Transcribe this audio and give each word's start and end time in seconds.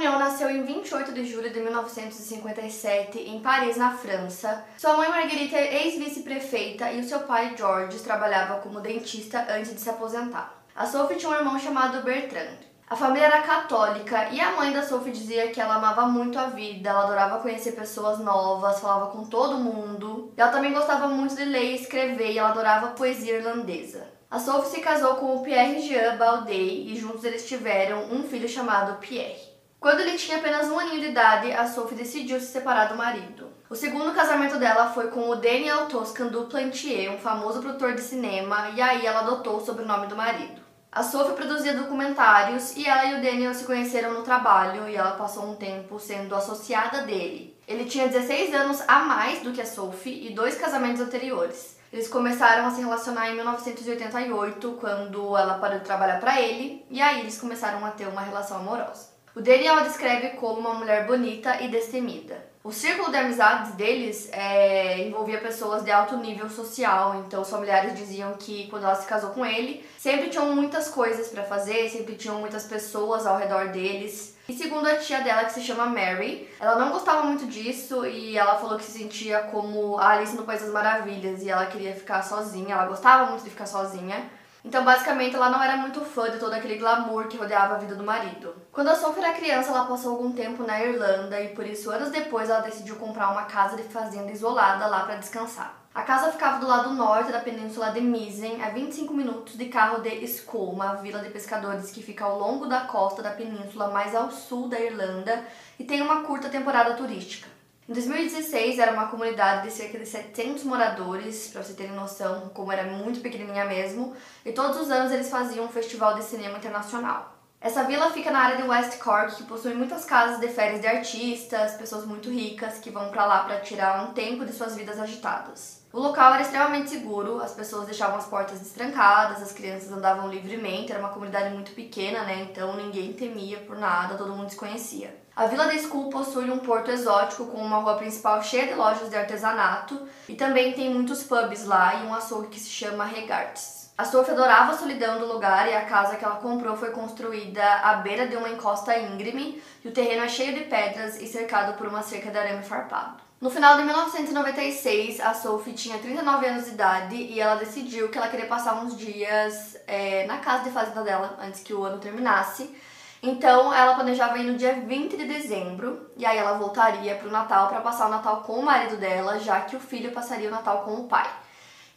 Bonnion 0.00 0.18
nasceu 0.18 0.48
em 0.48 0.62
28 0.62 1.12
de 1.12 1.26
julho 1.26 1.52
de 1.52 1.60
1957 1.60 3.18
em 3.18 3.38
Paris, 3.40 3.76
na 3.76 3.92
França. 3.92 4.64
Sua 4.78 4.96
mãe 4.96 5.10
Marguerite 5.10 5.54
é 5.54 5.84
ex-vice-prefeita 5.84 6.90
e 6.90 7.00
o 7.00 7.04
seu 7.04 7.20
pai 7.20 7.54
George 7.54 7.98
trabalhava 7.98 8.60
como 8.60 8.80
dentista 8.80 9.46
antes 9.50 9.74
de 9.74 9.78
se 9.78 9.90
aposentar. 9.90 10.54
A 10.74 10.86
Sophie 10.86 11.18
tinha 11.18 11.30
um 11.30 11.34
irmão 11.34 11.58
chamado 11.58 12.02
Bertrand. 12.02 12.56
A 12.88 12.96
família 12.96 13.26
era 13.26 13.42
católica 13.42 14.30
e 14.30 14.40
a 14.40 14.52
mãe 14.52 14.72
da 14.72 14.82
Sophie 14.82 15.12
dizia 15.12 15.50
que 15.50 15.60
ela 15.60 15.74
amava 15.74 16.06
muito 16.06 16.38
a 16.38 16.46
vida, 16.46 16.88
ela 16.88 17.02
adorava 17.02 17.40
conhecer 17.40 17.72
pessoas 17.72 18.20
novas, 18.20 18.80
falava 18.80 19.08
com 19.08 19.26
todo 19.26 19.58
mundo. 19.58 20.32
Ela 20.34 20.50
também 20.50 20.72
gostava 20.72 21.08
muito 21.08 21.36
de 21.36 21.44
ler 21.44 21.72
e 21.72 21.74
escrever 21.74 22.30
e 22.30 22.38
ela 22.38 22.48
adorava 22.48 22.92
poesia 22.92 23.36
irlandesa. 23.36 24.08
A 24.30 24.38
Sophie 24.38 24.70
se 24.70 24.80
casou 24.80 25.16
com 25.16 25.36
o 25.36 25.42
Pierre 25.42 25.78
Jean 25.82 26.16
Baudet 26.16 26.88
e 26.88 26.96
juntos 26.96 27.22
eles 27.22 27.46
tiveram 27.46 28.04
um 28.10 28.22
filho 28.22 28.48
chamado 28.48 28.98
Pierre. 28.98 29.49
Quando 29.80 30.00
ele 30.00 30.18
tinha 30.18 30.36
apenas 30.36 30.68
um 30.68 30.78
aninho 30.78 31.00
de 31.00 31.06
idade, 31.06 31.50
a 31.52 31.66
Sophie 31.66 31.96
decidiu 31.96 32.38
se 32.38 32.48
separar 32.48 32.90
do 32.90 32.98
marido. 32.98 33.48
O 33.70 33.74
segundo 33.74 34.12
casamento 34.12 34.58
dela 34.58 34.92
foi 34.92 35.08
com 35.08 35.30
o 35.30 35.36
Daniel 35.36 35.86
Toscan 35.86 36.26
Duplantier, 36.26 37.10
um 37.10 37.16
famoso 37.16 37.60
produtor 37.62 37.94
de 37.94 38.02
cinema, 38.02 38.68
e 38.76 38.82
aí 38.82 39.06
ela 39.06 39.20
adotou 39.20 39.56
o 39.56 39.64
sobrenome 39.64 40.06
do 40.06 40.14
marido. 40.14 40.60
A 40.92 41.02
Sophie 41.02 41.34
produzia 41.34 41.72
documentários 41.72 42.76
e 42.76 42.84
ela 42.84 43.06
e 43.06 43.14
o 43.14 43.22
Daniel 43.22 43.54
se 43.54 43.64
conheceram 43.64 44.12
no 44.12 44.22
trabalho 44.22 44.86
e 44.86 44.96
ela 44.96 45.12
passou 45.12 45.50
um 45.50 45.56
tempo 45.56 45.98
sendo 45.98 46.34
associada 46.34 47.00
dele. 47.02 47.56
Ele 47.66 47.86
tinha 47.86 48.06
16 48.06 48.52
anos 48.52 48.82
a 48.86 48.98
mais 48.98 49.40
do 49.40 49.50
que 49.50 49.62
a 49.62 49.66
Sophie 49.66 50.26
e 50.26 50.34
dois 50.34 50.56
casamentos 50.56 51.00
anteriores. 51.00 51.78
Eles 51.90 52.06
começaram 52.06 52.66
a 52.66 52.70
se 52.70 52.82
relacionar 52.82 53.30
em 53.30 53.36
1988, 53.36 54.76
quando 54.78 55.36
ela 55.38 55.54
parou 55.54 55.78
de 55.78 55.84
trabalhar 55.86 56.20
para 56.20 56.38
ele, 56.38 56.84
e 56.90 57.00
aí 57.00 57.20
eles 57.20 57.40
começaram 57.40 57.84
a 57.86 57.90
ter 57.90 58.06
uma 58.06 58.20
relação 58.20 58.58
amorosa. 58.58 59.09
O 59.34 59.40
Daniel 59.40 59.82
descreve 59.82 60.30
como 60.30 60.58
uma 60.58 60.74
mulher 60.74 61.06
bonita 61.06 61.62
e 61.62 61.68
destemida. 61.68 62.50
O 62.64 62.72
círculo 62.72 63.10
de 63.10 63.16
amizades 63.16 63.72
deles 63.74 64.28
é, 64.32 65.06
envolvia 65.06 65.38
pessoas 65.38 65.84
de 65.84 65.90
alto 65.90 66.16
nível 66.16 66.50
social, 66.50 67.22
então 67.24 67.40
os 67.40 67.48
familiares 67.48 67.94
diziam 67.94 68.34
que 68.34 68.66
quando 68.68 68.84
ela 68.84 68.96
se 68.96 69.06
casou 69.06 69.30
com 69.30 69.46
ele, 69.46 69.86
sempre 69.96 70.28
tinham 70.28 70.54
muitas 70.54 70.88
coisas 70.88 71.28
para 71.28 71.44
fazer, 71.44 71.88
sempre 71.88 72.16
tinham 72.16 72.40
muitas 72.40 72.64
pessoas 72.64 73.24
ao 73.24 73.38
redor 73.38 73.68
deles. 73.68 74.36
E 74.48 74.52
segundo 74.52 74.86
a 74.88 74.96
tia 74.96 75.20
dela, 75.20 75.44
que 75.44 75.52
se 75.52 75.62
chama 75.62 75.86
Mary, 75.86 76.50
ela 76.58 76.76
não 76.76 76.90
gostava 76.90 77.22
muito 77.22 77.46
disso 77.46 78.04
e 78.04 78.36
ela 78.36 78.58
falou 78.58 78.76
que 78.76 78.84
se 78.84 78.98
sentia 78.98 79.38
como 79.44 79.96
a 79.96 80.08
Alice 80.08 80.36
no 80.36 80.42
País 80.42 80.60
das 80.60 80.72
Maravilhas 80.72 81.42
e 81.42 81.48
ela 81.48 81.66
queria 81.66 81.94
ficar 81.94 82.22
sozinha, 82.22 82.74
ela 82.74 82.86
gostava 82.86 83.30
muito 83.30 83.44
de 83.44 83.50
ficar 83.50 83.66
sozinha. 83.66 84.28
Então, 84.64 84.84
basicamente, 84.84 85.34
ela 85.34 85.50
não 85.50 85.62
era 85.62 85.76
muito 85.76 86.00
fã 86.00 86.30
de 86.30 86.38
todo 86.38 86.52
aquele 86.52 86.76
glamour 86.76 87.28
que 87.28 87.36
rodeava 87.36 87.74
a 87.74 87.78
vida 87.78 87.94
do 87.94 88.04
marido. 88.04 88.54
Quando 88.70 88.88
a 88.88 88.96
Sophie 88.96 89.22
era 89.24 89.32
criança, 89.32 89.70
ela 89.70 89.86
passou 89.86 90.12
algum 90.12 90.32
tempo 90.32 90.62
na 90.62 90.80
Irlanda 90.82 91.40
e 91.40 91.48
por 91.48 91.66
isso, 91.66 91.90
anos 91.90 92.10
depois, 92.10 92.50
ela 92.50 92.60
decidiu 92.60 92.96
comprar 92.96 93.30
uma 93.30 93.44
casa 93.44 93.76
de 93.76 93.84
fazenda 93.84 94.30
isolada 94.30 94.86
lá 94.86 95.04
para 95.04 95.16
descansar. 95.16 95.80
A 95.92 96.02
casa 96.02 96.30
ficava 96.30 96.60
do 96.60 96.68
lado 96.68 96.94
norte 96.94 97.32
da 97.32 97.40
península 97.40 97.90
de 97.90 98.00
Misen, 98.00 98.62
a 98.62 98.68
25 98.68 99.12
minutos 99.12 99.56
de 99.56 99.64
carro 99.64 100.00
de 100.00 100.24
Skull, 100.24 100.70
uma 100.70 100.94
vila 100.94 101.18
de 101.18 101.30
pescadores 101.30 101.90
que 101.90 102.00
fica 102.00 102.24
ao 102.24 102.38
longo 102.38 102.66
da 102.66 102.82
costa 102.82 103.20
da 103.20 103.30
península 103.30 103.88
mais 103.88 104.14
ao 104.14 104.30
sul 104.30 104.68
da 104.68 104.78
Irlanda 104.78 105.44
e 105.80 105.84
tem 105.84 106.00
uma 106.00 106.22
curta 106.22 106.48
temporada 106.48 106.94
turística. 106.94 107.49
Em 107.90 107.92
2016 107.92 108.78
era 108.78 108.92
uma 108.92 109.08
comunidade 109.08 109.66
de 109.66 109.72
cerca 109.74 109.98
de 109.98 110.06
700 110.06 110.62
moradores, 110.62 111.48
para 111.48 111.60
você 111.60 111.72
terem 111.72 111.90
noção 111.90 112.48
como 112.54 112.70
era 112.70 112.84
muito 112.84 113.18
pequenininha 113.18 113.64
mesmo, 113.64 114.14
e 114.46 114.52
todos 114.52 114.80
os 114.80 114.92
anos 114.92 115.10
eles 115.10 115.28
faziam 115.28 115.64
um 115.64 115.68
festival 115.68 116.14
de 116.14 116.22
cinema 116.22 116.56
internacional. 116.56 117.34
Essa 117.60 117.82
vila 117.82 118.12
fica 118.12 118.30
na 118.30 118.38
área 118.38 118.58
de 118.58 118.62
West 118.62 118.96
Cork, 118.98 119.34
que 119.34 119.42
possui 119.42 119.74
muitas 119.74 120.04
casas 120.04 120.38
de 120.38 120.46
férias 120.46 120.80
de 120.80 120.86
artistas, 120.86 121.74
pessoas 121.74 122.06
muito 122.06 122.30
ricas 122.30 122.78
que 122.78 122.90
vão 122.90 123.10
para 123.10 123.26
lá 123.26 123.40
para 123.40 123.58
tirar 123.58 124.08
um 124.08 124.12
tempo 124.12 124.46
de 124.46 124.52
suas 124.52 124.76
vidas 124.76 125.00
agitadas. 125.00 125.84
O 125.92 125.98
local 125.98 126.34
era 126.34 126.42
extremamente 126.42 126.90
seguro, 126.90 127.42
as 127.42 127.52
pessoas 127.52 127.86
deixavam 127.86 128.18
as 128.18 128.26
portas 128.26 128.60
destrancadas, 128.60 129.42
as 129.42 129.50
crianças 129.50 129.90
andavam 129.90 130.28
livremente, 130.28 130.92
era 130.92 131.00
uma 131.00 131.12
comunidade 131.12 131.52
muito 131.52 131.72
pequena, 131.72 132.22
né? 132.22 132.46
Então 132.48 132.76
ninguém 132.76 133.14
temia 133.14 133.58
por 133.58 133.76
nada, 133.76 134.16
todo 134.16 134.32
mundo 134.32 134.48
se 134.48 134.56
conhecia. 134.56 135.12
A 135.40 135.46
Vila 135.46 135.64
da 135.64 135.78
School 135.78 136.10
possui 136.10 136.50
um 136.50 136.58
porto 136.58 136.90
exótico 136.90 137.46
com 137.46 137.62
uma 137.62 137.78
rua 137.78 137.94
principal 137.94 138.42
cheia 138.42 138.66
de 138.66 138.74
lojas 138.74 139.08
de 139.08 139.16
artesanato 139.16 139.98
e 140.28 140.34
também 140.34 140.74
tem 140.74 140.92
muitos 140.92 141.22
pubs 141.22 141.64
lá 141.64 141.94
e 141.94 142.06
um 142.06 142.12
açougue 142.12 142.48
que 142.48 142.60
se 142.60 142.68
chama 142.68 143.06
Regartes. 143.06 143.90
A 143.96 144.04
Sophie 144.04 144.34
adorava 144.34 144.72
a 144.72 144.76
solidão 144.76 145.18
do 145.18 145.32
lugar 145.32 145.66
e 145.66 145.74
a 145.74 145.86
casa 145.86 146.16
que 146.16 146.24
ela 146.26 146.36
comprou 146.36 146.76
foi 146.76 146.90
construída 146.90 147.64
à 147.76 147.94
beira 147.94 148.28
de 148.28 148.36
uma 148.36 148.50
encosta 148.50 148.94
íngreme 148.98 149.62
e 149.82 149.88
o 149.88 149.92
terreno 149.92 150.24
é 150.24 150.28
cheio 150.28 150.52
de 150.52 150.66
pedras 150.66 151.18
e 151.18 151.26
cercado 151.26 151.74
por 151.78 151.86
uma 151.86 152.02
cerca 152.02 152.30
de 152.30 152.36
arame 152.36 152.62
farpado. 152.62 153.22
No 153.40 153.48
final 153.48 153.78
de 153.78 153.84
1996, 153.84 155.20
a 155.20 155.32
Sophie 155.32 155.72
tinha 155.72 155.96
39 155.96 156.46
anos 156.48 156.66
de 156.66 156.72
idade 156.72 157.16
e 157.16 157.40
ela 157.40 157.54
decidiu 157.54 158.10
que 158.10 158.18
ela 158.18 158.28
queria 158.28 158.44
passar 158.44 158.74
uns 158.74 158.94
dias 158.94 159.78
é, 159.86 160.26
na 160.26 160.36
casa 160.36 160.64
de 160.64 160.70
fazenda 160.70 161.02
dela 161.02 161.38
antes 161.40 161.62
que 161.62 161.72
o 161.72 161.82
ano 161.82 161.96
terminasse 161.96 162.76
então 163.22 163.72
ela 163.72 163.94
planejava 163.94 164.38
ir 164.38 164.44
no 164.44 164.56
dia 164.56 164.74
20 164.74 165.16
de 165.16 165.26
dezembro 165.26 166.10
e 166.16 166.24
aí 166.24 166.38
ela 166.38 166.58
voltaria 166.58 167.14
para 167.14 167.28
o 167.28 167.30
Natal 167.30 167.68
para 167.68 167.80
passar 167.80 168.06
o 168.06 168.10
Natal 168.10 168.42
com 168.42 168.54
o 168.54 168.62
marido 168.62 168.96
dela, 168.96 169.38
já 169.38 169.60
que 169.60 169.76
o 169.76 169.80
filho 169.80 170.12
passaria 170.12 170.48
o 170.48 170.50
Natal 170.50 170.84
com 170.84 170.94
o 170.94 171.04
pai. 171.04 171.28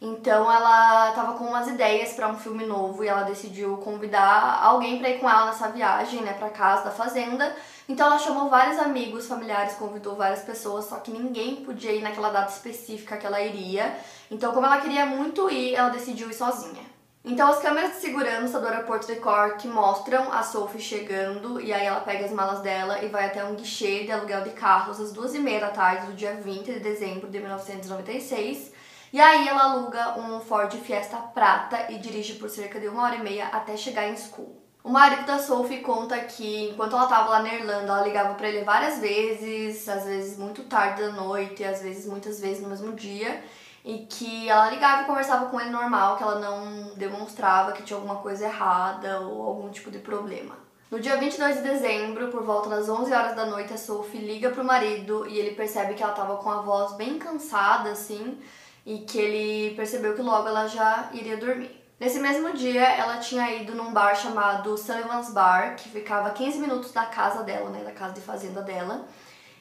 Então 0.02 0.52
ela 0.52 1.08
estava 1.08 1.32
com 1.38 1.44
umas 1.44 1.66
ideias 1.66 2.12
para 2.12 2.28
um 2.28 2.36
filme 2.36 2.66
novo 2.66 3.02
e 3.02 3.08
ela 3.08 3.22
decidiu 3.22 3.78
convidar 3.78 4.60
alguém 4.62 4.98
para 4.98 5.08
ir 5.08 5.18
com 5.18 5.30
ela 5.30 5.46
nessa 5.46 5.68
viagem, 5.68 6.20
né, 6.20 6.34
para 6.34 6.50
casa 6.50 6.84
da 6.84 6.90
fazenda. 6.90 7.56
Então 7.88 8.06
ela 8.06 8.18
chamou 8.18 8.50
vários 8.50 8.78
amigos, 8.78 9.26
familiares, 9.26 9.74
convidou 9.74 10.16
várias 10.16 10.42
pessoas, 10.42 10.86
só 10.86 10.96
que 10.96 11.10
ninguém 11.10 11.56
podia 11.56 11.92
ir 11.92 12.02
naquela 12.02 12.30
data 12.30 12.52
específica 12.52 13.16
que 13.16 13.26
ela 13.26 13.40
iria. 13.40 13.96
Então, 14.30 14.52
como 14.52 14.66
ela 14.66 14.80
queria 14.80 15.06
muito 15.06 15.50
ir, 15.50 15.74
ela 15.74 15.90
decidiu 15.90 16.28
ir 16.28 16.34
sozinha. 16.34 16.93
Então 17.26 17.48
as 17.48 17.58
câmeras 17.58 17.92
de 17.92 18.00
segurança 18.00 18.60
do 18.60 18.66
aeroporto 18.66 19.06
de 19.06 19.16
Cork 19.16 19.66
mostram 19.66 20.30
a 20.30 20.42
Sophie 20.42 20.78
chegando 20.78 21.58
e 21.58 21.72
aí 21.72 21.86
ela 21.86 22.00
pega 22.00 22.26
as 22.26 22.30
malas 22.30 22.60
dela 22.60 23.02
e 23.02 23.08
vai 23.08 23.24
até 23.24 23.42
um 23.42 23.54
guichê 23.54 24.04
de 24.04 24.12
aluguel 24.12 24.42
de 24.42 24.50
carros 24.50 25.00
às 25.00 25.10
duas 25.10 25.34
e 25.34 25.38
meia 25.38 25.60
da 25.60 25.70
tarde 25.70 26.08
do 26.08 26.12
dia 26.12 26.34
20 26.34 26.70
de 26.70 26.80
dezembro 26.80 27.30
de 27.30 27.38
1996. 27.38 28.72
E 29.10 29.18
aí 29.18 29.48
ela 29.48 29.72
aluga 29.72 30.18
um 30.18 30.38
Ford 30.40 30.70
Fiesta 30.74 31.16
prata 31.16 31.90
e 31.90 31.96
dirige 31.96 32.34
por 32.34 32.50
cerca 32.50 32.78
de 32.78 32.88
uma 32.88 33.04
hora 33.04 33.16
e 33.16 33.22
meia 33.22 33.46
até 33.46 33.74
chegar 33.74 34.06
em 34.06 34.16
School. 34.18 34.62
O 34.82 34.90
marido 34.90 35.24
da 35.24 35.38
Sophie 35.38 35.80
conta 35.80 36.18
que 36.20 36.68
enquanto 36.68 36.94
ela 36.94 37.04
estava 37.04 37.30
lá 37.30 37.42
na 37.42 37.54
Irlanda, 37.54 37.90
ela 37.90 38.04
ligava 38.04 38.34
para 38.34 38.48
ele 38.50 38.64
várias 38.64 38.98
vezes, 38.98 39.88
às 39.88 40.04
vezes 40.04 40.36
muito 40.36 40.64
tarde 40.64 41.00
da 41.00 41.12
noite, 41.12 41.64
às 41.64 41.80
vezes 41.80 42.04
muitas 42.04 42.38
vezes 42.38 42.62
no 42.62 42.68
mesmo 42.68 42.92
dia, 42.92 43.42
e 43.84 43.98
que 44.06 44.48
ela 44.48 44.70
ligava 44.70 45.02
e 45.02 45.06
conversava 45.06 45.46
com 45.46 45.60
ele 45.60 45.70
normal, 45.70 46.16
que 46.16 46.22
ela 46.22 46.38
não 46.38 46.94
demonstrava 46.96 47.72
que 47.72 47.82
tinha 47.82 47.96
alguma 47.96 48.16
coisa 48.16 48.46
errada 48.46 49.20
ou 49.20 49.42
algum 49.42 49.68
tipo 49.68 49.90
de 49.90 49.98
problema. 49.98 50.56
No 50.90 51.00
dia 51.00 51.16
22 51.16 51.56
de 51.56 51.62
dezembro, 51.62 52.28
por 52.28 52.42
volta 52.44 52.70
das 52.70 52.88
11 52.88 53.12
horas 53.12 53.36
da 53.36 53.44
noite, 53.44 53.74
a 53.74 53.76
Sophie 53.76 54.20
liga 54.20 54.50
pro 54.50 54.64
marido 54.64 55.26
e 55.28 55.38
ele 55.38 55.54
percebe 55.54 55.94
que 55.94 56.02
ela 56.02 56.12
tava 56.12 56.36
com 56.36 56.50
a 56.50 56.62
voz 56.62 56.92
bem 56.92 57.18
cansada, 57.18 57.90
assim, 57.90 58.38
e 58.86 58.98
que 58.98 59.18
ele 59.18 59.74
percebeu 59.74 60.14
que 60.14 60.22
logo 60.22 60.48
ela 60.48 60.66
já 60.66 61.10
iria 61.12 61.36
dormir. 61.36 61.84
Nesse 61.98 62.18
mesmo 62.18 62.52
dia, 62.52 62.82
ela 62.82 63.18
tinha 63.18 63.54
ido 63.54 63.74
num 63.74 63.92
bar 63.92 64.14
chamado 64.14 64.76
Sullivan's 64.78 65.30
Bar, 65.30 65.76
que 65.76 65.88
ficava 65.88 66.28
a 66.28 66.32
15 66.32 66.58
minutos 66.58 66.92
da 66.92 67.06
casa 67.06 67.42
dela, 67.42 67.70
né, 67.70 67.82
da 67.84 67.92
casa 67.92 68.14
de 68.14 68.20
fazenda 68.20 68.62
dela. 68.62 69.04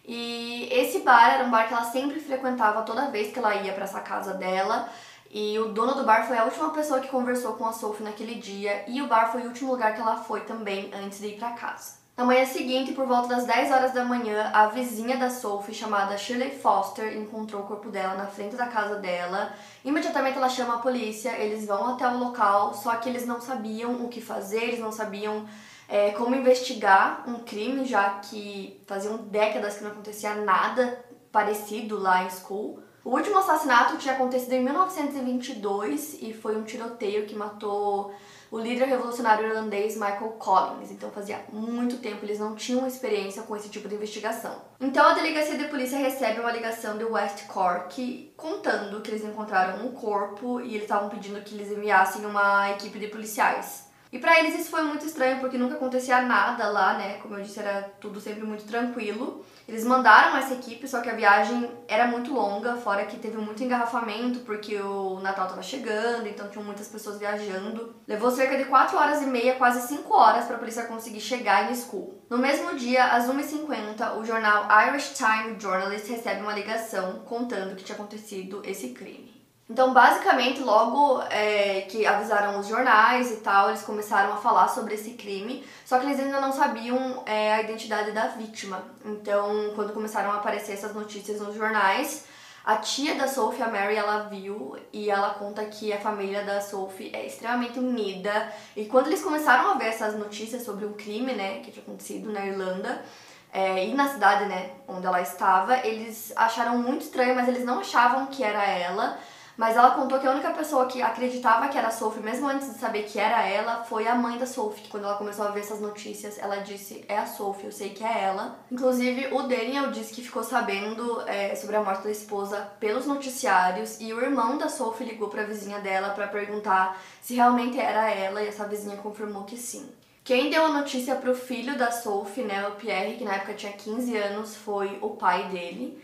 E 0.06 0.68
esse 0.72 1.00
bar 1.00 1.36
era 1.36 1.46
um 1.46 1.52
bar 1.52 1.68
que 1.68 1.74
ela 1.74 1.86
sempre 1.86 2.20
frequentava 2.20 2.82
toda 2.82 3.10
vez 3.10 3.32
que 3.32 3.40
ela 3.40 3.56
ia 3.56 3.74
para 3.74 3.86
essa 3.86 4.02
casa 4.02 4.34
dela. 4.34 4.90
E 5.30 5.58
o 5.58 5.70
dono 5.70 5.96
do 5.96 6.04
bar 6.04 6.28
foi 6.28 6.38
a 6.38 6.44
última 6.44 6.70
pessoa 6.72 7.00
que 7.00 7.08
conversou 7.08 7.54
com 7.54 7.66
a 7.66 7.74
Sophie 7.74 8.04
naquele 8.04 8.36
dia, 8.36 8.84
e 8.88 9.02
o 9.02 9.08
bar 9.08 9.32
foi 9.32 9.42
o 9.42 9.48
último 9.48 9.72
lugar 9.72 9.96
que 9.96 10.02
ela 10.02 10.18
foi 10.18 10.42
também 10.42 10.92
antes 10.94 11.20
de 11.20 11.28
ir 11.28 11.38
para 11.38 11.52
casa. 11.52 12.04
Na 12.16 12.24
manhã 12.24 12.46
seguinte, 12.46 12.94
por 12.94 13.08
volta 13.08 13.30
das 13.30 13.44
10 13.44 13.72
horas 13.72 13.92
da 13.92 14.06
manhã, 14.06 14.52
a 14.54 14.68
vizinha 14.68 15.18
da 15.18 15.32
Sophie, 15.32 15.74
chamada 15.74 16.16
Shirley 16.16 16.52
Foster, 16.52 17.18
encontrou 17.18 17.64
o 17.64 17.66
corpo 17.66 17.90
dela 17.90 18.14
na 18.14 18.28
frente 18.28 18.56
da 18.56 18.68
casa 18.68 18.98
dela. 18.98 19.52
Imediatamente 19.84 20.38
ela 20.38 20.48
chama 20.48 20.76
a 20.76 20.78
polícia, 20.78 21.32
eles 21.32 21.66
vão 21.66 21.96
até 21.96 22.08
o 22.08 22.20
local, 22.20 22.76
só 22.76 22.96
que 22.98 23.10
eles 23.10 23.26
não 23.26 23.42
sabiam 23.42 23.94
o 23.94 24.10
que 24.10 24.22
fazer, 24.22 24.62
eles 24.66 24.80
não 24.80 24.92
sabiam 24.92 25.48
é, 25.94 26.10
como 26.10 26.34
investigar 26.34 27.24
um 27.28 27.44
crime, 27.44 27.86
já 27.86 28.18
que 28.18 28.82
faziam 28.88 29.16
décadas 29.18 29.78
que 29.78 29.84
não 29.84 29.92
acontecia 29.92 30.34
nada 30.34 31.06
parecido 31.32 32.00
lá 32.00 32.24
em 32.24 32.32
School. 32.32 32.82
O 33.06 33.12
último 33.12 33.38
assassinato 33.38 33.96
tinha 33.98 34.16
acontecido 34.16 34.54
em 34.54 34.64
1922 34.64 36.18
e 36.20 36.34
foi 36.34 36.58
um 36.58 36.64
tiroteio 36.64 37.28
que 37.28 37.36
matou 37.36 38.12
o 38.50 38.58
líder 38.58 38.86
revolucionário 38.86 39.46
irlandês 39.46 39.94
Michael 39.94 40.32
Collins. 40.40 40.90
Então 40.90 41.12
fazia 41.12 41.46
muito 41.54 41.98
tempo 41.98 42.26
eles 42.26 42.40
não 42.40 42.56
tinham 42.56 42.88
experiência 42.88 43.44
com 43.44 43.56
esse 43.56 43.70
tipo 43.70 43.88
de 43.88 43.94
investigação. 43.94 44.64
Então 44.82 45.06
a 45.06 45.14
delegacia 45.14 45.60
de 45.60 45.66
polícia 45.66 46.00
recebe 46.00 46.40
uma 46.40 46.52
ligação 46.52 46.98
de 46.98 47.04
West 47.04 47.46
Cork 47.46 48.34
contando 48.36 49.00
que 49.02 49.12
eles 49.12 49.24
encontraram 49.24 49.86
um 49.86 49.92
corpo 49.92 50.60
e 50.60 50.70
eles 50.70 50.84
estavam 50.84 51.10
pedindo 51.10 51.40
que 51.42 51.54
eles 51.54 51.72
enviassem 51.72 52.26
uma 52.26 52.72
equipe 52.72 52.98
de 52.98 53.10
policiais. 53.10 53.93
E 54.14 54.20
para 54.20 54.40
eles 54.40 54.60
isso 54.60 54.70
foi 54.70 54.84
muito 54.84 55.08
estranho 55.08 55.40
porque 55.40 55.58
nunca 55.58 55.74
acontecia 55.74 56.22
nada 56.22 56.68
lá, 56.68 56.94
né? 56.94 57.18
Como 57.18 57.36
eu 57.36 57.42
disse, 57.42 57.60
era 57.60 57.82
tudo 58.00 58.22
sempre 58.22 58.44
muito 58.44 58.64
tranquilo. 58.64 59.44
Eles 59.68 59.84
mandaram 59.84 60.38
essa 60.38 60.54
equipe, 60.54 60.88
só 60.88 61.02
que 61.02 61.10
a 61.10 61.16
viagem 61.16 61.68
era 61.88 62.06
muito 62.06 62.32
longa, 62.32 62.76
fora 62.76 63.06
que 63.06 63.18
teve 63.18 63.38
muito 63.38 63.64
engarrafamento 63.64 64.42
porque 64.42 64.80
o 64.80 65.20
Natal 65.20 65.48
tava 65.48 65.64
chegando, 65.64 66.28
então 66.28 66.48
tinham 66.48 66.64
muitas 66.64 66.88
pessoas 66.90 67.18
viajando. 67.18 67.96
Levou 68.08 68.30
cerca 68.30 68.56
de 68.56 68.66
4 68.66 68.96
horas 68.96 69.24
e 69.24 69.26
meia, 69.26 69.56
quase 69.56 69.88
5 69.88 70.14
horas 70.14 70.46
para 70.46 70.58
a 70.58 70.60
polícia 70.60 70.86
conseguir 70.86 71.20
chegar 71.20 71.72
em 71.72 71.76
School. 71.76 72.22
No 72.30 72.38
mesmo 72.38 72.76
dia, 72.76 73.06
às 73.06 73.28
1h50, 73.28 74.20
o 74.20 74.24
jornal 74.24 74.68
Irish 74.90 75.16
Times 75.16 75.60
Journalist 75.60 76.08
recebe 76.08 76.42
uma 76.42 76.54
ligação 76.54 77.24
contando 77.26 77.76
que 77.76 77.84
tinha 77.84 77.96
acontecido 77.96 78.62
esse 78.64 78.90
crime. 78.90 79.33
Então, 79.70 79.94
basicamente, 79.94 80.60
logo 80.62 81.22
é, 81.30 81.82
que 81.82 82.06
avisaram 82.06 82.60
os 82.60 82.68
jornais 82.68 83.32
e 83.32 83.38
tal, 83.38 83.70
eles 83.70 83.82
começaram 83.82 84.34
a 84.34 84.38
falar 84.38 84.68
sobre 84.68 84.96
esse 84.96 85.12
crime, 85.12 85.66
só 85.86 85.98
que 86.00 86.06
eles 86.06 86.20
ainda 86.20 86.42
não 86.42 86.52
sabiam 86.52 87.24
é, 87.26 87.54
a 87.54 87.62
identidade 87.62 88.12
da 88.12 88.28
vítima. 88.28 88.84
Então, 89.06 89.72
quando 89.74 89.94
começaram 89.94 90.32
a 90.32 90.36
aparecer 90.36 90.74
essas 90.74 90.94
notícias 90.94 91.40
nos 91.40 91.56
jornais, 91.56 92.26
a 92.66 92.78
tia 92.78 93.16
da 93.16 93.28
Sophie, 93.28 93.62
a 93.62 93.68
Mary, 93.68 93.96
ela 93.96 94.30
viu 94.30 94.78
e 94.92 95.10
ela 95.10 95.32
conta 95.32 95.66
que 95.66 95.92
a 95.92 96.00
família 96.00 96.44
da 96.44 96.62
Sophie 96.62 97.12
é 97.14 97.26
extremamente 97.26 97.78
unida. 97.78 98.54
E 98.76 98.86
quando 98.86 99.08
eles 99.08 99.22
começaram 99.22 99.72
a 99.72 99.74
ver 99.76 99.88
essas 99.88 100.18
notícias 100.18 100.64
sobre 100.64 100.86
um 100.86 100.94
crime, 100.94 101.34
né, 101.34 101.60
que 101.60 101.72
tinha 101.72 101.84
acontecido 101.84 102.32
na 102.32 102.46
Irlanda, 102.46 103.04
é, 103.52 103.86
e 103.86 103.94
na 103.94 104.08
cidade, 104.08 104.46
né, 104.46 104.72
onde 104.88 105.06
ela 105.06 105.22
estava, 105.22 105.78
eles 105.86 106.32
acharam 106.36 106.78
muito 106.78 107.02
estranho, 107.02 107.36
mas 107.36 107.48
eles 107.48 107.66
não 107.66 107.80
achavam 107.80 108.28
que 108.28 108.44
era 108.44 108.66
ela. 108.66 109.20
Mas 109.56 109.78
ela 109.78 109.92
contou 109.92 110.20
que 110.20 110.26
a 110.26 110.32
única 110.32 110.50
pessoa 110.52 110.88
que 110.88 111.02
acreditava 111.02 111.68
que 111.68 111.78
era 111.78 111.90
a 111.90 111.92
Sophie, 111.92 112.24
mesmo 112.24 112.48
antes 112.48 112.74
de 112.74 112.80
saber 112.80 113.04
que 113.04 113.20
era 113.20 113.48
ela, 113.48 113.84
foi 113.84 114.08
a 114.08 114.16
mãe 114.16 114.38
da 114.38 114.48
Sophie. 114.48 114.84
Que 114.84 114.90
quando 114.90 115.04
ela 115.04 115.18
começou 115.18 115.46
a 115.46 115.52
ver 115.52 115.60
essas 115.60 115.80
notícias, 115.80 116.40
ela 116.40 116.58
disse: 116.58 117.06
É 117.08 117.18
a 117.18 117.28
Sophie, 117.28 117.66
eu 117.66 117.72
sei 117.72 117.90
que 117.92 118.04
é 118.04 118.24
ela. 118.24 118.58
Inclusive, 118.72 119.28
o 119.32 119.44
Daniel 119.44 119.92
disse 119.92 120.14
que 120.14 120.24
ficou 120.24 120.44
sabendo 120.44 121.22
é, 121.28 121.56
sobre 121.56 121.76
a 121.76 121.84
morte 121.84 122.04
da 122.04 122.12
esposa 122.12 122.68
pelos 122.80 123.06
noticiários. 123.06 124.02
E 124.02 124.12
o 124.12 124.22
irmão 124.22 124.58
da 124.58 124.70
Sophie 124.70 125.06
ligou 125.06 125.30
pra 125.30 125.44
vizinha 125.44 125.80
dela 125.80 126.10
para 126.10 126.28
perguntar 126.28 127.00
se 127.22 127.36
realmente 127.36 127.80
era 127.80 128.10
ela. 128.10 128.42
E 128.42 128.48
essa 128.48 128.68
vizinha 128.68 128.98
confirmou 128.98 129.44
que 129.44 129.58
sim. 129.58 129.88
Quem 130.24 130.50
deu 130.50 130.66
a 130.66 130.70
notícia 130.70 131.16
pro 131.16 131.36
filho 131.36 131.78
da 131.78 131.92
Sophie, 131.92 132.46
né, 132.46 132.66
o 132.70 132.72
Pierre, 132.72 133.18
que 133.18 133.26
na 133.26 133.36
época 133.36 133.54
tinha 133.54 133.74
15 133.74 134.16
anos, 134.16 134.56
foi 134.56 134.98
o 135.02 135.12
pai 135.12 135.50
dele. 135.50 136.02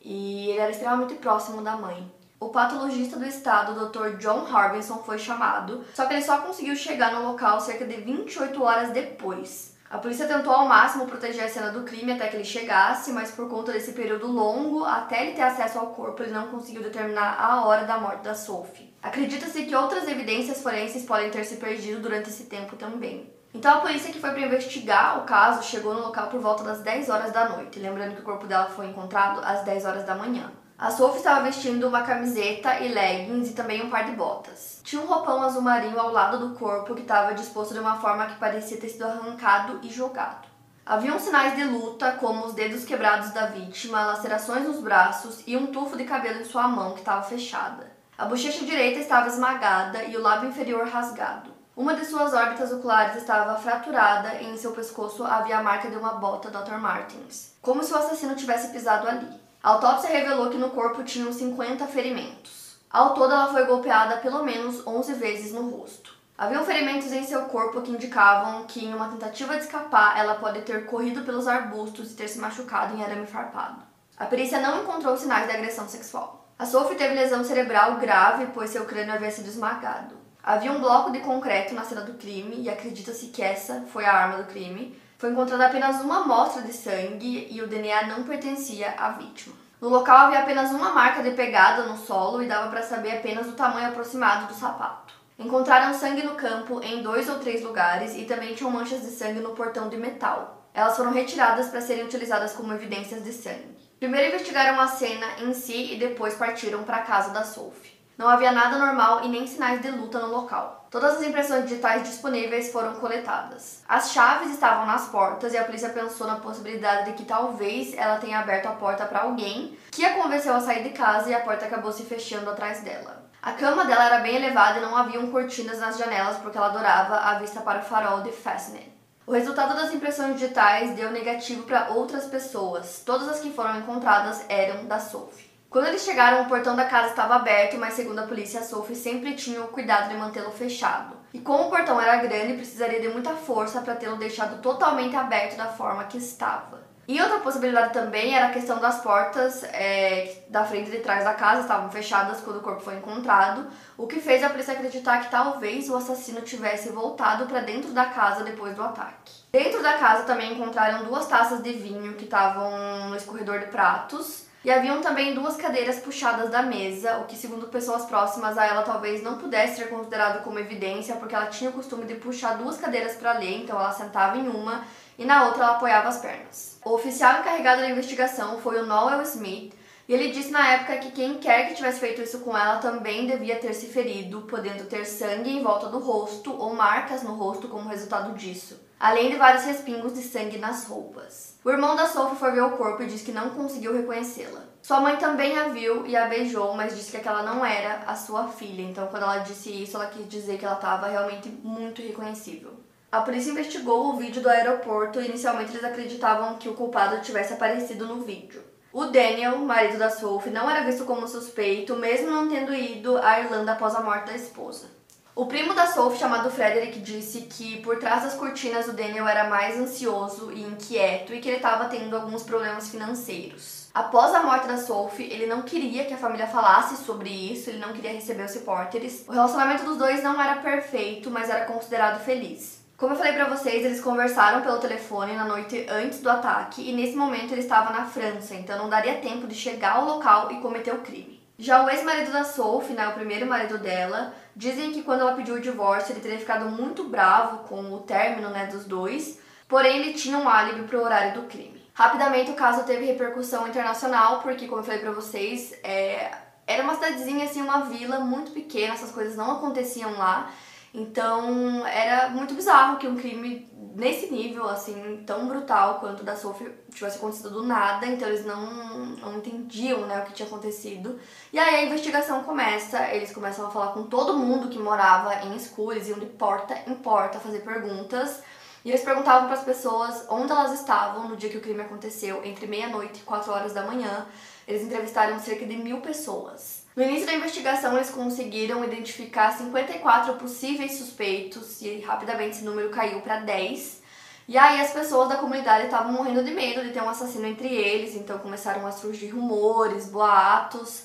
E 0.00 0.50
ele 0.50 0.58
era 0.58 0.70
extremamente 0.70 1.14
próximo 1.14 1.62
da 1.62 1.74
mãe. 1.74 2.21
O 2.42 2.48
patologista 2.48 3.16
do 3.16 3.24
estado, 3.24 3.86
Dr. 3.86 4.16
John 4.16 4.44
Harbinson, 4.44 4.98
foi 5.06 5.16
chamado, 5.16 5.84
só 5.94 6.06
que 6.06 6.14
ele 6.14 6.22
só 6.22 6.38
conseguiu 6.38 6.74
chegar 6.74 7.12
no 7.12 7.28
local 7.28 7.60
cerca 7.60 7.86
de 7.86 7.94
28 8.00 8.60
horas 8.60 8.90
depois. 8.90 9.76
A 9.88 9.96
polícia 9.98 10.26
tentou 10.26 10.52
ao 10.52 10.66
máximo 10.66 11.06
proteger 11.06 11.44
a 11.44 11.48
cena 11.48 11.70
do 11.70 11.84
crime 11.84 12.10
até 12.10 12.26
que 12.26 12.34
ele 12.34 12.44
chegasse, 12.44 13.12
mas 13.12 13.30
por 13.30 13.48
conta 13.48 13.70
desse 13.70 13.92
período 13.92 14.26
longo, 14.26 14.84
até 14.84 15.22
ele 15.22 15.36
ter 15.36 15.42
acesso 15.42 15.78
ao 15.78 15.92
corpo, 15.94 16.20
ele 16.20 16.32
não 16.32 16.48
conseguiu 16.48 16.82
determinar 16.82 17.36
a 17.38 17.64
hora 17.64 17.84
da 17.84 17.98
morte 17.98 18.24
da 18.24 18.34
Sophie. 18.34 18.92
Acredita-se 19.00 19.62
que 19.62 19.76
outras 19.76 20.08
evidências 20.08 20.60
forenses 20.60 21.04
podem 21.04 21.30
ter 21.30 21.44
se 21.44 21.58
perdido 21.58 22.02
durante 22.02 22.28
esse 22.28 22.46
tempo 22.46 22.74
também. 22.74 23.32
Então 23.54 23.72
a 23.72 23.80
polícia 23.80 24.12
que 24.12 24.18
foi 24.18 24.30
para 24.30 24.40
investigar 24.40 25.20
o 25.20 25.26
caso 25.26 25.62
chegou 25.62 25.94
no 25.94 26.00
local 26.00 26.26
por 26.26 26.40
volta 26.40 26.64
das 26.64 26.80
10 26.80 27.08
horas 27.08 27.30
da 27.30 27.50
noite, 27.50 27.78
lembrando 27.78 28.16
que 28.16 28.22
o 28.22 28.24
corpo 28.24 28.48
dela 28.48 28.66
foi 28.66 28.86
encontrado 28.86 29.40
às 29.44 29.62
10 29.62 29.84
horas 29.84 30.04
da 30.04 30.16
manhã. 30.16 30.50
A 30.82 30.90
Sophie 30.90 31.18
estava 31.18 31.44
vestindo 31.44 31.86
uma 31.86 32.02
camiseta 32.02 32.80
e 32.80 32.88
leggings 32.88 33.50
e 33.50 33.52
também 33.52 33.84
um 33.84 33.88
par 33.88 34.04
de 34.04 34.16
botas. 34.16 34.80
Tinha 34.82 35.00
um 35.00 35.06
roupão 35.06 35.40
azul 35.40 35.62
marinho 35.62 35.96
ao 35.96 36.10
lado 36.10 36.40
do 36.40 36.58
corpo 36.58 36.96
que 36.96 37.02
estava 37.02 37.34
disposto 37.34 37.72
de 37.72 37.78
uma 37.78 38.00
forma 38.00 38.26
que 38.26 38.34
parecia 38.34 38.80
ter 38.80 38.88
sido 38.88 39.04
arrancado 39.04 39.78
e 39.84 39.88
jogado. 39.88 40.48
Haviam 40.84 41.20
sinais 41.20 41.54
de 41.54 41.62
luta, 41.62 42.10
como 42.18 42.46
os 42.46 42.54
dedos 42.54 42.84
quebrados 42.84 43.30
da 43.30 43.46
vítima, 43.46 44.06
lacerações 44.06 44.66
nos 44.66 44.80
braços 44.80 45.44
e 45.46 45.56
um 45.56 45.68
tufo 45.68 45.96
de 45.96 46.02
cabelo 46.02 46.40
em 46.40 46.44
sua 46.44 46.66
mão 46.66 46.94
que 46.94 46.98
estava 46.98 47.22
fechada. 47.22 47.92
A 48.18 48.26
bochecha 48.26 48.64
direita 48.64 48.98
estava 48.98 49.28
esmagada 49.28 50.02
e 50.02 50.16
o 50.16 50.20
lábio 50.20 50.48
inferior 50.48 50.88
rasgado. 50.88 51.52
Uma 51.76 51.94
de 51.94 52.04
suas 52.04 52.34
órbitas 52.34 52.72
oculares 52.72 53.14
estava 53.18 53.54
fraturada 53.54 54.34
e 54.40 54.50
em 54.50 54.56
seu 54.56 54.72
pescoço 54.72 55.22
havia 55.22 55.58
a 55.58 55.62
marca 55.62 55.88
de 55.88 55.96
uma 55.96 56.14
bota 56.14 56.50
Dr. 56.50 56.78
Martins, 56.78 57.54
como 57.62 57.84
se 57.84 57.92
o 57.92 57.96
assassino 57.96 58.34
tivesse 58.34 58.72
pisado 58.72 59.06
ali. 59.06 59.41
A 59.62 59.70
autópsia 59.70 60.10
revelou 60.10 60.50
que 60.50 60.58
no 60.58 60.70
corpo 60.70 61.04
tinham 61.04 61.32
50 61.32 61.86
ferimentos. 61.86 62.74
Ao 62.90 63.14
todo, 63.14 63.32
ela 63.32 63.52
foi 63.52 63.64
golpeada 63.64 64.16
pelo 64.16 64.42
menos 64.42 64.84
11 64.84 65.14
vezes 65.14 65.52
no 65.52 65.70
rosto. 65.70 66.16
Haviam 66.36 66.64
ferimentos 66.64 67.12
em 67.12 67.22
seu 67.22 67.42
corpo 67.42 67.80
que 67.80 67.92
indicavam 67.92 68.64
que, 68.64 68.84
em 68.84 68.92
uma 68.92 69.08
tentativa 69.08 69.54
de 69.54 69.62
escapar, 69.62 70.18
ela 70.18 70.34
pode 70.34 70.62
ter 70.62 70.86
corrido 70.86 71.22
pelos 71.22 71.46
arbustos 71.46 72.10
e 72.10 72.16
ter 72.16 72.26
se 72.26 72.40
machucado 72.40 72.96
em 72.96 73.04
arame 73.04 73.24
farpado. 73.24 73.82
A 74.16 74.26
perícia 74.26 74.60
não 74.60 74.82
encontrou 74.82 75.16
sinais 75.16 75.46
de 75.46 75.52
agressão 75.52 75.88
sexual. 75.88 76.44
A 76.58 76.66
Sophie 76.66 76.96
teve 76.96 77.14
lesão 77.14 77.44
cerebral 77.44 77.98
grave, 77.98 78.48
pois 78.52 78.70
seu 78.70 78.84
crânio 78.84 79.14
havia 79.14 79.30
sido 79.30 79.46
esmagado. 79.46 80.16
Havia 80.42 80.72
um 80.72 80.80
bloco 80.80 81.12
de 81.12 81.20
concreto 81.20 81.72
na 81.72 81.84
cena 81.84 82.00
do 82.00 82.14
crime 82.14 82.56
e 82.62 82.68
acredita-se 82.68 83.26
que 83.26 83.40
essa 83.40 83.84
foi 83.92 84.04
a 84.04 84.12
arma 84.12 84.38
do 84.38 84.50
crime, 84.50 85.00
foi 85.22 85.30
encontrada 85.30 85.66
apenas 85.66 86.00
uma 86.00 86.24
amostra 86.24 86.62
de 86.62 86.72
sangue 86.72 87.46
e 87.48 87.62
o 87.62 87.68
DNA 87.68 88.08
não 88.08 88.24
pertencia 88.24 88.92
à 88.98 89.10
vítima. 89.10 89.54
No 89.80 89.88
local 89.88 90.16
havia 90.16 90.40
apenas 90.40 90.72
uma 90.72 90.90
marca 90.90 91.22
de 91.22 91.30
pegada 91.30 91.84
no 91.84 91.96
solo 91.96 92.42
e 92.42 92.48
dava 92.48 92.68
para 92.68 92.82
saber 92.82 93.18
apenas 93.18 93.46
o 93.46 93.52
tamanho 93.52 93.86
aproximado 93.86 94.48
do 94.48 94.54
sapato. 94.58 95.14
Encontraram 95.38 95.94
sangue 95.94 96.24
no 96.24 96.34
campo 96.34 96.80
em 96.82 97.04
dois 97.04 97.28
ou 97.28 97.38
três 97.38 97.62
lugares 97.62 98.16
e 98.16 98.24
também 98.24 98.52
tinham 98.52 98.72
manchas 98.72 99.02
de 99.02 99.12
sangue 99.12 99.38
no 99.38 99.50
portão 99.50 99.88
de 99.88 99.96
metal. 99.96 100.66
Elas 100.74 100.96
foram 100.96 101.12
retiradas 101.12 101.68
para 101.68 101.80
serem 101.80 102.02
utilizadas 102.02 102.52
como 102.52 102.72
evidências 102.72 103.22
de 103.22 103.32
sangue. 103.32 103.78
Primeiro 104.00 104.26
investigaram 104.34 104.80
a 104.80 104.88
cena 104.88 105.26
em 105.38 105.54
si 105.54 105.94
e 105.94 106.00
depois 106.00 106.34
partiram 106.34 106.82
para 106.82 106.96
a 106.96 107.02
casa 107.02 107.30
da 107.30 107.44
Sophie. 107.44 107.96
Não 108.18 108.26
havia 108.26 108.50
nada 108.50 108.76
normal 108.76 109.24
e 109.24 109.28
nem 109.28 109.46
sinais 109.46 109.80
de 109.80 109.88
luta 109.88 110.18
no 110.18 110.32
local. 110.32 110.81
Todas 110.92 111.14
as 111.14 111.22
impressões 111.22 111.64
digitais 111.64 112.06
disponíveis 112.06 112.70
foram 112.70 112.96
coletadas. 112.96 113.82
As 113.88 114.12
chaves 114.12 114.50
estavam 114.50 114.84
nas 114.84 115.08
portas 115.08 115.54
e 115.54 115.56
a 115.56 115.64
polícia 115.64 115.88
pensou 115.88 116.26
na 116.26 116.36
possibilidade 116.36 117.06
de 117.06 117.16
que 117.16 117.24
talvez 117.24 117.94
ela 117.94 118.18
tenha 118.18 118.38
aberto 118.38 118.66
a 118.66 118.72
porta 118.72 119.06
para 119.06 119.22
alguém 119.22 119.74
que 119.90 120.04
a 120.04 120.12
convenceu 120.12 120.54
a 120.54 120.60
sair 120.60 120.82
de 120.82 120.90
casa 120.90 121.30
e 121.30 121.34
a 121.34 121.40
porta 121.40 121.64
acabou 121.64 121.90
se 121.90 122.02
fechando 122.02 122.50
atrás 122.50 122.82
dela. 122.82 123.24
A 123.40 123.52
cama 123.52 123.86
dela 123.86 124.04
era 124.04 124.18
bem 124.18 124.36
elevada 124.36 124.80
e 124.80 124.82
não 124.82 124.94
haviam 124.94 125.30
cortinas 125.30 125.80
nas 125.80 125.96
janelas 125.96 126.36
porque 126.36 126.58
ela 126.58 126.66
adorava 126.66 127.16
a 127.16 127.38
vista 127.38 127.62
para 127.62 127.80
o 127.80 127.82
farol 127.82 128.20
de 128.20 128.30
Fascinating. 128.30 128.92
O 129.26 129.32
resultado 129.32 129.74
das 129.74 129.94
impressões 129.94 130.34
digitais 130.34 130.94
deu 130.94 131.10
negativo 131.10 131.62
para 131.62 131.88
outras 131.88 132.26
pessoas. 132.26 133.02
Todas 133.06 133.30
as 133.30 133.40
que 133.40 133.50
foram 133.50 133.78
encontradas 133.78 134.44
eram 134.46 134.84
da 134.84 135.00
Sophie. 135.00 135.51
Quando 135.72 135.86
eles 135.86 136.02
chegaram, 136.02 136.42
o 136.42 136.48
portão 136.50 136.76
da 136.76 136.84
casa 136.84 137.08
estava 137.08 137.36
aberto, 137.36 137.78
mas 137.78 137.94
segundo 137.94 138.18
a 138.18 138.26
polícia, 138.26 138.60
a 138.60 138.62
Sophie 138.62 138.94
sempre 138.94 139.34
tinha 139.34 139.62
o 139.62 139.68
cuidado 139.68 140.10
de 140.10 140.16
mantê-lo 140.18 140.50
fechado. 140.50 141.16
E 141.32 141.38
como 141.38 141.64
o 141.64 141.70
portão 141.70 141.98
era 141.98 142.16
grande, 142.16 142.52
precisaria 142.52 143.00
de 143.00 143.08
muita 143.08 143.30
força 143.30 143.80
para 143.80 143.94
tê-lo 143.94 144.18
deixado 144.18 144.60
totalmente 144.60 145.16
aberto 145.16 145.56
da 145.56 145.68
forma 145.68 146.04
que 146.04 146.18
estava. 146.18 146.82
E 147.08 147.18
outra 147.22 147.38
possibilidade 147.38 147.94
também 147.94 148.34
era 148.34 148.48
a 148.48 148.50
questão 148.50 148.80
das 148.80 149.00
portas 149.00 149.64
é, 149.64 150.42
da 150.50 150.62
frente 150.62 150.88
e 150.88 150.90
de 150.90 150.98
trás 150.98 151.24
da 151.24 151.32
casa 151.32 151.62
estavam 151.62 151.90
fechadas 151.90 152.42
quando 152.42 152.58
o 152.58 152.62
corpo 152.62 152.82
foi 152.82 152.96
encontrado, 152.96 153.66
o 153.96 154.06
que 154.06 154.20
fez 154.20 154.44
a 154.44 154.50
polícia 154.50 154.74
acreditar 154.74 155.24
que 155.24 155.30
talvez 155.30 155.88
o 155.88 155.96
assassino 155.96 156.42
tivesse 156.42 156.90
voltado 156.90 157.46
para 157.46 157.60
dentro 157.60 157.92
da 157.92 158.04
casa 158.04 158.44
depois 158.44 158.76
do 158.76 158.82
ataque. 158.82 159.32
Dentro 159.50 159.82
da 159.82 159.94
casa 159.94 160.24
também 160.24 160.52
encontraram 160.52 161.04
duas 161.04 161.26
taças 161.26 161.62
de 161.62 161.72
vinho 161.72 162.12
que 162.12 162.24
estavam 162.24 163.08
no 163.08 163.16
escorredor 163.16 163.58
de 163.58 163.66
pratos 163.66 164.51
e 164.64 164.70
haviam 164.70 165.00
também 165.00 165.34
duas 165.34 165.56
cadeiras 165.56 165.98
puxadas 165.98 166.50
da 166.50 166.62
mesa, 166.62 167.18
o 167.18 167.24
que, 167.24 167.36
segundo 167.36 167.66
pessoas 167.66 168.04
próximas 168.04 168.56
a 168.56 168.64
ela, 168.64 168.82
talvez 168.82 169.22
não 169.22 169.38
pudesse 169.38 169.76
ser 169.76 169.88
considerado 169.88 170.44
como 170.44 170.58
evidência, 170.58 171.16
porque 171.16 171.34
ela 171.34 171.46
tinha 171.46 171.70
o 171.70 171.72
costume 171.72 172.04
de 172.04 172.14
puxar 172.14 172.56
duas 172.56 172.76
cadeiras 172.76 173.16
para 173.16 173.38
ler, 173.38 173.62
então 173.62 173.78
ela 173.78 173.92
sentava 173.92 174.38
em 174.38 174.48
uma 174.48 174.84
e 175.18 175.24
na 175.24 175.46
outra 175.46 175.64
ela 175.64 175.72
apoiava 175.76 176.08
as 176.08 176.18
pernas. 176.18 176.78
O 176.84 176.94
oficial 176.94 177.40
encarregado 177.40 177.80
da 177.80 177.90
investigação 177.90 178.60
foi 178.60 178.80
o 178.80 178.86
Noel 178.86 179.22
Smith, 179.22 179.74
e 180.08 180.14
ele 180.14 180.32
disse 180.32 180.50
na 180.50 180.66
época 180.68 180.98
que 180.98 181.12
quem 181.12 181.38
quer 181.38 181.68
que 181.68 181.74
tivesse 181.74 182.00
feito 182.00 182.22
isso 182.22 182.40
com 182.40 182.56
ela 182.56 182.78
também 182.78 183.26
devia 183.26 183.56
ter 183.56 183.72
se 183.72 183.86
ferido, 183.86 184.42
podendo 184.42 184.84
ter 184.84 185.04
sangue 185.04 185.50
em 185.50 185.62
volta 185.62 185.88
do 185.88 185.98
rosto 185.98 186.52
ou 186.56 186.74
marcas 186.74 187.22
no 187.22 187.34
rosto 187.34 187.68
como 187.68 187.88
resultado 187.88 188.34
disso. 188.34 188.80
Além 189.02 189.30
de 189.30 189.36
vários 189.36 189.64
respingos 189.64 190.14
de 190.14 190.22
sangue 190.22 190.58
nas 190.58 190.84
roupas. 190.84 191.56
O 191.64 191.70
irmão 191.70 191.96
da 191.96 192.06
Sophie 192.06 192.38
foi 192.38 192.52
ver 192.52 192.62
o 192.62 192.76
corpo 192.76 193.02
e 193.02 193.06
disse 193.08 193.24
que 193.24 193.32
não 193.32 193.50
conseguiu 193.50 193.92
reconhecê-la. 193.92 194.60
Sua 194.80 195.00
mãe 195.00 195.16
também 195.16 195.58
a 195.58 195.70
viu 195.70 196.06
e 196.06 196.16
a 196.16 196.26
beijou, 196.26 196.72
mas 196.74 196.94
disse 196.94 197.10
que 197.10 197.16
aquela 197.16 197.42
não 197.42 197.66
era 197.66 198.04
a 198.06 198.14
sua 198.14 198.46
filha. 198.46 198.82
Então, 198.82 199.08
quando 199.08 199.24
ela 199.24 199.38
disse 199.38 199.70
isso, 199.70 199.96
ela 199.96 200.06
quis 200.06 200.28
dizer 200.28 200.56
que 200.56 200.64
ela 200.64 200.76
estava 200.76 201.08
realmente 201.08 201.48
muito 201.48 202.00
reconhecível. 202.00 202.70
A 203.10 203.22
polícia 203.22 203.50
investigou 203.50 204.06
o 204.06 204.16
vídeo 204.16 204.40
do 204.40 204.48
aeroporto 204.48 205.20
e 205.20 205.26
inicialmente 205.26 205.72
eles 205.72 205.84
acreditavam 205.84 206.54
que 206.54 206.68
o 206.68 206.74
culpado 206.74 207.20
tivesse 207.22 207.54
aparecido 207.54 208.06
no 208.06 208.22
vídeo. 208.22 208.62
O 208.92 209.06
Daniel, 209.06 209.58
marido 209.58 209.98
da 209.98 210.10
Sophie, 210.10 210.52
não 210.52 210.70
era 210.70 210.84
visto 210.84 211.04
como 211.04 211.26
suspeito, 211.26 211.96
mesmo 211.96 212.30
não 212.30 212.48
tendo 212.48 212.72
ido 212.72 213.18
à 213.18 213.40
Irlanda 213.40 213.72
após 213.72 213.96
a 213.96 214.00
morte 214.00 214.26
da 214.26 214.36
esposa. 214.36 215.01
O 215.34 215.46
primo 215.46 215.72
da 215.72 215.86
Sophie, 215.86 216.18
chamado 216.18 216.50
Frederick, 216.50 217.00
disse 217.00 217.42
que 217.42 217.80
por 217.80 217.98
trás 217.98 218.22
das 218.22 218.34
cortinas 218.34 218.86
o 218.86 218.92
Daniel 218.92 219.26
era 219.26 219.48
mais 219.48 219.78
ansioso 219.78 220.52
e 220.52 220.62
inquieto 220.62 221.32
e 221.32 221.40
que 221.40 221.48
ele 221.48 221.56
estava 221.56 221.86
tendo 221.86 222.14
alguns 222.14 222.42
problemas 222.42 222.90
financeiros. 222.90 223.88
Após 223.94 224.34
a 224.34 224.42
morte 224.42 224.66
da 224.66 224.76
Sophie, 224.76 225.32
ele 225.32 225.46
não 225.46 225.62
queria 225.62 226.04
que 226.04 226.12
a 226.12 226.18
família 226.18 226.46
falasse 226.46 227.02
sobre 227.02 227.30
isso, 227.30 227.70
ele 227.70 227.78
não 227.78 227.94
queria 227.94 228.12
receber 228.12 228.44
os 228.44 228.54
repórteres. 228.54 229.24
O 229.26 229.32
relacionamento 229.32 229.84
dos 229.84 229.96
dois 229.96 230.22
não 230.22 230.38
era 230.40 230.56
perfeito, 230.56 231.30
mas 231.30 231.48
era 231.48 231.64
considerado 231.64 232.22
feliz. 232.22 232.82
Como 232.98 233.14
eu 233.14 233.16
falei 233.16 233.32
para 233.32 233.48
vocês, 233.48 233.86
eles 233.86 234.02
conversaram 234.02 234.60
pelo 234.60 234.78
telefone 234.80 235.32
na 235.34 235.46
noite 235.46 235.86
antes 235.88 236.20
do 236.20 236.28
ataque 236.28 236.86
e 236.86 236.92
nesse 236.92 237.16
momento 237.16 237.52
ele 237.52 237.62
estava 237.62 237.90
na 237.90 238.04
França, 238.04 238.54
então 238.54 238.76
não 238.76 238.90
daria 238.90 239.14
tempo 239.14 239.46
de 239.46 239.54
chegar 239.54 239.96
ao 239.96 240.04
local 240.04 240.52
e 240.52 240.60
cometer 240.60 240.92
o 240.92 241.00
crime. 241.00 241.42
Já 241.58 241.84
o 241.84 241.88
ex-marido 241.88 242.32
da 242.32 242.44
Sophie, 242.44 242.94
né, 242.94 243.08
o 243.08 243.12
primeiro 243.12 243.46
marido 243.46 243.78
dela, 243.78 244.34
dizem 244.54 244.92
que 244.92 245.02
quando 245.02 245.20
ela 245.20 245.34
pediu 245.34 245.56
o 245.56 245.60
divórcio 245.60 246.12
ele 246.12 246.20
teria 246.20 246.38
ficado 246.38 246.68
muito 246.68 247.04
bravo 247.04 247.68
com 247.68 247.92
o 247.92 248.00
término 248.00 248.50
né, 248.50 248.66
dos 248.66 248.84
dois, 248.84 249.38
porém 249.68 249.98
ele 249.98 250.14
tinha 250.14 250.36
um 250.38 250.48
álibi 250.48 250.82
para 250.82 250.98
o 250.98 251.02
horário 251.02 251.40
do 251.40 251.48
crime. 251.48 251.82
Rapidamente 251.94 252.50
o 252.50 252.54
caso 252.54 252.84
teve 252.84 253.04
repercussão 253.04 253.68
internacional, 253.68 254.40
porque, 254.40 254.66
como 254.66 254.80
eu 254.80 254.84
falei 254.84 255.00
para 255.00 255.12
vocês, 255.12 255.74
é... 255.82 256.30
era 256.66 256.82
uma 256.82 256.94
cidadezinha, 256.94 257.44
assim, 257.44 257.60
uma 257.60 257.80
vila 257.80 258.20
muito 258.20 258.52
pequena, 258.52 258.94
essas 258.94 259.12
coisas 259.12 259.36
não 259.36 259.52
aconteciam 259.52 260.16
lá. 260.16 260.50
Então 260.94 261.86
era 261.86 262.28
muito 262.28 262.54
bizarro 262.54 262.98
que 262.98 263.08
um 263.08 263.16
crime 263.16 263.70
nesse 263.94 264.30
nível, 264.32 264.68
assim, 264.68 265.22
tão 265.26 265.46
brutal 265.46 266.00
quanto 266.00 266.20
o 266.20 266.24
da 266.24 266.36
Sophie 266.36 266.70
tivesse 266.92 267.18
acontecido 267.18 267.50
do 267.50 267.62
nada, 267.62 268.06
então 268.06 268.28
eles 268.28 268.44
não, 268.44 269.06
não 269.16 269.36
entendiam 269.36 270.06
né, 270.06 270.20
o 270.20 270.24
que 270.24 270.32
tinha 270.32 270.46
acontecido. 270.46 271.18
E 271.52 271.58
aí 271.58 271.76
a 271.76 271.84
investigação 271.84 272.42
começa, 272.42 273.10
eles 273.12 273.32
começam 273.32 273.66
a 273.66 273.70
falar 273.70 273.92
com 273.92 274.04
todo 274.04 274.38
mundo 274.38 274.68
que 274.68 274.78
morava 274.78 275.46
em 275.46 275.58
School, 275.58 275.92
eles 275.92 276.08
iam 276.08 276.18
de 276.18 276.26
porta 276.26 276.78
em 276.86 276.94
porta 276.94 277.38
fazer 277.38 277.60
perguntas. 277.60 278.42
E 278.84 278.90
eles 278.90 279.02
perguntavam 279.02 279.46
para 279.46 279.56
as 279.56 279.64
pessoas 279.64 280.26
onde 280.28 280.50
elas 280.50 280.72
estavam 280.72 281.28
no 281.28 281.36
dia 281.36 281.48
que 281.48 281.56
o 281.56 281.60
crime 281.60 281.82
aconteceu, 281.82 282.44
entre 282.44 282.66
meia-noite 282.66 283.20
e 283.20 283.22
quatro 283.22 283.52
horas 283.52 283.72
da 283.72 283.84
manhã. 283.84 284.26
Eles 284.66 284.82
entrevistaram 284.82 285.38
cerca 285.38 285.64
de 285.64 285.76
mil 285.76 286.00
pessoas. 286.00 286.81
No 286.94 287.02
início 287.02 287.26
da 287.26 287.32
investigação, 287.32 287.94
eles 287.94 288.10
conseguiram 288.10 288.84
identificar 288.84 289.50
54 289.52 290.34
possíveis 290.34 290.92
suspeitos 290.92 291.80
e 291.80 292.00
rapidamente 292.00 292.56
esse 292.56 292.64
número 292.64 292.90
caiu 292.90 293.22
para 293.22 293.38
10. 293.40 294.02
E 294.46 294.58
aí 294.58 294.78
as 294.78 294.92
pessoas 294.92 295.30
da 295.30 295.36
comunidade 295.36 295.86
estavam 295.86 296.12
morrendo 296.12 296.44
de 296.44 296.50
medo 296.50 296.82
de 296.82 296.90
ter 296.90 297.02
um 297.02 297.08
assassino 297.08 297.46
entre 297.46 297.68
eles, 297.68 298.14
então 298.14 298.38
começaram 298.38 298.86
a 298.86 298.92
surgir 298.92 299.28
rumores, 299.28 300.10
boatos, 300.10 301.04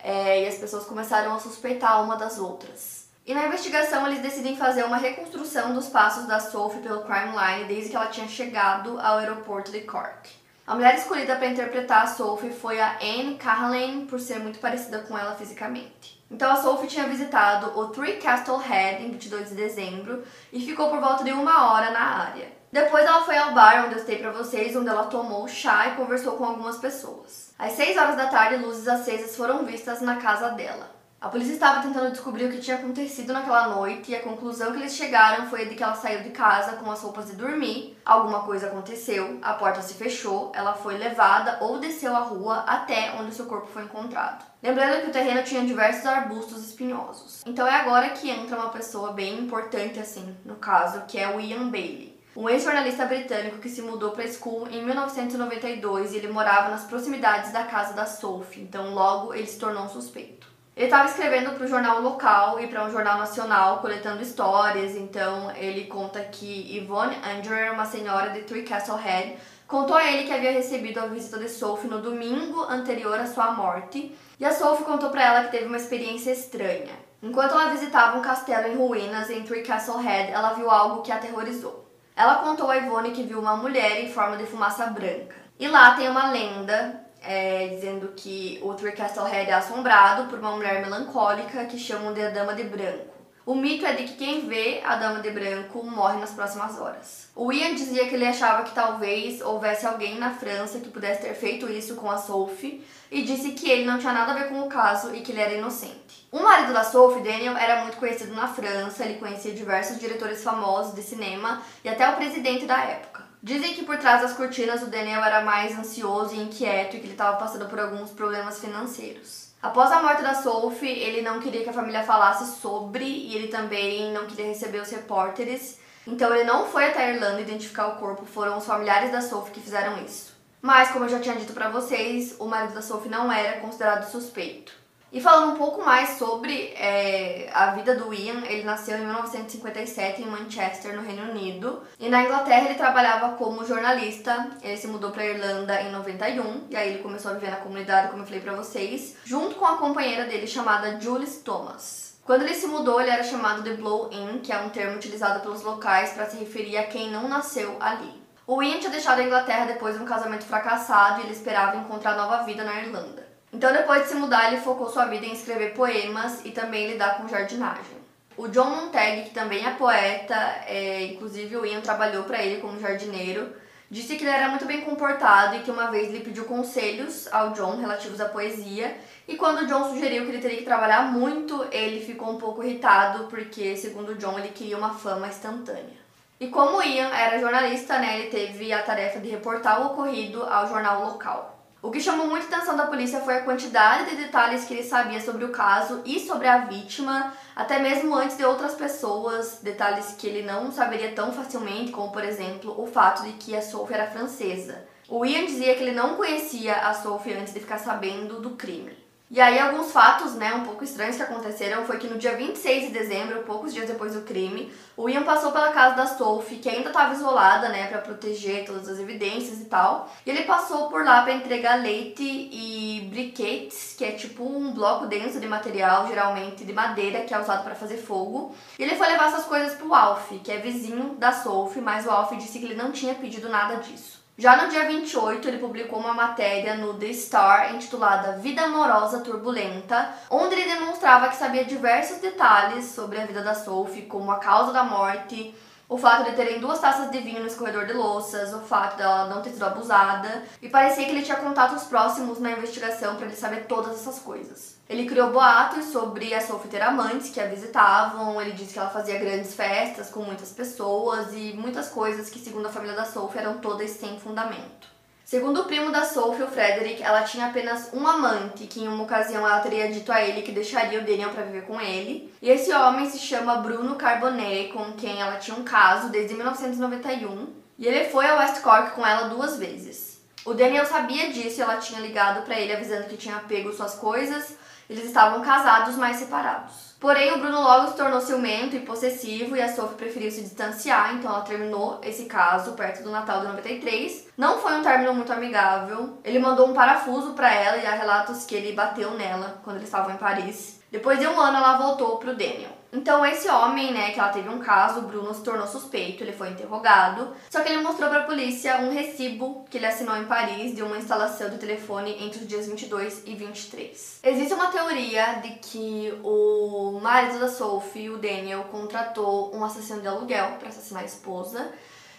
é, 0.00 0.42
e 0.42 0.48
as 0.48 0.56
pessoas 0.56 0.84
começaram 0.86 1.32
a 1.32 1.38
suspeitar 1.38 2.02
uma 2.02 2.16
das 2.16 2.38
outras. 2.38 3.06
E 3.24 3.32
na 3.32 3.46
investigação 3.46 4.06
eles 4.06 4.20
decidem 4.20 4.56
fazer 4.56 4.84
uma 4.84 4.96
reconstrução 4.96 5.72
dos 5.72 5.88
passos 5.88 6.26
da 6.26 6.40
Sophie 6.40 6.80
pelo 6.80 7.02
crime 7.02 7.36
line 7.36 7.68
desde 7.68 7.90
que 7.90 7.96
ela 7.96 8.06
tinha 8.06 8.26
chegado 8.26 8.98
ao 8.98 9.18
aeroporto 9.18 9.70
de 9.70 9.82
Cork. 9.82 10.37
A 10.68 10.74
mulher 10.74 10.96
escolhida 10.96 11.34
para 11.34 11.46
interpretar 11.46 12.02
a 12.02 12.06
Sophie 12.06 12.52
foi 12.52 12.78
a 12.78 12.98
Anne 13.00 13.36
Cahalan, 13.36 14.04
por 14.04 14.20
ser 14.20 14.38
muito 14.38 14.58
parecida 14.58 14.98
com 14.98 15.16
ela 15.16 15.34
fisicamente. 15.34 16.22
Então 16.30 16.52
a 16.52 16.56
Sophie 16.56 16.88
tinha 16.88 17.08
visitado 17.08 17.80
o 17.80 17.88
Three 17.88 18.18
Castle 18.18 18.58
Head 18.58 19.02
em 19.02 19.10
22 19.12 19.48
de 19.48 19.54
dezembro 19.54 20.22
e 20.52 20.60
ficou 20.60 20.90
por 20.90 21.00
volta 21.00 21.24
de 21.24 21.32
uma 21.32 21.72
hora 21.72 21.90
na 21.90 22.00
área. 22.00 22.52
Depois 22.70 23.02
ela 23.06 23.22
foi 23.22 23.38
ao 23.38 23.54
bar 23.54 23.86
onde 23.86 23.94
eu 23.94 24.00
citei 24.00 24.18
para 24.18 24.30
vocês, 24.30 24.76
onde 24.76 24.90
ela 24.90 25.06
tomou 25.06 25.48
chá 25.48 25.88
e 25.88 25.96
conversou 25.96 26.36
com 26.36 26.44
algumas 26.44 26.76
pessoas. 26.76 27.54
Às 27.58 27.72
6 27.72 27.96
horas 27.96 28.16
da 28.16 28.26
tarde, 28.26 28.62
luzes 28.62 28.86
acesas 28.86 29.34
foram 29.34 29.64
vistas 29.64 30.02
na 30.02 30.16
casa 30.16 30.50
dela. 30.50 30.97
A 31.20 31.28
polícia 31.28 31.54
estava 31.54 31.82
tentando 31.82 32.12
descobrir 32.12 32.44
o 32.44 32.52
que 32.52 32.60
tinha 32.60 32.76
acontecido 32.76 33.32
naquela 33.32 33.66
noite 33.74 34.12
e 34.12 34.14
a 34.14 34.22
conclusão 34.22 34.70
que 34.70 34.78
eles 34.78 34.94
chegaram 34.94 35.50
foi 35.50 35.66
de 35.66 35.74
que 35.74 35.82
ela 35.82 35.96
saiu 35.96 36.22
de 36.22 36.30
casa 36.30 36.76
com 36.76 36.88
as 36.92 37.02
roupas 37.02 37.26
de 37.26 37.32
dormir, 37.32 37.98
alguma 38.04 38.44
coisa 38.44 38.68
aconteceu, 38.68 39.36
a 39.42 39.54
porta 39.54 39.82
se 39.82 39.94
fechou, 39.94 40.52
ela 40.54 40.74
foi 40.74 40.96
levada 40.96 41.58
ou 41.60 41.80
desceu 41.80 42.14
a 42.14 42.20
rua 42.20 42.58
até 42.68 43.14
onde 43.18 43.34
seu 43.34 43.46
corpo 43.46 43.66
foi 43.66 43.82
encontrado. 43.82 44.44
Lembrando 44.62 45.02
que 45.02 45.08
o 45.08 45.12
terreno 45.12 45.42
tinha 45.42 45.66
diversos 45.66 46.06
arbustos 46.06 46.64
espinhosos. 46.64 47.42
Então 47.44 47.66
é 47.66 47.74
agora 47.74 48.10
que 48.10 48.30
entra 48.30 48.56
uma 48.56 48.68
pessoa 48.68 49.12
bem 49.12 49.40
importante 49.40 49.98
assim, 49.98 50.36
no 50.44 50.54
caso, 50.54 51.02
que 51.08 51.18
é 51.18 51.34
o 51.34 51.40
Ian 51.40 51.68
Bailey. 51.68 52.16
Um 52.36 52.48
ex-jornalista 52.48 53.04
britânico 53.04 53.58
que 53.58 53.68
se 53.68 53.82
mudou 53.82 54.12
para 54.12 54.28
School 54.28 54.68
em 54.68 54.84
1992 54.84 56.12
e 56.12 56.18
ele 56.18 56.28
morava 56.28 56.70
nas 56.70 56.84
proximidades 56.84 57.50
da 57.50 57.64
casa 57.64 57.92
da 57.94 58.06
Sophie, 58.06 58.62
então 58.62 58.94
logo 58.94 59.34
ele 59.34 59.48
se 59.48 59.58
tornou 59.58 59.82
um 59.82 59.88
suspeito. 59.88 60.47
Ele 60.78 60.84
estava 60.84 61.08
escrevendo 61.08 61.50
para 61.56 61.64
o 61.64 61.68
jornal 61.68 62.00
local 62.00 62.60
e 62.60 62.68
para 62.68 62.84
um 62.84 62.90
jornal 62.92 63.18
nacional, 63.18 63.78
coletando 63.78 64.22
histórias. 64.22 64.94
Então 64.94 65.50
ele 65.56 65.86
conta 65.86 66.20
que 66.20 66.78
Yvonne 66.78 67.16
Andrew, 67.16 67.72
uma 67.72 67.84
senhora 67.84 68.30
de 68.30 68.42
Three 68.42 68.62
Castle 68.62 68.96
Head, 68.96 69.36
contou 69.66 69.96
a 69.96 70.04
ele 70.04 70.22
que 70.22 70.32
havia 70.32 70.52
recebido 70.52 71.00
a 71.00 71.06
visita 71.06 71.36
de 71.36 71.48
Sophie 71.48 71.90
no 71.90 72.00
domingo 72.00 72.62
anterior 72.62 73.18
à 73.18 73.26
sua 73.26 73.50
morte. 73.50 74.16
E 74.38 74.44
a 74.44 74.54
Sophie 74.54 74.84
contou 74.84 75.10
para 75.10 75.24
ela 75.24 75.44
que 75.46 75.50
teve 75.50 75.66
uma 75.66 75.76
experiência 75.76 76.30
estranha. 76.30 76.94
Enquanto 77.20 77.54
ela 77.54 77.70
visitava 77.70 78.16
um 78.16 78.22
castelo 78.22 78.68
em 78.68 78.76
ruínas 78.76 79.28
em 79.30 79.42
Three 79.42 79.64
Castle 79.64 79.98
Head, 79.98 80.30
ela 80.30 80.52
viu 80.52 80.70
algo 80.70 81.02
que 81.02 81.10
a 81.10 81.16
aterrorizou. 81.16 81.90
Ela 82.14 82.36
contou 82.36 82.70
a 82.70 82.76
Yvonne 82.76 83.10
que 83.10 83.24
viu 83.24 83.40
uma 83.40 83.56
mulher 83.56 84.04
em 84.04 84.12
forma 84.12 84.36
de 84.36 84.46
fumaça 84.46 84.86
branca. 84.86 85.34
E 85.58 85.66
lá 85.66 85.96
tem 85.96 86.08
uma 86.08 86.30
lenda 86.30 87.07
é, 87.22 87.68
dizendo 87.68 88.12
que 88.16 88.58
o 88.62 88.74
Three 88.74 88.92
Castle 88.92 89.24
Head 89.24 89.50
é 89.50 89.54
assombrado 89.54 90.28
por 90.28 90.38
uma 90.38 90.52
mulher 90.52 90.80
melancólica 90.80 91.64
que 91.64 91.78
chamam 91.78 92.12
de 92.12 92.22
a 92.22 92.30
Dama 92.30 92.54
de 92.54 92.64
Branco. 92.64 93.18
O 93.48 93.54
mito 93.54 93.86
é 93.86 93.94
de 93.94 94.04
que 94.04 94.16
quem 94.16 94.46
vê 94.46 94.82
a 94.84 94.96
Dama 94.96 95.20
de 95.20 95.30
Branco 95.30 95.82
morre 95.82 96.20
nas 96.20 96.32
próximas 96.32 96.78
horas. 96.78 97.30
O 97.34 97.50
Ian 97.50 97.74
dizia 97.74 98.06
que 98.06 98.14
ele 98.14 98.26
achava 98.26 98.62
que 98.62 98.74
talvez 98.74 99.40
houvesse 99.40 99.86
alguém 99.86 100.18
na 100.18 100.34
França 100.34 100.80
que 100.80 100.90
pudesse 100.90 101.22
ter 101.22 101.32
feito 101.32 101.66
isso 101.70 101.96
com 101.96 102.10
a 102.10 102.18
Sophie 102.18 102.84
e 103.10 103.22
disse 103.22 103.52
que 103.52 103.70
ele 103.70 103.86
não 103.86 103.98
tinha 103.98 104.12
nada 104.12 104.32
a 104.32 104.34
ver 104.34 104.50
com 104.50 104.60
o 104.60 104.68
caso 104.68 105.14
e 105.14 105.22
que 105.22 105.32
ele 105.32 105.40
era 105.40 105.54
inocente. 105.54 106.28
O 106.30 106.40
marido 106.40 106.74
da 106.74 106.84
Sophie, 106.84 107.22
Daniel, 107.22 107.56
era 107.56 107.82
muito 107.84 107.96
conhecido 107.96 108.34
na 108.34 108.48
França, 108.48 109.02
ele 109.02 109.18
conhecia 109.18 109.54
diversos 109.54 109.98
diretores 109.98 110.44
famosos 110.44 110.94
de 110.94 111.02
cinema 111.02 111.62
e 111.82 111.88
até 111.88 112.06
o 112.06 112.16
presidente 112.16 112.66
da 112.66 112.78
época. 112.84 113.17
Dizem 113.42 113.74
que 113.74 113.84
por 113.84 113.98
trás 113.98 114.22
das 114.22 114.32
cortinas 114.32 114.82
o 114.82 114.86
Daniel 114.86 115.22
era 115.22 115.42
mais 115.42 115.78
ansioso 115.78 116.34
e 116.34 116.42
inquieto 116.42 116.96
e 116.96 117.00
que 117.00 117.06
ele 117.06 117.12
estava 117.12 117.36
passando 117.36 117.66
por 117.66 117.78
alguns 117.78 118.10
problemas 118.10 118.58
financeiros. 118.58 119.48
Após 119.62 119.90
a 119.90 120.02
morte 120.02 120.22
da 120.22 120.34
Sophie, 120.34 120.88
ele 120.88 121.22
não 121.22 121.40
queria 121.40 121.62
que 121.62 121.70
a 121.70 121.72
família 121.72 122.02
falasse 122.02 122.60
sobre 122.60 123.04
e 123.04 123.34
ele 123.34 123.48
também 123.48 124.12
não 124.12 124.26
queria 124.26 124.46
receber 124.46 124.80
os 124.80 124.90
repórteres. 124.90 125.78
Então 126.06 126.34
ele 126.34 126.44
não 126.44 126.66
foi 126.66 126.86
até 126.86 127.04
a 127.04 127.12
Irlanda 127.12 127.40
identificar 127.40 127.88
o 127.88 127.96
corpo, 127.96 128.24
foram 128.24 128.58
os 128.58 128.66
familiares 128.66 129.12
da 129.12 129.20
Sophie 129.20 129.52
que 129.52 129.60
fizeram 129.60 130.02
isso. 130.04 130.36
Mas, 130.60 130.90
como 130.90 131.04
eu 131.04 131.08
já 131.08 131.20
tinha 131.20 131.36
dito 131.36 131.52
para 131.52 131.68
vocês, 131.68 132.34
o 132.38 132.46
marido 132.46 132.74
da 132.74 132.82
Sophie 132.82 133.10
não 133.10 133.30
era 133.30 133.60
considerado 133.60 134.10
suspeito. 134.10 134.72
E 135.10 135.22
falando 135.22 135.54
um 135.54 135.56
pouco 135.56 135.82
mais 135.82 136.18
sobre 136.18 136.74
é, 136.76 137.48
a 137.54 137.70
vida 137.70 137.94
do 137.94 138.12
Ian, 138.12 138.44
ele 138.44 138.62
nasceu 138.62 138.98
em 138.98 139.06
1957 139.06 140.20
em 140.20 140.26
Manchester, 140.26 140.94
no 140.94 141.02
Reino 141.02 141.30
Unido. 141.30 141.82
E 141.98 142.10
na 142.10 142.22
Inglaterra 142.22 142.66
ele 142.66 142.74
trabalhava 142.74 143.36
como 143.36 143.64
jornalista. 143.64 144.50
Ele 144.62 144.76
se 144.76 144.86
mudou 144.86 145.10
para 145.10 145.24
Irlanda 145.24 145.80
em 145.80 145.90
91 145.90 146.66
e 146.68 146.76
aí 146.76 146.90
ele 146.90 147.02
começou 147.02 147.30
a 147.30 147.34
viver 147.34 147.50
na 147.50 147.56
comunidade, 147.56 148.08
como 148.08 148.22
eu 148.22 148.26
falei 148.26 148.40
para 148.40 148.52
vocês, 148.52 149.16
junto 149.24 149.56
com 149.56 149.64
a 149.64 149.78
companheira 149.78 150.24
dele 150.24 150.46
chamada 150.46 151.00
Jules 151.00 151.40
Thomas. 151.42 152.18
Quando 152.22 152.42
ele 152.42 152.54
se 152.54 152.66
mudou, 152.66 153.00
ele 153.00 153.08
era 153.08 153.24
chamado 153.24 153.62
de 153.62 153.72
blow-in, 153.72 154.40
que 154.40 154.52
é 154.52 154.58
um 154.58 154.68
termo 154.68 154.96
utilizado 154.96 155.40
pelos 155.40 155.62
locais 155.62 156.10
para 156.10 156.26
se 156.26 156.36
referir 156.36 156.76
a 156.76 156.86
quem 156.86 157.10
não 157.10 157.26
nasceu 157.26 157.78
ali. 157.80 158.22
O 158.46 158.62
Ian 158.62 158.78
tinha 158.78 158.90
deixado 158.90 159.20
a 159.20 159.24
Inglaterra 159.24 159.64
depois 159.64 159.96
de 159.96 160.02
um 160.02 160.06
casamento 160.06 160.44
fracassado 160.44 161.20
e 161.20 161.24
ele 161.24 161.32
esperava 161.32 161.78
encontrar 161.78 162.14
nova 162.14 162.42
vida 162.42 162.64
na 162.64 162.82
Irlanda. 162.82 163.27
Então, 163.52 163.72
depois 163.72 164.02
de 164.02 164.08
se 164.08 164.14
mudar, 164.14 164.52
ele 164.52 164.60
focou 164.60 164.90
sua 164.90 165.06
vida 165.06 165.24
em 165.24 165.32
escrever 165.32 165.72
poemas 165.72 166.44
e 166.44 166.50
também 166.50 166.90
lidar 166.90 167.16
com 167.16 167.28
jardinagem. 167.28 167.96
O 168.36 168.46
John 168.46 168.70
Montag, 168.70 169.22
que 169.22 169.30
também 169.30 169.66
é 169.66 169.70
poeta, 169.70 170.36
é, 170.66 171.06
inclusive 171.06 171.56
o 171.56 171.66
Ian 171.66 171.80
trabalhou 171.80 172.24
para 172.24 172.40
ele 172.40 172.60
como 172.60 172.78
jardineiro, 172.78 173.52
disse 173.90 174.16
que 174.16 174.22
ele 174.22 174.30
era 174.30 174.48
muito 174.48 174.64
bem 174.64 174.82
comportado 174.82 175.56
e 175.56 175.60
que 175.60 175.70
uma 175.70 175.90
vez 175.90 176.08
ele 176.08 176.20
pediu 176.20 176.44
conselhos 176.44 177.26
ao 177.32 177.50
John 177.50 177.80
relativos 177.80 178.20
à 178.20 178.28
poesia. 178.28 178.96
E 179.26 179.36
quando 179.36 179.62
o 179.62 179.66
John 179.66 179.90
sugeriu 179.90 180.24
que 180.24 180.30
ele 180.30 180.42
teria 180.42 180.58
que 180.58 180.64
trabalhar 180.64 181.10
muito, 181.10 181.66
ele 181.72 182.04
ficou 182.04 182.30
um 182.30 182.38
pouco 182.38 182.62
irritado 182.62 183.24
porque, 183.24 183.76
segundo 183.76 184.12
o 184.12 184.14
John, 184.14 184.38
ele 184.38 184.48
queria 184.48 184.78
uma 184.78 184.94
fama 184.94 185.26
instantânea. 185.26 185.98
E 186.38 186.46
como 186.46 186.80
Ian 186.80 187.08
era 187.08 187.40
jornalista, 187.40 187.98
né, 187.98 188.20
ele 188.20 188.30
teve 188.30 188.72
a 188.72 188.82
tarefa 188.82 189.18
de 189.18 189.28
reportar 189.30 189.82
o 189.82 189.86
ocorrido 189.86 190.44
ao 190.44 190.68
jornal 190.68 191.04
local. 191.04 191.57
O 191.80 191.92
que 191.92 192.00
chamou 192.00 192.26
muita 192.26 192.46
atenção 192.46 192.76
da 192.76 192.86
polícia 192.86 193.20
foi 193.20 193.36
a 193.36 193.42
quantidade 193.42 194.10
de 194.10 194.16
detalhes 194.16 194.64
que 194.64 194.74
ele 194.74 194.82
sabia 194.82 195.20
sobre 195.20 195.44
o 195.44 195.50
caso 195.50 196.02
e 196.04 196.18
sobre 196.18 196.48
a 196.48 196.58
vítima, 196.58 197.32
até 197.54 197.78
mesmo 197.78 198.16
antes 198.16 198.36
de 198.36 198.44
outras 198.44 198.74
pessoas, 198.74 199.60
detalhes 199.62 200.16
que 200.18 200.26
ele 200.26 200.42
não 200.42 200.72
saberia 200.72 201.12
tão 201.12 201.32
facilmente, 201.32 201.92
como 201.92 202.10
por 202.10 202.24
exemplo 202.24 202.74
o 202.82 202.84
fato 202.84 203.22
de 203.22 203.34
que 203.34 203.54
a 203.54 203.62
Sophie 203.62 203.94
era 203.94 204.10
francesa. 204.10 204.88
O 205.08 205.24
Ian 205.24 205.46
dizia 205.46 205.76
que 205.76 205.84
ele 205.84 205.94
não 205.94 206.16
conhecia 206.16 206.74
a 206.74 206.92
Sophie 206.92 207.34
antes 207.34 207.54
de 207.54 207.60
ficar 207.60 207.78
sabendo 207.78 208.40
do 208.40 208.50
crime. 208.50 209.07
E 209.30 209.42
aí 209.42 209.58
alguns 209.58 209.92
fatos, 209.92 210.36
né, 210.36 210.54
um 210.54 210.64
pouco 210.64 210.82
estranhos 210.82 211.16
que 211.16 211.22
aconteceram 211.22 211.84
foi 211.84 211.98
que 211.98 212.06
no 212.06 212.16
dia 212.16 212.34
26 212.34 212.86
de 212.86 212.92
dezembro, 212.92 213.42
poucos 213.42 213.74
dias 213.74 213.86
depois 213.86 214.14
do 214.14 214.22
crime, 214.22 214.72
o 214.96 215.06
Ian 215.06 215.22
passou 215.22 215.52
pela 215.52 215.70
casa 215.70 215.94
da 215.94 216.06
Sophie, 216.06 216.56
que 216.56 216.68
ainda 216.68 216.88
estava 216.88 217.12
isolada, 217.12 217.68
né, 217.68 217.88
para 217.88 217.98
proteger 217.98 218.64
todas 218.64 218.88
as 218.88 218.98
evidências 218.98 219.60
e 219.60 219.66
tal. 219.66 220.10
E 220.24 220.30
ele 220.30 220.44
passou 220.44 220.88
por 220.88 221.04
lá 221.04 221.20
para 221.20 221.34
entregar 221.34 221.74
leite 221.74 222.22
e 222.24 223.06
briquetes, 223.10 223.94
que 223.98 224.04
é 224.04 224.12
tipo 224.12 224.44
um 224.44 224.72
bloco 224.72 225.06
denso 225.06 225.38
de 225.38 225.46
material, 225.46 226.08
geralmente 226.08 226.64
de 226.64 226.72
madeira, 226.72 227.20
que 227.26 227.34
é 227.34 227.38
usado 227.38 227.62
para 227.62 227.74
fazer 227.74 227.98
fogo. 227.98 228.54
E 228.78 228.82
ele 228.82 228.96
foi 228.96 229.08
levar 229.08 229.28
essas 229.28 229.44
coisas 229.44 229.74
pro 229.74 229.92
Alf, 229.92 230.32
que 230.42 230.50
é 230.50 230.56
vizinho 230.56 231.16
da 231.16 231.32
Sophie, 231.32 231.82
mas 231.82 232.06
o 232.06 232.10
Alf 232.10 232.32
disse 232.32 232.58
que 232.58 232.64
ele 232.64 232.74
não 232.74 232.92
tinha 232.92 233.14
pedido 233.14 233.50
nada 233.50 233.76
disso. 233.76 234.17
Já 234.40 234.56
no 234.56 234.70
dia 234.70 234.86
28, 234.86 235.48
ele 235.48 235.58
publicou 235.58 235.98
uma 235.98 236.14
matéria 236.14 236.76
no 236.76 236.94
The 236.94 237.12
Star 237.12 237.74
intitulada 237.74 238.38
Vida 238.38 238.62
Amorosa 238.62 239.18
Turbulenta, 239.18 240.14
onde 240.30 240.54
ele 240.54 240.76
demonstrava 240.76 241.26
que 241.28 241.34
sabia 241.34 241.64
diversos 241.64 242.18
detalhes 242.18 242.84
sobre 242.84 243.20
a 243.20 243.26
vida 243.26 243.42
da 243.42 243.52
Sophie, 243.52 244.02
como 244.02 244.30
a 244.30 244.38
causa 244.38 244.72
da 244.72 244.84
morte, 244.84 245.52
o 245.88 245.98
fato 245.98 246.30
de 246.30 246.36
terem 246.36 246.60
duas 246.60 246.78
taças 246.78 247.10
de 247.10 247.18
vinho 247.18 247.40
no 247.40 247.48
escorredor 247.48 247.84
de 247.84 247.94
louças, 247.94 248.54
o 248.54 248.60
fato 248.60 248.96
dela 248.96 249.24
não 249.24 249.42
ter 249.42 249.50
sido 249.50 249.64
abusada, 249.64 250.44
e 250.62 250.68
parecia 250.68 251.04
que 251.04 251.10
ele 251.10 251.22
tinha 251.22 251.38
contatos 251.38 251.82
próximos 251.88 252.38
na 252.38 252.52
investigação 252.52 253.16
para 253.16 253.26
ele 253.26 253.34
saber 253.34 253.66
todas 253.66 253.94
essas 253.94 254.20
coisas. 254.20 254.77
Ele 254.88 255.04
criou 255.04 255.30
boatos 255.30 255.86
sobre 255.86 256.32
a 256.34 256.40
ter 256.40 256.82
amantes 256.82 257.30
que 257.30 257.40
a 257.40 257.46
visitavam, 257.46 258.40
ele 258.40 258.52
disse 258.52 258.72
que 258.72 258.78
ela 258.78 258.88
fazia 258.88 259.18
grandes 259.18 259.54
festas 259.54 260.08
com 260.08 260.22
muitas 260.22 260.50
pessoas 260.50 261.34
e 261.34 261.52
muitas 261.54 261.88
coisas 261.88 262.30
que, 262.30 262.38
segundo 262.38 262.66
a 262.66 262.72
família 262.72 262.96
da 262.96 263.04
Sophie, 263.04 263.38
eram 263.38 263.58
todas 263.58 263.90
sem 263.90 264.18
fundamento. 264.18 264.88
Segundo 265.30 265.60
o 265.60 265.64
primo 265.66 265.92
da 265.92 266.06
Sophie, 266.06 266.42
o 266.42 266.48
Frederick, 266.48 267.02
ela 267.02 267.20
tinha 267.22 267.48
apenas 267.48 267.90
um 267.92 268.06
amante, 268.06 268.66
que 268.66 268.80
em 268.80 268.88
uma 268.88 269.04
ocasião 269.04 269.46
ela 269.46 269.60
teria 269.60 269.92
dito 269.92 270.10
a 270.10 270.22
ele 270.22 270.40
que 270.40 270.52
deixaria 270.52 270.98
o 270.98 271.04
Daniel 271.04 271.28
para 271.28 271.44
viver 271.44 271.66
com 271.66 271.78
ele. 271.78 272.32
E 272.40 272.48
esse 272.48 272.72
homem 272.72 273.10
se 273.10 273.18
chama 273.18 273.56
Bruno 273.56 273.96
Carbonet, 273.96 274.72
com 274.72 274.94
quem 274.94 275.20
ela 275.20 275.36
tinha 275.36 275.54
um 275.54 275.64
caso 275.64 276.08
desde 276.08 276.32
1991. 276.32 277.46
E 277.78 277.86
ele 277.86 278.08
foi 278.08 278.26
a 278.26 278.36
West 278.36 278.62
Cork 278.62 278.92
com 278.92 279.06
ela 279.06 279.28
duas 279.28 279.58
vezes. 279.58 280.18
O 280.46 280.54
Daniel 280.54 280.86
sabia 280.86 281.30
disso 281.30 281.60
e 281.60 281.62
ela 281.62 281.76
tinha 281.76 282.00
ligado 282.00 282.42
para 282.46 282.58
ele 282.58 282.72
avisando 282.72 283.06
que 283.06 283.18
tinha 283.18 283.38
pego 283.40 283.70
suas 283.70 283.96
coisas, 283.96 284.56
eles 284.88 285.04
estavam 285.04 285.42
casados, 285.42 285.96
mas 285.96 286.16
separados. 286.16 286.88
Porém, 286.98 287.32
o 287.32 287.38
Bruno 287.38 287.62
logo 287.62 287.88
se 287.88 287.96
tornou 287.96 288.20
ciumento 288.20 288.74
e 288.74 288.80
possessivo 288.80 289.54
e 289.54 289.62
a 289.62 289.72
Sophie 289.72 289.96
preferiu 289.96 290.30
se 290.30 290.42
distanciar, 290.42 291.14
então 291.14 291.30
ela 291.30 291.42
terminou 291.42 292.00
esse 292.02 292.24
caso 292.24 292.72
perto 292.72 293.04
do 293.04 293.10
Natal 293.10 293.40
de 293.40 293.46
93. 293.48 294.28
Não 294.36 294.58
foi 294.58 294.74
um 294.74 294.82
término 294.82 295.14
muito 295.14 295.32
amigável. 295.32 296.18
Ele 296.24 296.40
mandou 296.40 296.68
um 296.68 296.74
parafuso 296.74 297.34
para 297.34 297.52
ela 297.52 297.76
e 297.76 297.86
há 297.86 297.94
relatos 297.94 298.44
que 298.44 298.54
ele 298.54 298.72
bateu 298.72 299.12
nela 299.12 299.60
quando 299.62 299.76
eles 299.76 299.88
estavam 299.88 300.12
em 300.12 300.18
Paris. 300.18 300.80
Depois 300.90 301.20
de 301.20 301.26
um 301.26 301.40
ano, 301.40 301.58
ela 301.58 301.76
voltou 301.76 302.16
pro 302.16 302.34
Daniel. 302.34 302.77
Então, 302.92 303.24
esse 303.24 303.48
homem, 303.48 303.92
né, 303.92 304.12
que 304.12 304.18
ela 304.18 304.30
teve 304.30 304.48
um 304.48 304.58
caso, 304.58 305.00
o 305.00 305.02
Bruno 305.02 305.34
se 305.34 305.42
tornou 305.42 305.66
suspeito, 305.66 306.22
ele 306.22 306.32
foi 306.32 306.50
interrogado. 306.50 307.34
Só 307.50 307.60
que 307.60 307.70
ele 307.70 307.82
mostrou 307.82 308.08
para 308.08 308.20
a 308.20 308.24
polícia 308.24 308.78
um 308.78 308.90
recibo 308.90 309.66
que 309.68 309.76
ele 309.76 309.86
assinou 309.86 310.16
em 310.16 310.24
Paris 310.24 310.74
de 310.74 310.82
uma 310.82 310.96
instalação 310.96 311.50
de 311.50 311.58
telefone 311.58 312.16
entre 312.24 312.40
os 312.40 312.48
dias 312.48 312.66
22 312.66 313.24
e 313.26 313.34
23. 313.34 314.20
Existe 314.22 314.54
uma 314.54 314.68
teoria 314.68 315.34
de 315.42 315.50
que 315.56 316.18
o 316.24 316.98
marido 317.02 317.38
da 317.38 317.48
Sophie, 317.48 318.08
o 318.08 318.16
Daniel, 318.16 318.64
contratou 318.70 319.54
um 319.54 319.62
assassino 319.62 320.00
de 320.00 320.08
aluguel 320.08 320.56
para 320.58 320.68
assassinar 320.68 321.02
a 321.02 321.06
esposa. 321.06 321.70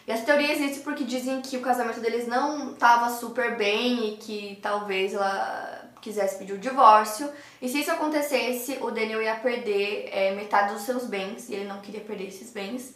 E 0.07 0.11
essa 0.11 0.25
teoria 0.25 0.51
existe 0.51 0.79
porque 0.79 1.03
dizem 1.03 1.41
que 1.41 1.57
o 1.57 1.61
casamento 1.61 1.99
deles 1.99 2.27
não 2.27 2.73
estava 2.73 3.09
super 3.09 3.57
bem 3.57 4.09
e 4.09 4.17
que 4.17 4.59
talvez 4.61 5.13
ela 5.13 5.78
quisesse 6.01 6.37
pedir 6.37 6.53
o 6.53 6.57
divórcio. 6.57 7.29
E 7.61 7.67
se 7.67 7.79
isso 7.79 7.91
acontecesse, 7.91 8.77
o 8.81 8.91
Daniel 8.91 9.21
ia 9.21 9.35
perder 9.35 10.09
é, 10.11 10.35
metade 10.35 10.73
dos 10.73 10.83
seus 10.83 11.05
bens, 11.05 11.49
e 11.49 11.55
ele 11.55 11.65
não 11.65 11.81
queria 11.81 12.01
perder 12.01 12.27
esses 12.27 12.51
bens. 12.51 12.93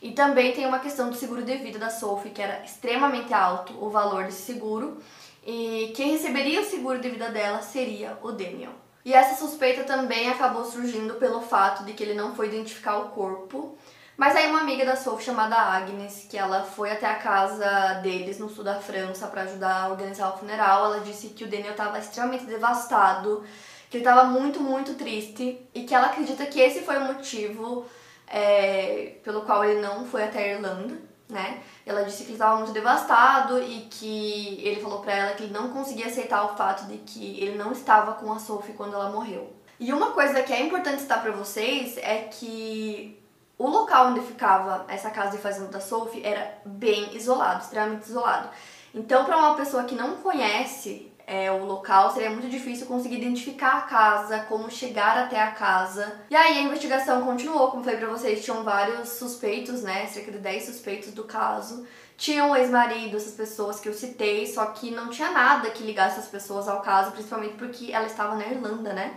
E 0.00 0.12
também 0.12 0.52
tem 0.52 0.66
uma 0.66 0.78
questão 0.78 1.08
do 1.08 1.16
seguro 1.16 1.42
de 1.42 1.56
vida 1.56 1.78
da 1.78 1.90
Sophie, 1.90 2.30
que 2.30 2.42
era 2.42 2.62
extremamente 2.64 3.32
alto 3.32 3.72
o 3.82 3.88
valor 3.88 4.24
desse 4.24 4.42
seguro. 4.42 4.98
E 5.46 5.92
quem 5.96 6.12
receberia 6.12 6.60
o 6.60 6.64
seguro 6.64 7.00
de 7.00 7.08
vida 7.08 7.30
dela 7.30 7.62
seria 7.62 8.18
o 8.22 8.32
Daniel. 8.32 8.72
E 9.04 9.12
essa 9.12 9.36
suspeita 9.36 9.84
também 9.84 10.30
acabou 10.30 10.64
surgindo 10.64 11.14
pelo 11.14 11.42
fato 11.42 11.84
de 11.84 11.92
que 11.92 12.02
ele 12.02 12.14
não 12.14 12.34
foi 12.34 12.48
identificar 12.48 12.98
o 12.98 13.10
corpo 13.10 13.76
mas 14.16 14.36
aí 14.36 14.48
uma 14.48 14.60
amiga 14.60 14.84
da 14.84 14.94
Sophie 14.94 15.24
chamada 15.24 15.56
Agnes, 15.56 16.26
que 16.30 16.38
ela 16.38 16.62
foi 16.62 16.92
até 16.92 17.06
a 17.06 17.16
casa 17.16 17.94
deles 17.94 18.38
no 18.38 18.48
sul 18.48 18.62
da 18.62 18.78
França 18.78 19.26
para 19.26 19.42
ajudar 19.42 19.82
a 19.82 19.88
organizar 19.88 20.28
o 20.32 20.38
funeral, 20.38 20.86
ela 20.86 21.00
disse 21.00 21.28
que 21.28 21.44
o 21.44 21.48
Daniel 21.48 21.72
estava 21.72 21.98
extremamente 21.98 22.44
devastado, 22.44 23.44
que 23.90 23.96
ele 23.96 24.04
estava 24.04 24.24
muito, 24.24 24.60
muito 24.60 24.94
triste 24.94 25.60
e 25.74 25.82
que 25.82 25.94
ela 25.94 26.06
acredita 26.06 26.46
que 26.46 26.60
esse 26.60 26.82
foi 26.82 26.96
o 26.96 27.04
motivo 27.04 27.86
é, 28.28 29.16
pelo 29.24 29.42
qual 29.42 29.64
ele 29.64 29.80
não 29.80 30.04
foi 30.04 30.24
até 30.24 30.44
a 30.44 30.54
Irlanda, 30.54 30.96
né? 31.28 31.60
Ela 31.84 32.04
disse 32.04 32.18
que 32.18 32.28
ele 32.28 32.34
estava 32.34 32.56
muito 32.58 32.72
devastado 32.72 33.60
e 33.62 33.88
que 33.90 34.60
ele 34.62 34.80
falou 34.80 35.00
para 35.00 35.12
ela 35.12 35.34
que 35.34 35.42
ele 35.42 35.52
não 35.52 35.70
conseguia 35.70 36.06
aceitar 36.06 36.44
o 36.44 36.56
fato 36.56 36.86
de 36.86 36.98
que 36.98 37.40
ele 37.40 37.56
não 37.58 37.72
estava 37.72 38.12
com 38.12 38.32
a 38.32 38.38
Sophie 38.38 38.74
quando 38.74 38.94
ela 38.94 39.10
morreu. 39.10 39.52
E 39.80 39.92
uma 39.92 40.12
coisa 40.12 40.42
que 40.42 40.52
é 40.52 40.62
importante 40.62 41.02
citar 41.02 41.20
para 41.20 41.32
vocês 41.32 41.96
é 41.98 42.28
que 42.30 43.23
o 43.56 43.68
local 43.68 44.08
onde 44.08 44.20
ficava 44.20 44.84
essa 44.88 45.10
casa 45.10 45.36
de 45.36 45.38
fazenda 45.38 45.68
da 45.68 45.80
Sophie 45.80 46.24
era 46.24 46.58
bem 46.64 47.14
isolado, 47.16 47.62
extremamente 47.62 48.08
isolado. 48.08 48.48
Então, 48.94 49.24
para 49.24 49.36
uma 49.36 49.54
pessoa 49.54 49.84
que 49.84 49.94
não 49.94 50.16
conhece 50.16 51.12
é, 51.26 51.50
o 51.50 51.64
local, 51.64 52.12
seria 52.12 52.30
muito 52.30 52.48
difícil 52.48 52.86
conseguir 52.86 53.16
identificar 53.16 53.78
a 53.78 53.82
casa, 53.82 54.40
como 54.40 54.70
chegar 54.70 55.16
até 55.16 55.40
a 55.40 55.52
casa. 55.52 56.20
E 56.30 56.36
aí 56.36 56.58
a 56.58 56.62
investigação 56.62 57.24
continuou, 57.24 57.70
como 57.70 57.82
falei 57.82 57.98
pra 57.98 58.08
vocês, 58.08 58.44
tinham 58.44 58.62
vários 58.62 59.08
suspeitos, 59.10 59.82
né? 59.82 60.06
Cerca 60.06 60.30
de 60.30 60.38
10 60.38 60.66
suspeitos 60.66 61.12
do 61.12 61.24
caso. 61.24 61.86
Tinham 62.16 62.50
o 62.50 62.56
ex-marido, 62.56 63.16
essas 63.16 63.34
pessoas 63.34 63.80
que 63.80 63.88
eu 63.88 63.94
citei, 63.94 64.46
só 64.46 64.66
que 64.66 64.90
não 64.90 65.08
tinha 65.08 65.30
nada 65.30 65.70
que 65.70 65.82
ligasse 65.82 66.18
essas 66.18 66.30
pessoas 66.30 66.68
ao 66.68 66.80
caso, 66.82 67.12
principalmente 67.12 67.54
porque 67.54 67.90
ela 67.90 68.06
estava 68.06 68.34
na 68.36 68.46
Irlanda, 68.46 68.92
né? 68.92 69.16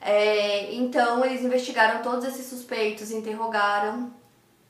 É, 0.00 0.72
então 0.74 1.24
eles 1.24 1.42
investigaram 1.42 2.02
todos 2.02 2.24
esses 2.24 2.46
suspeitos, 2.46 3.10
interrogaram, 3.10 4.10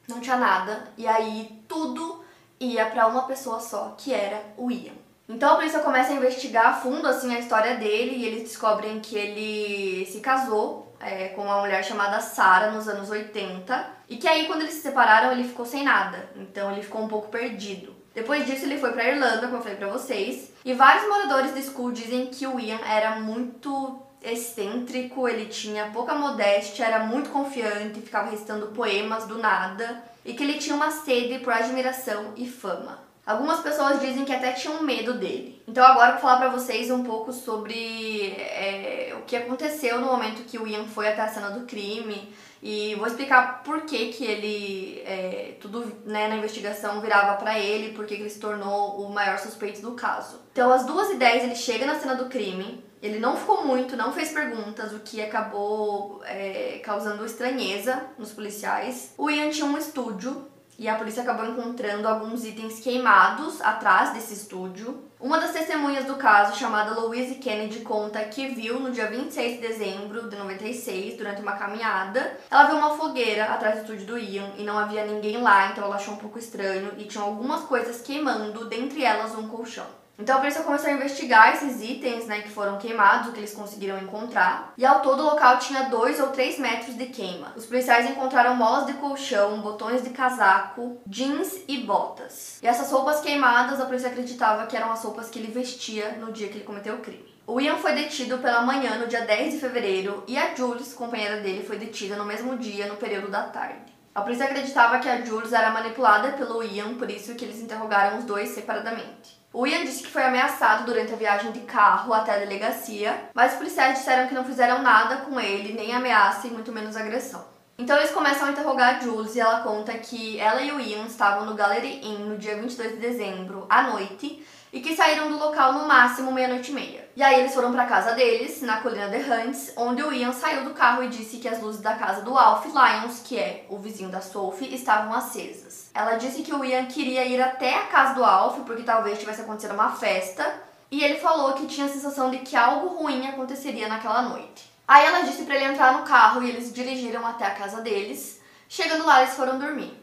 não 0.09 0.21
tinha 0.21 0.37
nada, 0.37 0.88
e 0.99 1.07
aí 1.07 1.62
tudo 1.69 2.25
ia 2.59 2.87
para 2.87 3.07
uma 3.07 3.23
pessoa 3.23 3.61
só, 3.61 3.95
que 3.97 4.12
era 4.12 4.43
o 4.57 4.71
Ian. 4.71 4.93
Então 5.29 5.53
a 5.53 5.55
polícia 5.55 5.79
começa 5.79 6.12
a 6.12 6.16
investigar 6.16 6.66
a 6.66 6.73
fundo 6.73 7.07
assim 7.07 7.33
a 7.33 7.38
história 7.38 7.77
dele 7.77 8.16
e 8.16 8.27
eles 8.27 8.43
descobrem 8.43 8.99
que 8.99 9.16
ele 9.16 10.05
se 10.07 10.19
casou 10.19 10.93
é, 10.99 11.29
com 11.29 11.43
uma 11.43 11.61
mulher 11.61 11.85
chamada 11.85 12.21
Sarah 12.21 12.73
nos 12.73 12.88
anos 12.88 13.09
80 13.09 13.87
e 14.09 14.16
que 14.16 14.27
aí 14.27 14.49
quando 14.49 14.62
eles 14.62 14.75
se 14.75 14.81
separaram 14.81 15.31
ele 15.31 15.45
ficou 15.45 15.64
sem 15.64 15.85
nada, 15.85 16.29
então 16.35 16.73
ele 16.73 16.83
ficou 16.83 17.03
um 17.03 17.09
pouco 17.09 17.29
perdido. 17.29 17.95
Depois 18.12 18.45
disso 18.45 18.64
ele 18.64 18.77
foi 18.77 18.90
para 18.90 19.09
Irlanda, 19.09 19.43
como 19.43 19.59
eu 19.59 19.62
falei 19.62 19.77
para 19.77 19.87
vocês, 19.87 20.53
e 20.64 20.75
vários 20.75 21.09
moradores 21.09 21.55
de 21.55 21.62
School 21.62 21.93
dizem 21.93 22.27
que 22.27 22.45
o 22.45 22.59
Ian 22.59 22.81
era 22.85 23.21
muito 23.21 24.03
excêntrico, 24.22 25.28
ele 25.28 25.46
tinha 25.46 25.90
pouca 25.90 26.14
modéstia, 26.14 26.85
era 26.85 27.00
muito 27.00 27.30
confiante, 27.30 28.00
ficava 28.00 28.30
recitando 28.30 28.66
poemas 28.68 29.26
do 29.26 29.38
nada 29.38 30.02
e 30.24 30.35
que 30.35 30.42
ele 30.42 30.59
tinha 30.59 30.76
uma 30.76 30.90
sede 30.90 31.38
por 31.38 31.52
admiração 31.52 32.33
e 32.37 32.48
fama. 32.48 33.11
Algumas 33.24 33.61
pessoas 33.61 34.00
dizem 34.00 34.24
que 34.24 34.33
até 34.33 34.52
tinham 34.52 34.83
medo 34.83 35.14
dele. 35.14 35.62
Então 35.68 35.85
agora 35.85 36.09
eu 36.09 36.12
vou 36.14 36.22
falar 36.22 36.38
pra 36.38 36.48
vocês 36.48 36.90
um 36.90 37.04
pouco 37.04 37.33
sobre 37.33 38.33
é, 38.33 39.14
o 39.16 39.22
que 39.22 39.37
aconteceu 39.37 40.00
no 40.00 40.06
momento 40.06 40.44
que 40.44 40.59
o 40.59 40.66
Ian 40.66 40.85
foi 40.85 41.09
até 41.09 41.22
a 41.22 41.28
cena 41.28 41.50
do 41.50 41.66
crime 41.66 42.35
e 42.62 42.94
vou 42.96 43.06
explicar 43.06 43.62
por 43.62 43.83
que 43.83 44.12
que 44.12 44.24
ele, 44.24 45.02
é, 45.06 45.54
tudo 45.61 45.92
né, 46.04 46.28
na 46.28 46.37
investigação 46.37 47.00
virava 47.00 47.37
para 47.37 47.59
ele, 47.59 47.92
por 47.92 48.04
que 48.04 48.14
ele 48.14 48.28
se 48.28 48.40
tornou 48.40 49.00
o 49.00 49.12
maior 49.12 49.38
suspeito 49.38 49.80
do 49.80 49.92
caso. 49.92 50.40
Então 50.52 50.72
às 50.72 50.85
duas 50.85 51.11
e 51.11 51.14
dez 51.14 51.44
ele 51.44 51.54
chega 51.54 51.87
na 51.87 52.00
cena 52.00 52.16
do 52.16 52.28
crime, 52.28 52.83
ele 53.03 53.19
não 53.19 53.37
ficou 53.37 53.65
muito, 53.65 53.97
não 53.97 54.13
fez 54.13 54.31
perguntas, 54.31 54.93
o 54.93 55.01
que 55.01 55.23
acabou 55.23 56.23
é, 56.25 56.81
causando 56.85 57.25
estranheza 57.25 58.03
nos 58.19 58.33
policiais. 58.33 59.15
O 59.17 59.31
Ian 59.31 59.51
tinha 59.51 59.67
um 59.67 59.79
estúdio 59.79 60.47
e 60.81 60.89
a 60.89 60.95
polícia 60.95 61.23
acabou 61.23 61.45
encontrando 61.45 62.09
alguns 62.09 62.43
itens 62.43 62.81
queimados 62.81 63.61
atrás 63.61 64.15
desse 64.15 64.33
estúdio. 64.33 65.05
Uma 65.21 65.39
das 65.39 65.53
testemunhas 65.53 66.07
do 66.07 66.15
caso, 66.15 66.59
chamada 66.59 66.99
Louise 66.99 67.35
Kennedy, 67.35 67.81
conta 67.81 68.25
que 68.25 68.49
viu 68.49 68.81
no 68.81 68.91
dia 68.91 69.07
26 69.07 69.61
de 69.61 69.69
dezembro 69.69 70.31
de 70.31 70.37
96, 70.37 71.19
durante 71.19 71.43
uma 71.43 71.53
caminhada, 71.53 72.35
ela 72.51 72.65
viu 72.65 72.77
uma 72.77 72.97
fogueira 72.97 73.45
atrás 73.45 73.75
do 73.75 73.81
estúdio 73.83 74.07
do 74.07 74.19
Ian 74.19 74.53
e 74.57 74.63
não 74.63 74.79
havia 74.79 75.05
ninguém 75.05 75.43
lá, 75.43 75.71
então 75.71 75.85
ela 75.85 75.97
achou 75.97 76.15
um 76.15 76.19
pouco 76.19 76.39
estranho 76.39 76.93
e 76.97 77.05
tinha 77.05 77.23
algumas 77.23 77.61
coisas 77.65 78.01
queimando, 78.01 78.65
dentre 78.65 79.05
elas 79.05 79.35
um 79.35 79.49
colchão. 79.49 80.00
Então 80.20 80.37
a 80.37 80.40
polícia 80.40 80.62
começou 80.62 80.90
a 80.90 80.92
investigar 80.92 81.54
esses 81.54 81.83
itens 81.83 82.26
né, 82.26 82.42
que 82.42 82.50
foram 82.50 82.76
queimados, 82.76 83.28
o 83.28 83.33
que 83.33 83.40
eles 83.40 83.54
conseguiram 83.54 83.98
encontrar. 83.98 84.74
E 84.76 84.85
ao 84.85 85.00
todo 85.00 85.20
o 85.20 85.24
local 85.24 85.59
tinha 85.59 85.85
2 85.85 86.20
ou 86.20 86.28
3 86.28 86.59
metros 86.59 86.96
de 86.96 87.06
queima. 87.06 87.52
Os 87.56 87.64
policiais 87.64 88.09
encontraram 88.09 88.54
molas 88.54 88.87
de 88.87 88.92
colchão, 88.94 89.62
botões 89.62 90.02
de 90.02 90.11
casaco, 90.11 91.00
jeans 91.06 91.61
e 91.66 91.78
botas. 91.78 92.59
E 92.62 92.66
essas 92.66 92.92
roupas 92.92 93.20
queimadas 93.20 93.80
a 93.80 93.87
polícia 93.87 94.11
acreditava 94.11 94.66
que 94.66 94.76
eram 94.76 94.92
as 94.92 95.02
roupas 95.02 95.30
que 95.30 95.38
ele 95.38 95.50
vestia 95.50 96.12
no 96.20 96.33
dia 96.33 96.48
que 96.48 96.59
ele 96.59 96.64
cometeu 96.64 96.96
o 96.96 97.00
crime. 97.00 97.30
O 97.46 97.59
Ian 97.59 97.76
foi 97.76 97.94
detido 97.94 98.38
pela 98.38 98.61
manhã 98.61 98.98
no 98.98 99.09
dia 99.09 99.22
10 99.22 99.54
de 99.54 99.59
fevereiro 99.59 100.22
e 100.28 100.37
a 100.37 100.54
Jules, 100.54 100.92
companheira 100.92 101.40
dele, 101.40 101.64
foi 101.66 101.78
detida 101.78 102.14
no 102.14 102.26
mesmo 102.26 102.56
dia, 102.59 102.87
no 102.87 102.96
período 102.96 103.28
da 103.28 103.44
tarde. 103.44 103.92
A 104.14 104.20
polícia 104.20 104.44
acreditava 104.44 104.98
que 104.98 105.09
a 105.09 105.24
Jules 105.24 105.52
era 105.52 105.70
manipulada 105.70 106.33
pelo 106.33 106.62
Ian, 106.62 106.94
por 106.94 107.11
isso 107.11 107.35
que 107.35 107.44
eles 107.44 107.61
interrogaram 107.61 108.18
os 108.18 108.24
dois 108.24 108.50
separadamente. 108.50 109.39
O 109.53 109.67
Ian 109.67 109.85
disse 109.85 110.05
que 110.05 110.11
foi 110.11 110.23
ameaçado 110.23 110.87
durante 110.87 111.13
a 111.13 111.17
viagem 111.17 111.51
de 111.51 111.61
carro 111.61 112.15
até 112.15 112.35
a 112.35 112.39
delegacia, 112.39 113.31
mas 113.35 113.53
os 113.53 113.59
policiais 113.59 113.99
disseram 113.99 114.29
que 114.29 114.35
não 114.35 114.45
fizeram 114.45 114.81
nada 114.81 115.19
com 115.19 115.41
ele, 115.41 115.73
nem 115.73 115.93
ameaça 115.93 116.47
e 116.47 116.51
muito 116.51 116.71
menos 116.71 116.97
agressão. 116.97 117.45
Então 117.77 117.97
eles 117.97 118.13
começam 118.13 118.47
a 118.47 118.53
interrogar 118.53 118.97
a 118.97 119.01
Jules 119.01 119.35
e 119.35 119.41
ela 119.41 119.63
conta 119.63 119.93
que 119.95 120.39
ela 120.39 120.63
e 120.63 120.71
o 120.71 120.79
Ian 120.79 121.07
estavam 121.07 121.47
no 121.47 121.55
Gallery 121.55 122.01
Inn 122.01 122.27
no 122.27 122.39
dia 122.39 122.55
22 122.55 122.93
de 122.93 122.99
dezembro, 122.99 123.67
à 123.69 123.83
noite, 123.83 124.47
e 124.72 124.80
que 124.80 124.94
saíram 124.94 125.28
do 125.28 125.38
local 125.38 125.72
no 125.72 125.87
máximo 125.87 126.33
meia-noite 126.33 126.70
e 126.70 126.74
meia. 126.74 127.09
E 127.16 127.22
aí 127.22 127.40
eles 127.40 127.54
foram 127.54 127.72
para 127.72 127.87
casa 127.87 128.12
deles, 128.12 128.62
na 128.62 128.80
colina 128.80 129.09
de 129.09 129.18
Hunts, 129.18 129.72
onde 129.76 130.02
o 130.02 130.12
Ian 130.12 130.33
saiu 130.33 130.64
do 130.64 130.74
carro 130.74 131.02
e 131.02 131.09
disse 131.09 131.38
que 131.38 131.48
as 131.48 131.61
luzes 131.61 131.80
da 131.80 131.94
casa 131.94 132.22
do 132.22 132.38
Alf 132.38 132.66
Lyons, 132.66 133.20
que 133.24 133.38
é 133.38 133.66
o 133.68 133.78
vizinho 133.78 134.11
da 134.11 134.20
Sophie, 134.20 134.74
estavam 134.74 135.12
acesas. 135.12 135.90
Ela 135.92 136.16
disse 136.16 136.42
que 136.42 136.54
o 136.54 136.64
Ian 136.64 136.87
queria 136.87 137.24
ir 137.24 137.40
até 137.40 137.74
a 137.74 137.87
casa 137.87 138.14
do 138.14 138.24
Alf 138.24 138.61
porque 138.61 138.83
talvez 138.83 139.18
tivesse 139.18 139.40
acontecido 139.40 139.74
uma 139.74 139.90
festa, 139.90 140.70
e 140.90 141.04
ele 141.04 141.18
falou 141.18 141.52
que 141.52 141.66
tinha 141.66 141.87
a 141.87 141.90
sensação 141.90 142.30
de 142.30 142.38
que 142.38 142.56
algo 142.56 142.88
ruim 142.88 143.26
aconteceria 143.28 143.88
naquela 143.88 144.22
noite. 144.22 144.70
Aí 144.87 145.06
ela 145.06 145.20
disse 145.20 145.44
para 145.44 145.54
ele 145.54 145.66
entrar 145.66 145.96
no 145.96 146.04
carro 146.04 146.42
e 146.42 146.48
eles 146.48 146.72
dirigiram 146.72 147.24
até 147.24 147.46
a 147.46 147.54
casa 147.54 147.80
deles. 147.80 148.40
Chegando 148.68 149.06
lá, 149.06 149.22
eles 149.22 149.35
foram 149.35 149.59
dormir. 149.59 150.00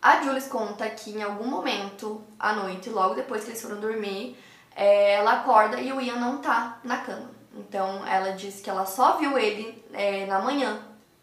A 0.00 0.22
Jules 0.22 0.46
conta 0.46 0.88
que 0.90 1.10
em 1.10 1.22
algum 1.22 1.46
momento 1.46 2.22
à 2.38 2.52
noite, 2.52 2.88
logo 2.88 3.14
depois 3.14 3.42
que 3.42 3.50
eles 3.50 3.60
foram 3.60 3.80
dormir, 3.80 4.36
é, 4.76 5.14
ela 5.14 5.40
acorda 5.40 5.80
e 5.80 5.92
o 5.92 6.00
Ian 6.00 6.16
não 6.16 6.38
tá 6.38 6.78
na 6.84 6.98
cama. 6.98 7.30
Então 7.54 8.06
ela 8.06 8.30
diz 8.30 8.60
que 8.60 8.70
ela 8.70 8.86
só 8.86 9.16
viu 9.16 9.36
ele 9.36 9.84
é, 9.92 10.24
na 10.26 10.38
manhã 10.38 10.80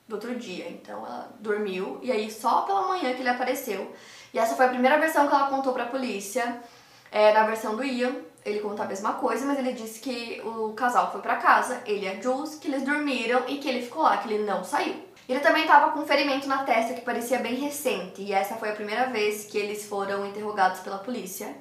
do 0.08 0.16
outro 0.16 0.36
dia. 0.36 0.70
Então 0.70 1.06
ela 1.06 1.30
dormiu 1.40 2.00
e 2.02 2.12
aí 2.12 2.30
só 2.30 2.62
pela 2.62 2.88
manhã 2.88 3.14
que 3.14 3.22
ele 3.22 3.30
apareceu. 3.30 3.96
E 4.34 4.40
essa 4.40 4.56
foi 4.56 4.66
a 4.66 4.70
primeira 4.70 5.00
versão 5.00 5.28
que 5.28 5.34
ela 5.34 5.48
contou 5.48 5.72
pra 5.72 5.86
polícia. 5.86 6.62
É, 7.10 7.34
na 7.34 7.46
versão 7.46 7.78
do 7.78 7.84
Ian, 7.84 8.14
ele 8.44 8.60
conta 8.60 8.84
a 8.84 8.88
mesma 8.88 9.14
coisa, 9.14 9.46
mas 9.46 9.58
ele 9.58 9.72
disse 9.72 10.02
que 10.02 10.42
o 10.44 10.74
casal 10.74 11.12
foi 11.14 11.22
para 11.22 11.38
casa, 11.38 11.82
ele 11.86 12.06
e 12.06 12.10
a 12.10 12.22
Jules, 12.22 12.56
que 12.56 12.68
eles 12.68 12.84
dormiram 12.84 13.44
e 13.48 13.58
que 13.58 13.70
ele 13.70 13.82
ficou 13.82 14.04
lá, 14.04 14.18
que 14.18 14.32
ele 14.32 14.44
não 14.44 14.66
saiu. 14.66 15.05
Ele 15.28 15.40
também 15.40 15.64
estava 15.64 15.92
com 15.92 16.02
um 16.02 16.06
ferimento 16.06 16.48
na 16.48 16.64
testa 16.64 16.94
que 16.94 17.02
parecia 17.02 17.40
bem 17.40 17.56
recente, 17.56 18.22
e 18.22 18.32
essa 18.32 18.56
foi 18.56 18.70
a 18.70 18.76
primeira 18.76 19.08
vez 19.08 19.46
que 19.46 19.58
eles 19.58 19.86
foram 19.86 20.26
interrogados 20.26 20.82
pela 20.82 21.00
polícia. 21.00 21.56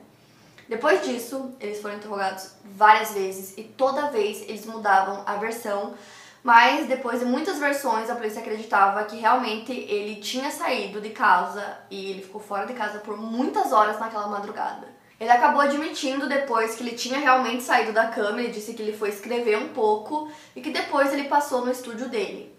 Depois 0.69 1.03
disso, 1.03 1.55
eles 1.61 1.81
foram 1.81 1.97
interrogados 1.97 2.53
várias 2.65 3.13
vezes 3.13 3.57
e 3.57 3.63
toda 3.63 4.11
vez 4.11 4.43
eles 4.43 4.65
mudavam 4.67 5.23
a 5.27 5.37
versão, 5.37 5.95
mas 6.43 6.87
depois 6.87 7.21
de 7.21 7.25
muitas 7.25 7.59
versões, 7.59 8.11
a 8.11 8.15
polícia 8.15 8.41
acreditava 8.41 9.05
que 9.05 9.17
realmente 9.17 9.73
ele 9.73 10.17
tinha 10.17 10.51
saído 10.51 11.01
de 11.01 11.11
casa 11.11 11.79
e 11.91 12.11
ele 12.11 12.23
ficou 12.23 12.41
fora 12.41 12.67
de 12.67 12.75
casa 12.75 12.99
por 12.99 13.17
muitas 13.17 13.73
horas 13.73 13.99
naquela 13.99 14.29
madrugada. 14.29 14.87
Ele 15.19 15.31
acabou 15.31 15.61
admitindo 15.61 16.29
depois 16.29 16.75
que 16.75 16.83
ele 16.83 16.97
tinha 16.97 17.19
realmente 17.19 17.63
saído 17.63 17.93
da 17.93 18.09
cama, 18.09 18.41
ele 18.41 18.53
disse 18.53 18.75
que 18.75 18.83
ele 18.83 18.97
foi 18.97 19.09
escrever 19.09 19.57
um 19.57 19.69
pouco 19.69 20.31
e 20.55 20.61
que 20.61 20.71
depois 20.71 21.13
ele 21.13 21.29
passou 21.29 21.65
no 21.65 21.71
estúdio 21.71 22.11
dele. 22.11 22.54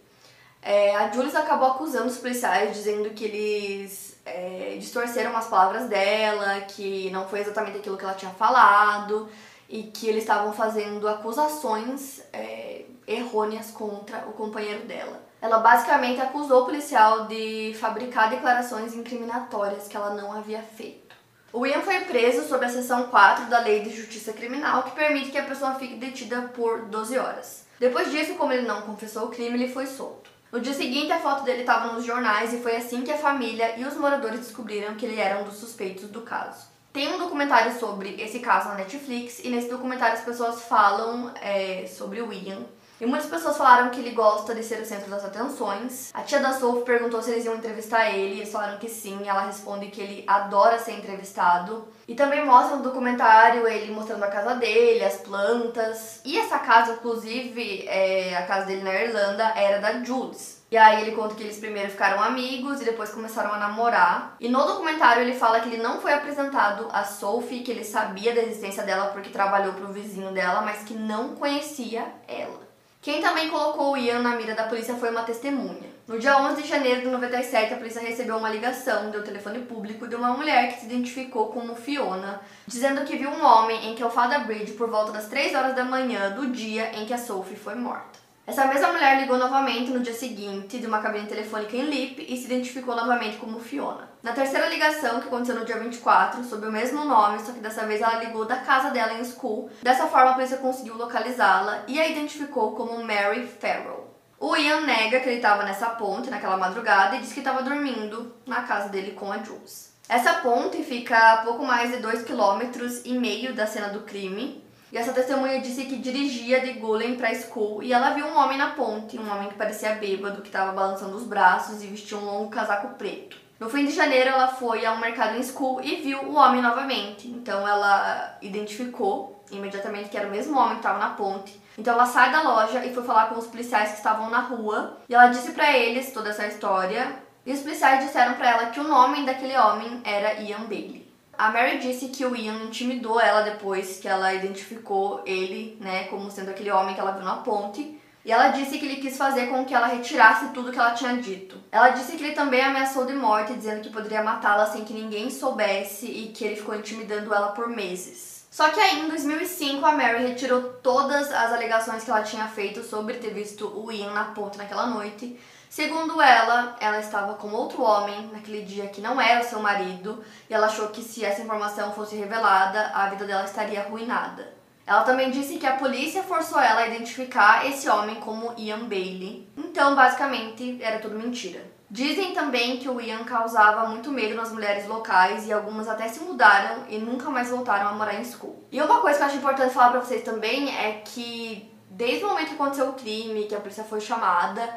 É, 0.66 0.96
a 0.96 1.12
Jules 1.12 1.36
acabou 1.36 1.70
acusando 1.70 2.08
os 2.08 2.18
policiais, 2.18 2.76
dizendo 2.76 3.12
que 3.12 3.24
eles 3.24 4.20
é, 4.26 4.78
distorceram 4.80 5.38
as 5.38 5.46
palavras 5.46 5.88
dela, 5.88 6.62
que 6.62 7.12
não 7.12 7.30
foi 7.30 7.42
exatamente 7.42 7.78
aquilo 7.78 7.96
que 7.96 8.04
ela 8.04 8.16
tinha 8.16 8.32
falado 8.32 9.30
e 9.70 9.84
que 9.84 10.08
eles 10.08 10.24
estavam 10.24 10.52
fazendo 10.54 11.08
acusações 11.08 12.24
é, 12.34 12.86
errôneas 13.06 13.70
contra 13.70 14.26
o 14.28 14.34
companheiro 14.34 14.86
dela. 14.86 15.22
Ela 15.40 15.60
basicamente 15.60 16.20
acusou 16.20 16.64
o 16.64 16.66
policial 16.66 17.28
de 17.28 17.78
fabricar 17.80 18.32
declarações 18.32 18.96
incriminatórias 18.96 19.88
que 19.88 19.96
ela 19.96 20.16
não 20.16 20.34
havia 20.34 20.64
feito. 20.64 21.16
O 21.54 21.64
Ian 21.64 21.82
foi 21.82 22.00
preso 22.06 22.50
sob 22.50 22.66
a 22.66 22.70
seção 22.70 23.04
4 23.10 23.46
da 23.46 23.60
Lei 23.60 23.82
de 23.82 23.96
Justiça 23.96 24.34
Criminal, 24.34 24.82
que 24.82 24.96
permite 24.96 25.30
que 25.30 25.38
a 25.38 25.46
pessoa 25.46 25.76
fique 25.76 25.96
detida 25.98 26.42
por 26.56 26.86
12 26.86 27.20
horas. 27.20 27.68
Depois 27.80 28.10
disso, 28.10 28.34
como 28.34 28.52
ele 28.52 28.68
não 28.68 28.82
confessou 28.82 29.26
o 29.26 29.30
crime, 29.30 29.54
ele 29.54 29.72
foi 29.72 29.86
solto. 29.86 30.35
No 30.56 30.62
dia 30.62 30.74
seguinte, 30.74 31.12
a 31.12 31.20
foto 31.20 31.44
dele 31.44 31.64
estava 31.64 31.92
nos 31.92 32.06
jornais 32.06 32.54
e 32.54 32.62
foi 32.62 32.78
assim 32.78 33.02
que 33.02 33.12
a 33.12 33.18
família 33.18 33.78
e 33.78 33.84
os 33.84 33.94
moradores 33.98 34.40
descobriram 34.40 34.96
que 34.96 35.06
ele 35.06 35.20
era 35.20 35.42
um 35.42 35.44
dos 35.44 35.56
suspeitos 35.56 36.08
do 36.08 36.22
caso. 36.22 36.68
Tem 36.94 37.14
um 37.14 37.18
documentário 37.18 37.78
sobre 37.78 38.16
esse 38.22 38.40
caso 38.40 38.70
na 38.70 38.76
Netflix 38.76 39.44
e 39.44 39.50
nesse 39.50 39.70
documentário 39.70 40.14
as 40.18 40.24
pessoas 40.24 40.64
falam 40.64 41.30
é, 41.42 41.86
sobre 41.88 42.22
o 42.22 42.32
Ian 42.32 42.64
e 43.00 43.06
muitas 43.06 43.30
pessoas 43.30 43.58
falaram 43.58 43.90
que 43.90 44.00
ele 44.00 44.12
gosta 44.12 44.56
de 44.56 44.64
ser 44.64 44.82
o 44.82 44.86
centro 44.86 45.10
das 45.10 45.26
atenções. 45.26 46.12
A 46.14 46.22
tia 46.22 46.40
da 46.40 46.54
Sophie 46.54 46.84
perguntou 46.84 47.22
se 47.22 47.32
eles 47.32 47.46
iam 47.46 47.56
entrevistar 47.56 48.10
ele, 48.10 48.36
e 48.36 48.40
eles 48.40 48.52
falaram 48.52 48.78
que 48.78 48.88
sim. 48.88 49.28
Ela 49.28 49.42
responde 49.42 49.88
que 49.88 50.02
ele 50.02 50.24
adora 50.26 50.80
ser 50.80 50.94
entrevistado. 50.94 51.88
E 52.08 52.16
também 52.16 52.46
mostra 52.46 52.78
no 52.78 52.84
documentário 52.84 53.68
ele 53.68 53.92
mostrando 53.92 54.24
a 54.24 54.30
casa 54.30 54.56
dele, 54.56 55.04
as 55.04 55.18
plantas. 55.18 56.22
E 56.24 56.38
essa 56.38 56.60
casa, 56.60 56.94
inclusive, 56.94 57.86
é, 57.88 58.38
a 58.38 58.46
casa 58.46 58.68
dele 58.68 58.84
na 58.84 58.94
Irlanda, 58.94 59.44
era 59.56 59.80
da 59.80 60.04
Jules. 60.04 60.64
E 60.72 60.78
aí 60.78 61.02
ele 61.02 61.16
conta 61.16 61.36
que 61.36 61.44
eles 61.44 61.60
primeiro 61.60 61.92
ficaram 61.92 62.22
amigos 62.22 62.82
e 62.82 62.86
depois 62.86 63.12
começaram 63.12 63.54
a 63.54 63.58
namorar. 63.58 64.36
E 64.40 64.50
no 64.50 64.66
documentário 64.66 65.22
ele 65.22 65.36
fala 65.36 65.60
que 65.60 65.70
ele 65.70 65.82
não 65.82 66.02
foi 66.02 66.14
apresentado 66.14 66.88
a 66.92 67.04
Sophie, 67.04 67.62
que 67.62 67.72
ele 67.72 67.84
sabia 67.84 68.34
da 68.34 68.42
existência 68.42 68.84
dela 68.84 69.08
porque 69.08 69.30
trabalhou 69.30 69.74
pro 69.74 69.94
vizinho 69.94 70.32
dela, 70.32 70.62
mas 70.62 70.84
que 70.84 70.94
não 70.94 71.36
conhecia 71.36 72.06
ela. 72.28 72.65
Quem 73.06 73.22
também 73.22 73.50
colocou 73.50 73.92
o 73.92 73.98
Ian 73.98 74.24
na 74.24 74.36
mira 74.36 74.56
da 74.56 74.64
polícia 74.64 74.96
foi 74.96 75.12
uma 75.12 75.22
testemunha. 75.22 75.94
No 76.08 76.18
dia 76.18 76.40
11 76.40 76.64
de 76.64 76.68
janeiro 76.68 77.02
de 77.02 77.08
97, 77.08 77.72
a 77.72 77.78
polícia 77.78 78.02
recebeu 78.02 78.36
uma 78.36 78.50
ligação 78.50 79.12
do 79.12 79.22
telefone 79.22 79.60
público 79.60 80.08
de 80.08 80.16
uma 80.16 80.30
mulher 80.32 80.74
que 80.74 80.80
se 80.80 80.88
identificou 80.88 81.50
como 81.50 81.76
Fiona, 81.76 82.42
dizendo 82.66 83.06
que 83.06 83.16
viu 83.16 83.30
um 83.30 83.46
homem 83.46 83.92
em 83.92 83.94
Kelfada 83.94 84.40
Bridge 84.40 84.74
por 84.74 84.90
volta 84.90 85.12
das 85.12 85.28
3 85.28 85.54
horas 85.54 85.76
da 85.76 85.86
manhã 85.86 86.32
do 86.32 86.48
dia 86.48 87.00
em 87.00 87.06
que 87.06 87.14
a 87.14 87.20
Sophie 87.20 87.56
foi 87.56 87.76
morta. 87.76 88.25
Essa 88.48 88.68
mesma 88.68 88.94
mulher 88.94 89.20
ligou 89.20 89.40
novamente 89.40 89.90
no 89.90 90.02
dia 90.02 90.14
seguinte 90.14 90.78
de 90.78 90.86
uma 90.86 91.02
cabine 91.02 91.26
telefônica 91.26 91.76
em 91.76 91.90
Lip 91.90 92.24
e 92.30 92.38
se 92.38 92.46
identificou 92.46 92.96
novamente 92.96 93.38
como 93.38 93.60
Fiona. 93.60 94.08
Na 94.22 94.34
terceira 94.34 94.70
ligação, 94.70 95.20
que 95.20 95.28
aconteceu 95.28 95.56
no 95.56 95.66
dia 95.66 95.80
24, 95.80 96.44
sob 96.44 96.68
o 96.68 96.72
mesmo 96.72 97.04
nome, 97.06 97.40
só 97.40 97.52
que 97.52 97.60
dessa 97.60 97.88
vez 97.88 98.02
ela 98.02 98.24
ligou 98.24 98.46
da 98.46 98.58
casa 98.58 98.92
dela 98.92 99.14
em 99.14 99.26
School. 99.26 99.72
Dessa 99.82 100.06
forma, 100.06 100.32
a 100.32 100.34
polícia 100.36 100.58
conseguiu 100.58 100.96
localizá-la 100.96 101.86
e 101.88 102.00
a 102.00 102.08
identificou 102.08 102.76
como 102.76 103.04
Mary 103.04 103.48
Farrell. 103.48 104.14
O 104.40 104.56
Ian 104.56 104.82
nega 104.82 105.22
que 105.22 105.30
ele 105.30 105.38
estava 105.38 105.64
nessa 105.64 105.90
ponte 105.90 106.30
naquela 106.30 106.56
madrugada 106.56 107.16
e 107.16 107.22
diz 107.22 107.34
que 107.34 107.40
estava 107.40 107.64
dormindo 107.64 108.36
na 108.46 108.62
casa 108.62 108.90
dele 108.90 109.14
com 109.14 109.32
a 109.32 109.40
Jules. 109.40 109.96
Essa 110.08 110.36
ponte 110.36 110.84
fica 110.84 111.34
a 111.34 111.38
pouco 111.38 111.66
mais 111.66 111.90
de 111.90 111.98
2,5 111.98 112.26
km 112.26 113.02
e 113.06 113.18
meio 113.18 113.56
da 113.56 113.66
cena 113.66 113.88
do 113.90 114.02
crime 114.02 114.64
e 114.92 114.98
essa 114.98 115.12
testemunha 115.12 115.60
disse 115.60 115.86
que 115.86 115.98
dirigia 115.98 116.62
de 116.62 116.74
Gulen 116.74 117.16
para 117.16 117.34
School 117.34 117.82
e 117.82 117.92
ela 117.92 118.12
viu 118.12 118.26
um 118.26 118.38
homem 118.38 118.58
na 118.58 118.72
ponte, 118.72 119.18
um 119.18 119.32
homem 119.32 119.50
que 119.50 119.56
parecia 119.56 119.96
bêbado, 119.96 120.42
que 120.42 120.48
estava 120.48 120.72
balançando 120.72 121.16
os 121.16 121.24
braços 121.24 121.84
e 121.84 121.88
vestia 121.88 122.18
um 122.18 122.26
longo 122.26 122.50
casaco 122.50 122.96
preto. 122.96 123.38
No 123.60 123.70
fim 123.70 123.86
de 123.86 123.92
janeiro, 123.92 124.30
ela 124.30 124.50
foi 124.50 124.86
ao 124.86 124.98
mercado 124.98 125.38
em 125.38 125.44
School 125.44 125.82
e 125.82 125.96
viu 125.96 126.20
o 126.24 126.36
homem 126.36 126.62
novamente. 126.62 127.28
Então 127.28 127.66
ela 127.68 128.38
identificou 128.42 129.44
imediatamente 129.50 130.10
que 130.10 130.18
era 130.18 130.28
o 130.28 130.32
mesmo 130.32 130.58
homem 130.58 130.74
que 130.74 130.80
estava 130.80 131.00
na 131.00 131.12
ponte. 131.12 131.60
Então 131.78 131.94
ela 131.94 132.06
sai 132.06 132.32
da 132.32 132.42
loja 132.42 132.86
e 132.86 132.94
foi 132.94 133.04
falar 133.04 133.30
com 133.30 133.40
os 133.40 133.48
policiais 133.48 133.92
que 133.92 133.98
estavam 133.98 134.30
na 134.30 134.40
rua. 134.40 134.98
E 135.08 135.16
ela 135.16 135.28
disse 135.28 135.52
para 135.54 135.72
eles 135.72 136.12
toda 136.12 136.30
essa 136.30 136.48
história. 136.48 137.16
E 137.46 137.54
os 137.54 137.62
policiais 137.62 138.04
disseram 138.04 138.34
para 138.34 138.50
ela 138.50 138.66
que 138.68 138.80
o 138.80 138.88
nome 138.88 139.26
daquele 139.26 139.58
homem 139.58 140.02
era 140.04 140.34
Ian 140.42 140.66
Bailey. 140.66 141.05
A 141.38 141.52
Mary 141.52 141.80
disse 141.80 142.08
que 142.08 142.26
o 142.26 142.36
Ian 142.36 142.64
intimidou 142.64 143.20
ela 143.20 143.42
depois 143.42 143.98
que 144.00 144.08
ela 144.08 144.34
identificou 144.34 145.22
ele, 145.26 145.78
né, 145.82 146.06
como 146.06 146.32
sendo 146.32 146.50
aquele 146.52 146.72
homem 146.72 146.96
que 146.96 147.02
ela 147.02 147.12
viu 147.12 147.24
na 147.24 147.38
ponte. 147.38 148.00
E 148.24 148.32
ela 148.32 148.48
disse 148.48 148.80
que 148.80 148.86
ele 148.86 148.96
quis 148.96 149.18
fazer 149.18 149.48
com 149.48 149.66
que 149.66 149.74
ela 149.74 149.86
retirasse 149.86 150.48
tudo 150.48 150.72
que 150.72 150.80
ela 150.80 150.96
tinha 150.96 151.16
dito. 151.18 151.58
Ela 151.72 151.90
disse 151.90 152.18
que 152.18 152.24
ele 152.24 152.34
também 152.34 152.62
ameaçou 152.62 153.06
de 153.06 153.14
morte, 153.14 153.54
dizendo 153.54 153.82
que 153.82 153.92
poderia 153.92 154.24
matá-la 154.24 154.66
sem 154.66 154.84
que 154.84 154.94
ninguém 154.94 155.30
soubesse 155.30 156.08
e 156.08 156.30
que 156.30 156.44
ele 156.44 156.56
ficou 156.56 156.76
intimidando 156.76 157.32
ela 157.34 157.50
por 157.50 157.68
meses. 157.68 158.48
Só 158.50 158.70
que 158.70 158.80
aí 158.80 159.02
em 159.02 159.10
2005 159.10 159.86
a 159.86 159.92
Mary 159.92 160.26
retirou 160.26 160.62
todas 160.82 161.30
as 161.32 161.52
alegações 161.52 162.04
que 162.04 162.10
ela 162.10 162.24
tinha 162.24 162.48
feito 162.48 162.84
sobre 162.84 163.16
ter 163.16 163.32
visto 163.32 163.68
o 163.68 163.92
Ian 163.92 164.12
na 164.12 164.24
ponte 164.26 164.58
naquela 164.58 164.88
noite. 164.88 165.38
Segundo 165.76 166.22
ela, 166.22 166.78
ela 166.80 167.02
estava 167.02 167.34
com 167.34 167.50
outro 167.50 167.84
homem 167.84 168.30
naquele 168.32 168.62
dia 168.62 168.88
que 168.88 169.02
não 169.02 169.20
era 169.20 169.44
seu 169.44 169.60
marido, 169.60 170.24
e 170.50 170.54
ela 170.54 170.68
achou 170.68 170.88
que 170.88 171.02
se 171.02 171.26
essa 171.26 171.42
informação 171.42 171.92
fosse 171.92 172.16
revelada, 172.16 172.92
a 172.94 173.10
vida 173.10 173.26
dela 173.26 173.44
estaria 173.44 173.82
arruinada. 173.82 174.54
Ela 174.88 175.04
também 175.04 175.32
disse 175.32 175.58
que 175.58 175.68
a 175.68 175.76
polícia 175.76 176.24
forçou 176.24 176.62
ela 176.62 176.80
a 176.80 176.88
identificar 176.88 177.66
esse 177.66 177.90
homem 177.90 178.16
como 178.22 178.54
Ian 178.58 178.86
Bailey. 178.86 179.50
Então, 179.58 179.98
basicamente, 179.98 180.82
era 180.82 181.00
tudo 181.00 181.20
mentira. 181.20 181.62
Dizem 181.92 182.34
também 182.34 182.78
que 182.78 182.88
o 182.88 183.02
Ian 183.02 183.26
causava 183.26 183.86
muito 183.86 184.10
medo 184.10 184.34
nas 184.34 184.54
mulheres 184.54 184.88
locais 184.88 185.46
e 185.46 185.52
algumas 185.52 185.90
até 185.90 186.08
se 186.08 186.22
mudaram 186.22 186.86
e 186.88 187.00
nunca 187.00 187.30
mais 187.30 187.50
voltaram 187.50 187.90
a 187.90 187.92
morar 187.92 188.16
em 188.16 188.24
School. 188.24 188.64
E 188.72 188.82
uma 188.82 189.02
coisa 189.02 189.18
que 189.18 189.24
eu 189.24 189.28
acho 189.28 189.38
importante 189.40 189.74
falar 189.74 189.92
pra 189.92 190.00
vocês 190.00 190.24
também 190.24 190.74
é 190.74 191.02
que 191.04 191.70
desde 191.90 192.24
o 192.24 192.30
momento 192.30 192.48
que 192.48 192.54
aconteceu 192.54 192.88
o 192.88 192.94
crime, 192.94 193.44
que 193.44 193.56
a 193.56 193.60
polícia 193.60 193.84
foi 193.84 194.00
chamada, 194.00 194.70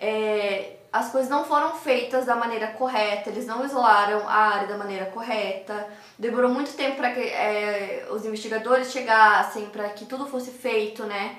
é, 0.00 0.76
as 0.92 1.12
coisas 1.12 1.30
não 1.30 1.44
foram 1.44 1.76
feitas 1.76 2.26
da 2.26 2.34
maneira 2.34 2.68
correta, 2.68 3.30
eles 3.30 3.46
não 3.46 3.64
isolaram 3.64 4.26
a 4.28 4.34
área 4.34 4.66
da 4.66 4.76
maneira 4.76 5.06
correta. 5.06 5.86
Demorou 6.18 6.50
muito 6.50 6.72
tempo 6.72 6.96
para 6.96 7.12
que 7.12 7.20
é, 7.20 8.08
os 8.10 8.24
investigadores 8.24 8.90
chegassem, 8.90 9.66
para 9.66 9.90
que 9.90 10.06
tudo 10.06 10.26
fosse 10.26 10.50
feito, 10.50 11.04
né? 11.04 11.38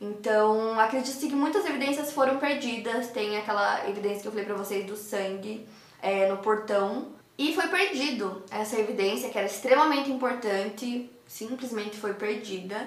Então, 0.00 0.78
acredito 0.78 1.18
que 1.18 1.34
muitas 1.34 1.64
evidências 1.64 2.12
foram 2.12 2.38
perdidas. 2.38 3.08
Tem 3.08 3.36
aquela 3.36 3.88
evidência 3.88 4.22
que 4.22 4.28
eu 4.28 4.32
falei 4.32 4.46
pra 4.46 4.56
vocês 4.56 4.86
do 4.86 4.96
sangue 4.96 5.66
é, 6.00 6.28
no 6.28 6.36
portão. 6.38 7.08
E 7.38 7.54
foi 7.54 7.68
perdido 7.68 8.42
essa 8.50 8.78
evidência, 8.78 9.30
que 9.30 9.38
era 9.38 9.46
extremamente 9.46 10.10
importante, 10.10 11.10
simplesmente 11.26 11.96
foi 11.96 12.14
perdida. 12.14 12.86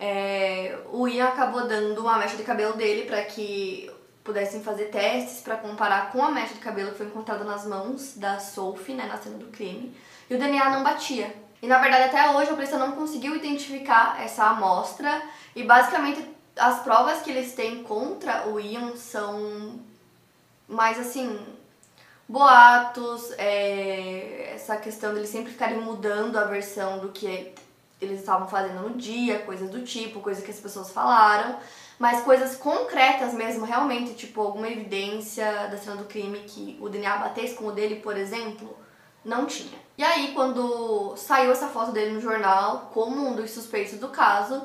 É, 0.00 0.78
o 0.90 1.08
Ian 1.08 1.28
acabou 1.28 1.66
dando 1.66 2.00
uma 2.00 2.18
mecha 2.18 2.36
de 2.36 2.42
cabelo 2.42 2.74
dele 2.74 3.06
para 3.06 3.22
que 3.22 3.90
pudessem 4.28 4.62
fazer 4.62 4.90
testes 4.90 5.40
para 5.40 5.56
comparar 5.56 6.12
com 6.12 6.22
a 6.22 6.30
mecha 6.30 6.52
de 6.52 6.60
cabelo 6.60 6.90
que 6.90 6.98
foi 6.98 7.06
encontrada 7.06 7.44
nas 7.44 7.66
mãos 7.66 8.14
da 8.14 8.38
Sophie, 8.38 8.92
né, 8.92 9.06
na 9.06 9.16
cena 9.16 9.38
do 9.38 9.46
crime, 9.46 9.96
e 10.28 10.34
o 10.34 10.38
DNA 10.38 10.68
não 10.68 10.84
batia. 10.84 11.34
E 11.62 11.66
na 11.66 11.78
verdade 11.78 12.04
até 12.04 12.30
hoje 12.36 12.50
a 12.50 12.54
polícia 12.54 12.76
não 12.76 12.92
conseguiu 12.92 13.34
identificar 13.34 14.22
essa 14.22 14.44
amostra. 14.44 15.22
E 15.56 15.62
basicamente 15.62 16.22
as 16.54 16.80
provas 16.80 17.22
que 17.22 17.30
eles 17.30 17.54
têm 17.54 17.82
contra 17.82 18.46
o 18.48 18.60
Ian 18.60 18.94
são 18.96 19.80
mais 20.68 20.98
assim 20.98 21.40
boatos, 22.28 23.32
é, 23.38 24.52
essa 24.54 24.76
questão 24.76 25.14
deles 25.14 25.30
sempre 25.30 25.52
ficarem 25.52 25.80
mudando 25.80 26.36
a 26.36 26.44
versão 26.44 26.98
do 26.98 27.08
que 27.08 27.54
eles 27.98 28.20
estavam 28.20 28.46
fazendo 28.46 28.82
no 28.82 28.98
dia, 28.98 29.38
coisas 29.38 29.70
do 29.70 29.82
tipo, 29.82 30.20
coisas 30.20 30.44
que 30.44 30.50
as 30.50 30.60
pessoas 30.60 30.90
falaram 30.90 31.58
mas 31.98 32.22
coisas 32.22 32.54
concretas 32.56 33.34
mesmo, 33.34 33.64
realmente, 33.64 34.14
tipo 34.14 34.40
alguma 34.40 34.68
evidência 34.68 35.68
da 35.68 35.76
cena 35.76 35.96
do 35.96 36.04
crime 36.04 36.38
que 36.40 36.78
o 36.80 36.88
DNA 36.88 37.16
batesse 37.16 37.54
com 37.54 37.66
o 37.66 37.72
dele, 37.72 37.96
por 37.96 38.16
exemplo, 38.16 38.76
não 39.24 39.46
tinha. 39.46 39.78
E 39.96 40.04
aí, 40.04 40.32
quando 40.32 41.16
saiu 41.16 41.50
essa 41.50 41.68
foto 41.68 41.90
dele 41.90 42.12
no 42.12 42.20
jornal, 42.20 42.90
como 42.94 43.26
um 43.26 43.34
dos 43.34 43.50
suspeitos 43.50 43.98
do 43.98 44.08
caso, 44.08 44.62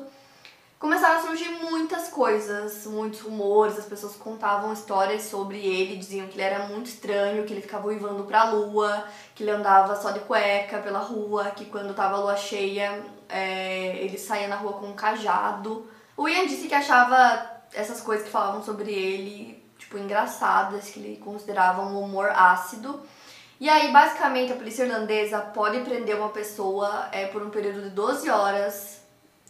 começaram 0.78 1.18
a 1.18 1.22
surgir 1.22 1.48
muitas 1.48 2.08
coisas, 2.08 2.86
muitos 2.86 3.20
rumores, 3.20 3.78
as 3.78 3.86
pessoas 3.86 4.14
contavam 4.14 4.72
histórias 4.72 5.22
sobre 5.22 5.58
ele, 5.58 5.96
diziam 5.96 6.28
que 6.28 6.34
ele 6.34 6.42
era 6.42 6.66
muito 6.66 6.86
estranho, 6.86 7.44
que 7.44 7.52
ele 7.52 7.62
ficava 7.62 7.88
uivando 7.88 8.24
pra 8.24 8.50
lua, 8.50 9.04
que 9.34 9.42
ele 9.42 9.50
andava 9.50 9.96
só 9.96 10.12
de 10.12 10.20
cueca 10.20 10.78
pela 10.78 11.00
rua, 11.00 11.50
que 11.50 11.64
quando 11.64 11.94
tava 11.94 12.16
a 12.16 12.20
lua 12.20 12.36
cheia 12.36 13.02
é, 13.28 13.96
ele 14.04 14.18
saía 14.18 14.46
na 14.46 14.56
rua 14.56 14.74
com 14.74 14.86
um 14.86 14.94
cajado. 14.94 15.88
O 16.16 16.28
Ian 16.28 16.46
disse 16.46 16.68
que 16.68 16.74
achava 16.74 17.50
essas 17.72 18.00
coisas 18.00 18.24
que 18.24 18.30
falavam 18.30 18.62
sobre 18.62 18.92
ele, 18.92 19.62
tipo, 19.78 19.98
engraçadas, 19.98 20.90
que 20.90 21.00
ele 21.00 21.16
considerava 21.16 21.82
um 21.82 22.00
humor 22.00 22.30
ácido. 22.30 23.02
E 23.60 23.68
aí, 23.68 23.92
basicamente, 23.92 24.52
a 24.52 24.56
polícia 24.56 24.84
irlandesa 24.84 25.40
pode 25.40 25.80
prender 25.80 26.16
uma 26.16 26.28
pessoa 26.28 27.08
é, 27.12 27.26
por 27.26 27.42
um 27.42 27.50
período 27.50 27.82
de 27.82 27.90
12 27.90 28.28
horas, 28.30 29.00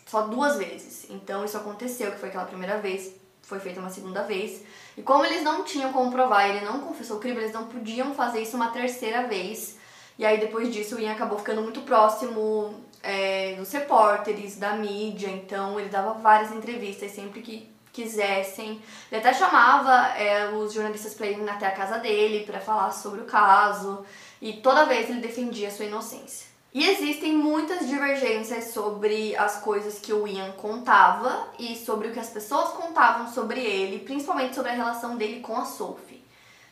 só 0.06 0.22
duas 0.22 0.56
vezes. 0.56 1.06
Então, 1.10 1.44
isso 1.44 1.56
aconteceu, 1.56 2.12
que 2.12 2.18
foi 2.18 2.28
aquela 2.28 2.44
primeira 2.44 2.78
vez, 2.78 3.14
foi 3.42 3.60
feita 3.60 3.80
uma 3.80 3.90
segunda 3.90 4.22
vez. 4.22 4.62
E 4.96 5.02
como 5.02 5.24
eles 5.24 5.42
não 5.42 5.64
tinham 5.64 5.92
como 5.92 6.10
provar, 6.10 6.48
ele 6.48 6.64
não 6.64 6.80
confessou 6.80 7.16
o 7.16 7.20
crime, 7.20 7.38
eles 7.38 7.52
não 7.52 7.66
podiam 7.66 8.14
fazer 8.14 8.40
isso 8.40 8.56
uma 8.56 8.70
terceira 8.70 9.26
vez. 9.26 9.76
E 10.18 10.24
aí, 10.24 10.38
depois 10.38 10.72
disso, 10.72 10.96
o 10.96 11.00
Ian 11.00 11.12
acabou 11.12 11.38
ficando 11.38 11.60
muito 11.62 11.82
próximo 11.82 12.83
é, 13.04 13.54
dos 13.56 13.70
repórteres, 13.70 14.56
da 14.56 14.72
mídia, 14.72 15.28
então 15.28 15.78
ele 15.78 15.90
dava 15.90 16.14
várias 16.14 16.50
entrevistas 16.52 17.12
sempre 17.12 17.42
que 17.42 17.70
quisessem. 17.92 18.80
Ele 19.10 19.20
até 19.20 19.32
chamava 19.32 20.18
é, 20.18 20.48
os 20.48 20.72
jornalistas 20.72 21.14
para 21.14 21.26
irem 21.26 21.48
até 21.48 21.66
a 21.66 21.70
casa 21.70 21.98
dele 21.98 22.44
para 22.44 22.60
falar 22.60 22.90
sobre 22.90 23.20
o 23.20 23.24
caso 23.24 24.04
e 24.40 24.54
toda 24.54 24.86
vez 24.86 25.08
ele 25.08 25.20
defendia 25.20 25.70
sua 25.70 25.84
inocência. 25.84 26.48
E 26.72 26.88
existem 26.88 27.34
muitas 27.34 27.86
divergências 27.86 28.72
sobre 28.72 29.36
as 29.36 29.60
coisas 29.60 30.00
que 30.00 30.12
o 30.12 30.26
Ian 30.26 30.50
contava 30.52 31.48
e 31.56 31.76
sobre 31.76 32.08
o 32.08 32.12
que 32.12 32.18
as 32.18 32.30
pessoas 32.30 32.70
contavam 32.70 33.32
sobre 33.32 33.60
ele, 33.60 34.00
principalmente 34.00 34.56
sobre 34.56 34.72
a 34.72 34.74
relação 34.74 35.16
dele 35.16 35.38
com 35.38 35.56
a 35.56 35.64
Sophie. 35.64 36.24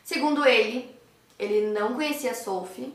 Segundo 0.03 0.45
ele, 0.45 0.93
ele 1.39 1.69
não 1.69 1.95
conhecia 1.95 2.33
a 2.33 2.35
Sophie, 2.35 2.93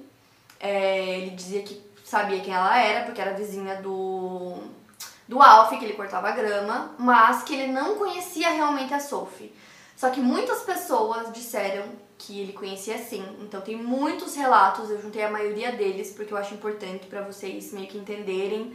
é, 0.59 1.19
ele 1.19 1.29
dizia 1.29 1.61
que 1.61 1.86
sabia 2.07 2.39
quem 2.39 2.53
ela 2.53 2.79
era, 2.79 3.03
porque 3.03 3.19
era 3.19 3.33
vizinha 3.33 3.81
do, 3.81 4.57
do 5.27 5.41
Alf, 5.41 5.77
que 5.77 5.83
ele 5.83 5.93
cortava 5.93 6.31
grama, 6.31 6.95
mas 6.97 7.43
que 7.43 7.53
ele 7.53 7.71
não 7.71 7.95
conhecia 7.95 8.49
realmente 8.49 8.93
a 8.93 8.99
Sophie. 8.99 9.53
Só 9.93 10.09
que 10.09 10.21
muitas 10.21 10.61
pessoas 10.61 11.33
disseram 11.33 11.83
que 12.17 12.39
ele 12.39 12.53
conhecia 12.53 12.97
sim. 12.97 13.25
Então 13.41 13.59
tem 13.59 13.75
muitos 13.75 14.35
relatos, 14.35 14.89
eu 14.89 15.01
juntei 15.01 15.23
a 15.23 15.29
maioria 15.29 15.73
deles 15.73 16.13
porque 16.15 16.33
eu 16.33 16.37
acho 16.37 16.53
importante 16.53 17.07
para 17.07 17.21
vocês 17.23 17.73
meio 17.73 17.87
que 17.87 17.97
entenderem 17.97 18.73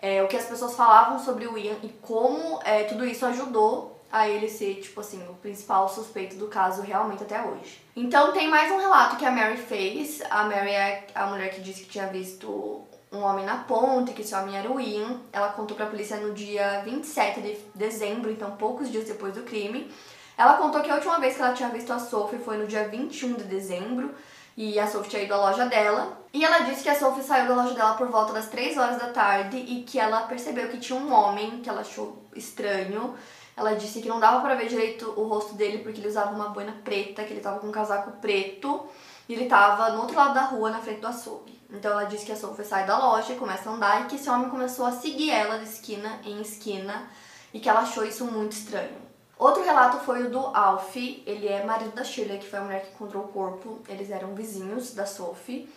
é, 0.00 0.20
o 0.20 0.26
que 0.26 0.36
as 0.36 0.46
pessoas 0.46 0.74
falavam 0.74 1.20
sobre 1.20 1.46
o 1.46 1.56
Ian 1.56 1.76
e 1.84 1.88
como 1.88 2.58
é, 2.64 2.82
tudo 2.84 3.06
isso 3.06 3.24
ajudou 3.24 3.91
a 4.12 4.28
ele 4.28 4.46
ser, 4.46 4.74
tipo 4.74 5.00
assim, 5.00 5.26
o 5.26 5.32
principal 5.34 5.88
suspeito 5.88 6.36
do 6.36 6.46
caso 6.46 6.82
realmente 6.82 7.22
até 7.22 7.42
hoje. 7.42 7.80
Então 7.96 8.30
tem 8.32 8.46
mais 8.46 8.70
um 8.70 8.76
relato 8.76 9.16
que 9.16 9.24
a 9.24 9.30
Mary 9.30 9.56
fez. 9.56 10.20
A 10.30 10.44
Mary 10.44 10.70
é 10.70 11.06
a 11.14 11.26
mulher 11.26 11.50
que 11.54 11.62
disse 11.62 11.84
que 11.84 11.88
tinha 11.88 12.06
visto 12.08 12.82
um 13.10 13.20
homem 13.20 13.46
na 13.46 13.64
ponte, 13.64 14.12
que 14.12 14.20
esse 14.20 14.34
homem 14.34 14.56
era 14.56 14.70
o 14.70 14.78
Ian. 14.78 15.18
Ela 15.32 15.48
contou 15.48 15.74
pra 15.74 15.86
polícia 15.86 16.18
no 16.18 16.34
dia 16.34 16.82
27 16.84 17.40
de 17.40 17.58
dezembro, 17.74 18.30
então 18.30 18.50
poucos 18.52 18.92
dias 18.92 19.06
depois 19.06 19.32
do 19.32 19.42
crime. 19.44 19.90
Ela 20.36 20.58
contou 20.58 20.82
que 20.82 20.90
a 20.90 20.96
última 20.96 21.18
vez 21.18 21.34
que 21.34 21.42
ela 21.42 21.54
tinha 21.54 21.70
visto 21.70 21.90
a 21.90 21.98
Sophie 21.98 22.38
foi 22.38 22.58
no 22.58 22.66
dia 22.66 22.88
21 22.88 23.32
de 23.34 23.44
dezembro 23.44 24.14
e 24.54 24.78
a 24.78 24.86
Sophie 24.86 25.08
tinha 25.08 25.22
ido 25.22 25.32
à 25.32 25.38
loja 25.38 25.64
dela. 25.64 26.18
E 26.34 26.44
ela 26.44 26.60
disse 26.60 26.82
que 26.82 26.90
a 26.90 26.98
Sophie 26.98 27.22
saiu 27.22 27.48
da 27.48 27.62
loja 27.62 27.74
dela 27.74 27.94
por 27.94 28.08
volta 28.08 28.34
das 28.34 28.48
3 28.48 28.76
horas 28.76 28.98
da 28.98 29.08
tarde 29.08 29.56
e 29.56 29.84
que 29.84 29.98
ela 29.98 30.22
percebeu 30.22 30.68
que 30.68 30.78
tinha 30.78 30.98
um 30.98 31.12
homem 31.12 31.62
que 31.62 31.68
ela 31.68 31.80
achou 31.80 32.22
estranho 32.34 33.14
ela 33.56 33.74
disse 33.74 34.00
que 34.00 34.08
não 34.08 34.18
dava 34.18 34.40
para 34.40 34.54
ver 34.54 34.68
direito 34.68 35.12
o 35.16 35.24
rosto 35.24 35.54
dele 35.54 35.78
porque 35.78 36.00
ele 36.00 36.08
usava 36.08 36.34
uma 36.34 36.48
boina 36.48 36.74
preta, 36.84 37.24
que 37.24 37.32
ele 37.32 37.40
tava 37.40 37.60
com 37.60 37.68
um 37.68 37.72
casaco 37.72 38.12
preto 38.12 38.86
e 39.28 39.34
ele 39.34 39.46
tava 39.46 39.90
no 39.90 40.00
outro 40.00 40.16
lado 40.16 40.34
da 40.34 40.42
rua, 40.42 40.70
na 40.70 40.80
frente 40.80 41.00
do 41.00 41.06
açougue. 41.06 41.60
Então 41.70 41.92
ela 41.92 42.04
disse 42.04 42.24
que 42.24 42.32
a 42.32 42.36
Sophie 42.36 42.64
sai 42.64 42.86
da 42.86 42.98
loja 42.98 43.32
e 43.32 43.36
começa 43.36 43.68
a 43.68 43.72
andar 43.72 44.02
e 44.02 44.06
que 44.06 44.16
esse 44.16 44.28
homem 44.28 44.50
começou 44.50 44.86
a 44.86 44.92
seguir 44.92 45.30
ela 45.30 45.58
de 45.58 45.64
esquina 45.64 46.20
em 46.24 46.40
esquina 46.40 47.08
e 47.52 47.60
que 47.60 47.68
ela 47.68 47.80
achou 47.80 48.04
isso 48.04 48.24
muito 48.24 48.52
estranho. 48.52 49.12
Outro 49.38 49.64
relato 49.64 49.98
foi 50.04 50.24
o 50.24 50.30
do 50.30 50.38
Alf, 50.38 50.94
ele 50.96 51.48
é 51.48 51.64
marido 51.64 51.92
da 51.92 52.04
Shirley, 52.04 52.38
que 52.38 52.48
foi 52.48 52.60
a 52.60 52.62
mulher 52.62 52.82
que 52.82 52.94
encontrou 52.94 53.24
o 53.24 53.28
corpo. 53.28 53.80
Eles 53.88 54.10
eram 54.10 54.34
vizinhos 54.34 54.94
da 54.94 55.04
Sophie. 55.04 55.68